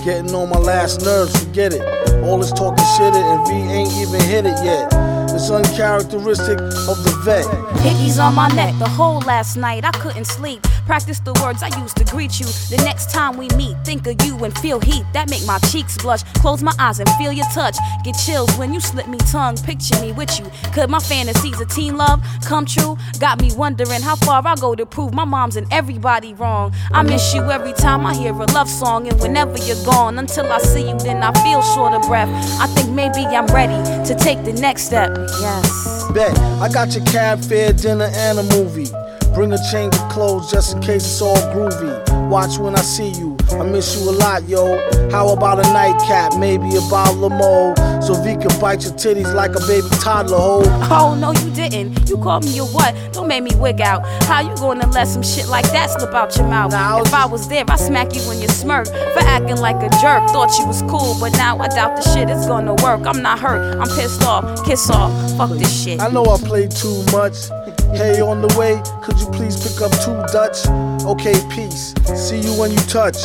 Getting 0.03 0.35
on 0.35 0.49
my 0.49 0.57
last 0.57 1.03
nerves, 1.03 1.37
forget 1.45 1.75
it. 1.75 1.83
All 2.25 2.39
this 2.39 2.53
talking 2.53 2.83
shit 2.97 3.13
it 3.13 3.23
and 3.23 3.47
V 3.47 3.53
ain't 3.53 3.93
even 3.99 4.23
hit 4.23 4.47
it 4.47 4.57
yet. 4.65 4.91
It's 5.31 5.51
uncharacteristic 5.51 6.59
of 6.59 7.05
the 7.05 7.21
vet. 7.23 7.45
Hickeys 7.85 8.19
on 8.19 8.35
my 8.35 8.49
neck 8.49 8.75
the 8.79 8.89
whole 8.89 9.21
last 9.21 9.59
night. 9.59 9.85
I 9.85 9.91
couldn't 9.91 10.25
sleep. 10.25 10.67
Practice 10.87 11.19
the 11.19 11.33
words 11.43 11.65
I 11.65 11.77
used 11.81 11.97
to 11.97 12.05
greet 12.05 12.39
you. 12.39 12.47
The 12.47 12.81
next 12.85 13.11
time 13.11 13.37
we 13.37 13.49
meet, 13.57 13.77
think 13.85 14.07
of 14.07 14.25
you 14.25 14.45
and 14.45 14.57
feel 14.59 14.81
heat. 14.81 15.05
That 15.13 15.29
make 15.29 15.45
my 15.45 15.59
cheeks 15.71 15.99
blush. 15.99 16.23
Close 16.35 16.63
my 16.63 16.73
eyes 16.79 17.01
and 17.01 17.09
feel 17.19 17.33
your 17.33 17.47
touch. 17.53 17.77
Get 18.05 18.15
chills 18.25 18.57
when 18.57 18.73
you 18.73 18.79
slip 18.79 19.09
me 19.09 19.19
tongue. 19.19 19.57
Picture 19.57 20.01
me 20.01 20.13
with 20.13 20.39
you. 20.39 20.47
Could 20.73 20.89
my 20.89 21.01
fantasies 21.01 21.61
of 21.61 21.69
teen 21.69 21.97
love 21.97 22.23
come 22.45 22.65
true? 22.65 22.97
Got 23.19 23.41
me 23.41 23.53
wondering 23.55 24.01
how 24.01 24.15
far 24.15 24.47
I 24.47 24.55
go 24.55 24.77
to 24.77 24.87
prove 24.87 25.13
my 25.13 25.25
mom's 25.25 25.57
and 25.57 25.67
everybody 25.73 26.35
wrong. 26.35 26.73
I 26.93 27.03
miss 27.03 27.35
you 27.35 27.43
every 27.51 27.73
time 27.73 28.07
I 28.07 28.15
hear 28.15 28.33
a 28.33 28.47
love 28.53 28.69
song, 28.69 29.09
and 29.09 29.21
whenever 29.21 29.59
you're 29.59 29.85
gone, 29.85 30.19
until 30.19 30.51
I 30.53 30.59
see 30.59 30.89
you, 30.89 30.99
then 30.99 31.23
I 31.23 31.33
feel 31.43 31.63
short 31.75 31.95
of 31.95 32.03
breath. 32.03 32.29
I 32.61 32.69
think 32.69 32.91
maybe 32.91 33.27
I'm 33.27 33.47
ready 33.47 33.83
to 34.07 34.15
take 34.15 34.45
the 34.45 34.53
next 34.53 34.83
step. 34.83 35.11
Yes. 35.41 36.07
Bet, 36.15 36.39
I 36.63 36.69
got 36.69 36.95
your 36.95 37.05
cab 37.07 37.41
fare, 37.41 37.73
dinner, 37.73 38.09
and 38.13 38.39
a 38.39 38.43
movie. 38.45 38.87
Bring 39.37 39.53
a 39.53 39.59
change 39.71 39.95
of 39.95 40.09
clothes 40.09 40.51
just 40.51 40.75
in 40.75 40.81
case 40.81 41.05
it's 41.05 41.21
all 41.21 41.37
groovy. 41.53 42.31
Watch 42.31 42.57
when 42.57 42.75
I 42.75 42.81
see 42.81 43.11
you. 43.11 43.36
I 43.53 43.63
miss 43.63 43.97
you 43.97 44.11
a 44.11 44.13
lot, 44.13 44.49
yo. 44.49 44.77
How 45.11 45.29
about 45.29 45.59
a 45.61 45.73
nightcap, 45.73 46.37
maybe 46.39 46.69
a 46.77 46.81
bottle 46.91 47.25
of 47.27 47.33
mo, 47.33 47.75
so 48.01 48.15
V 48.23 48.37
can 48.37 48.61
bite 48.61 48.83
your 48.83 48.93
titties 48.93 49.33
like 49.35 49.55
a 49.55 49.61
baby 49.67 49.89
toddler, 50.01 50.37
ho. 50.37 50.63
Oh 50.91 51.15
no, 51.19 51.33
you 51.33 51.51
didn't. 51.55 52.09
You 52.09 52.19
called 52.19 52.45
me 52.45 52.59
a 52.59 52.65
what? 52.65 52.95
Don't 53.13 53.29
make 53.29 53.43
me 53.43 53.55
wig 53.57 53.81
out. 53.81 54.05
How 54.25 54.41
you 54.41 54.55
gonna 54.57 54.87
let 54.91 55.07
some 55.09 55.23
shit 55.23 55.49
like 55.49 55.65
that 55.73 55.91
slip 55.91 56.13
out 56.15 56.37
your 56.37 56.49
mouth? 56.49 56.73
if 57.07 57.15
I 57.15 57.27
was 57.27 57.49
there, 57.49 57.65
I'd 57.69 57.79
smack 57.79 58.15
you 58.15 58.23
in 58.31 58.41
your 58.41 58.49
smirk 58.49 58.87
for 58.87 59.21
acting 59.21 59.59
like 59.59 59.77
a 59.77 59.91
jerk. 60.01 60.29
Thought 60.31 60.59
you 60.59 60.67
was 60.67 60.83
cool, 60.83 61.17
but 61.21 61.33
now 61.33 61.59
I 61.59 61.69
doubt 61.69 61.97
the 61.97 62.03
shit 62.03 62.29
is 62.29 62.47
gonna 62.47 62.75
work. 62.83 63.07
I'm 63.07 63.23
not 63.23 63.39
hurt. 63.39 63.77
I'm 63.77 63.89
pissed 63.97 64.23
off. 64.25 64.65
Kiss 64.65 64.91
off. 64.91 65.13
Fuck 65.37 65.51
this 65.51 65.85
shit. 65.85 66.01
I 66.01 66.09
know 66.09 66.25
I 66.25 66.39
played 66.39 66.71
too 66.71 67.05
much. 67.13 67.49
Hey, 67.95 68.21
on 68.21 68.43
the 68.43 68.53
way, 68.59 68.83
could 69.03 69.19
you 69.21 69.27
please 69.31 69.57
pick 69.57 69.81
up 69.81 69.93
two 70.03 70.17
Dutch? 70.33 70.67
Okay, 71.07 71.35
peace. 71.55 71.95
See 72.15 72.41
you 72.41 72.53
when 72.59 72.73
you 72.73 72.79
touch. 72.89 73.17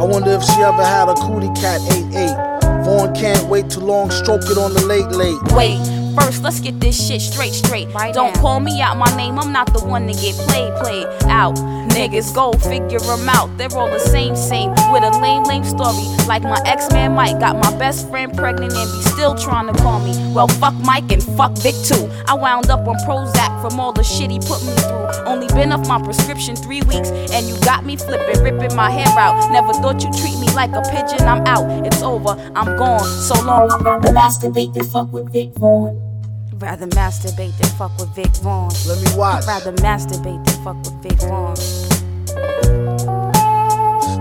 I 0.00 0.04
wonder 0.04 0.30
if 0.32 0.42
she 0.44 0.60
ever 0.62 0.84
had 0.84 1.08
a 1.08 1.14
cootie 1.14 1.48
cat 1.60 1.80
8-8. 1.80 2.84
Vaughn 2.84 3.14
can't 3.14 3.48
wait 3.48 3.70
too 3.70 3.80
long, 3.80 4.10
stroke 4.10 4.42
it 4.50 4.58
on 4.58 4.74
the 4.74 4.84
late 4.84 5.08
late. 5.08 5.40
Wait, 5.52 5.80
first 6.14 6.42
let's 6.42 6.60
get 6.60 6.80
this 6.80 6.96
shit 7.08 7.20
straight, 7.20 7.52
straight. 7.52 7.88
Don't 8.12 8.34
call 8.36 8.60
me 8.60 8.80
out 8.80 8.96
my 8.96 9.14
name, 9.16 9.38
I'm 9.38 9.52
not 9.52 9.72
the 9.72 9.84
one 9.84 10.06
to 10.06 10.12
get 10.12 10.34
played, 10.48 10.74
played 10.76 11.06
out. 11.30 11.56
Niggas 11.94 12.34
go 12.34 12.52
figure 12.52 12.98
them 12.98 13.28
out, 13.28 13.56
they're 13.56 13.72
all 13.76 13.90
the 13.90 13.98
same, 13.98 14.34
same. 14.36 14.70
With 14.92 15.04
a 15.04 15.18
lame, 15.20 15.44
lame 15.44 15.64
story. 15.64 16.04
Like 16.26 16.42
my 16.42 16.60
ex 16.64 16.90
man 16.92 17.14
Mike 17.14 17.38
got 17.38 17.56
my 17.56 17.76
best 17.78 18.08
friend 18.08 18.36
pregnant 18.36 18.72
and 18.72 18.92
be 18.92 19.02
still 19.10 19.34
trying 19.34 19.72
to 19.72 19.82
call 19.82 20.00
me. 20.00 20.12
Well, 20.34 20.48
fuck 20.48 20.74
Mike 20.74 21.10
and 21.12 21.22
fuck 21.22 21.56
Vic 21.58 21.74
too. 21.84 22.10
I 22.26 22.34
wound 22.34 22.70
up 22.70 22.86
on 22.86 22.96
Prozac 23.06 23.62
from 23.62 23.78
all 23.78 23.92
the 23.92 24.02
shit 24.02 24.30
he 24.30 24.38
put 24.38 24.64
me 24.64 24.74
through. 24.74 25.24
Only 25.26 25.46
been 25.48 25.72
off 25.72 25.86
my 25.86 26.02
prescription 26.02 26.56
three 26.56 26.82
weeks, 26.82 27.10
and 27.10 27.46
you 27.46 27.58
got 27.60 27.84
me 27.84 27.96
flipping, 27.96 28.42
ripping 28.42 28.74
my 28.74 28.90
hair 28.90 29.08
out. 29.18 29.52
Never 29.52 29.72
thought 29.74 30.02
you 30.02 30.10
treat 30.12 30.38
me 30.38 30.50
like 30.54 30.72
a 30.72 30.82
pigeon, 30.82 31.26
I'm 31.26 31.46
out. 31.46 31.86
It's 31.86 32.02
over, 32.02 32.30
I'm 32.54 32.76
gone. 32.76 33.04
So 33.04 33.40
long. 33.44 33.70
I'd 33.70 33.84
rather 33.84 34.10
masturbate 34.10 34.74
than 34.74 34.84
fuck 34.84 35.12
with 35.12 35.32
Vic 35.32 35.50
Vaughn. 35.54 36.03
Rather 36.58 36.86
masturbate 36.86 37.56
than 37.58 37.70
fuck 37.76 37.96
with 37.98 38.14
Vic 38.14 38.28
Vaughn. 38.36 38.70
Let 38.86 38.98
me 39.02 39.08
watch. 39.16 39.44
Rather 39.46 39.72
masturbate 39.72 40.44
than 40.44 40.64
fuck 40.64 40.76
with 40.76 40.94
Vic 41.02 41.18
Vaughn. 41.28 41.56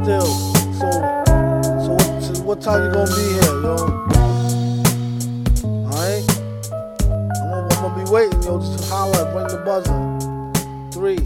Still, 0.03 0.25
so, 0.73 0.89
so 1.83 1.91
what, 1.93 2.23
so 2.23 2.43
what 2.43 2.61
time 2.61 2.83
you 2.85 2.91
gonna 2.91 3.15
be 3.15 3.21
here, 3.33 3.61
yo? 3.61 3.75
Alright? 5.85 6.25
I'm 7.05 7.49
gonna, 7.49 7.67
I'm 7.71 7.81
gonna 7.81 8.03
be 8.03 8.11
waiting, 8.11 8.41
yo. 8.43 8.59
Just 8.59 8.89
holler, 8.89 9.31
bring 9.31 9.47
the 9.47 9.57
buzzer. 9.63 9.93
Three, 10.91 11.19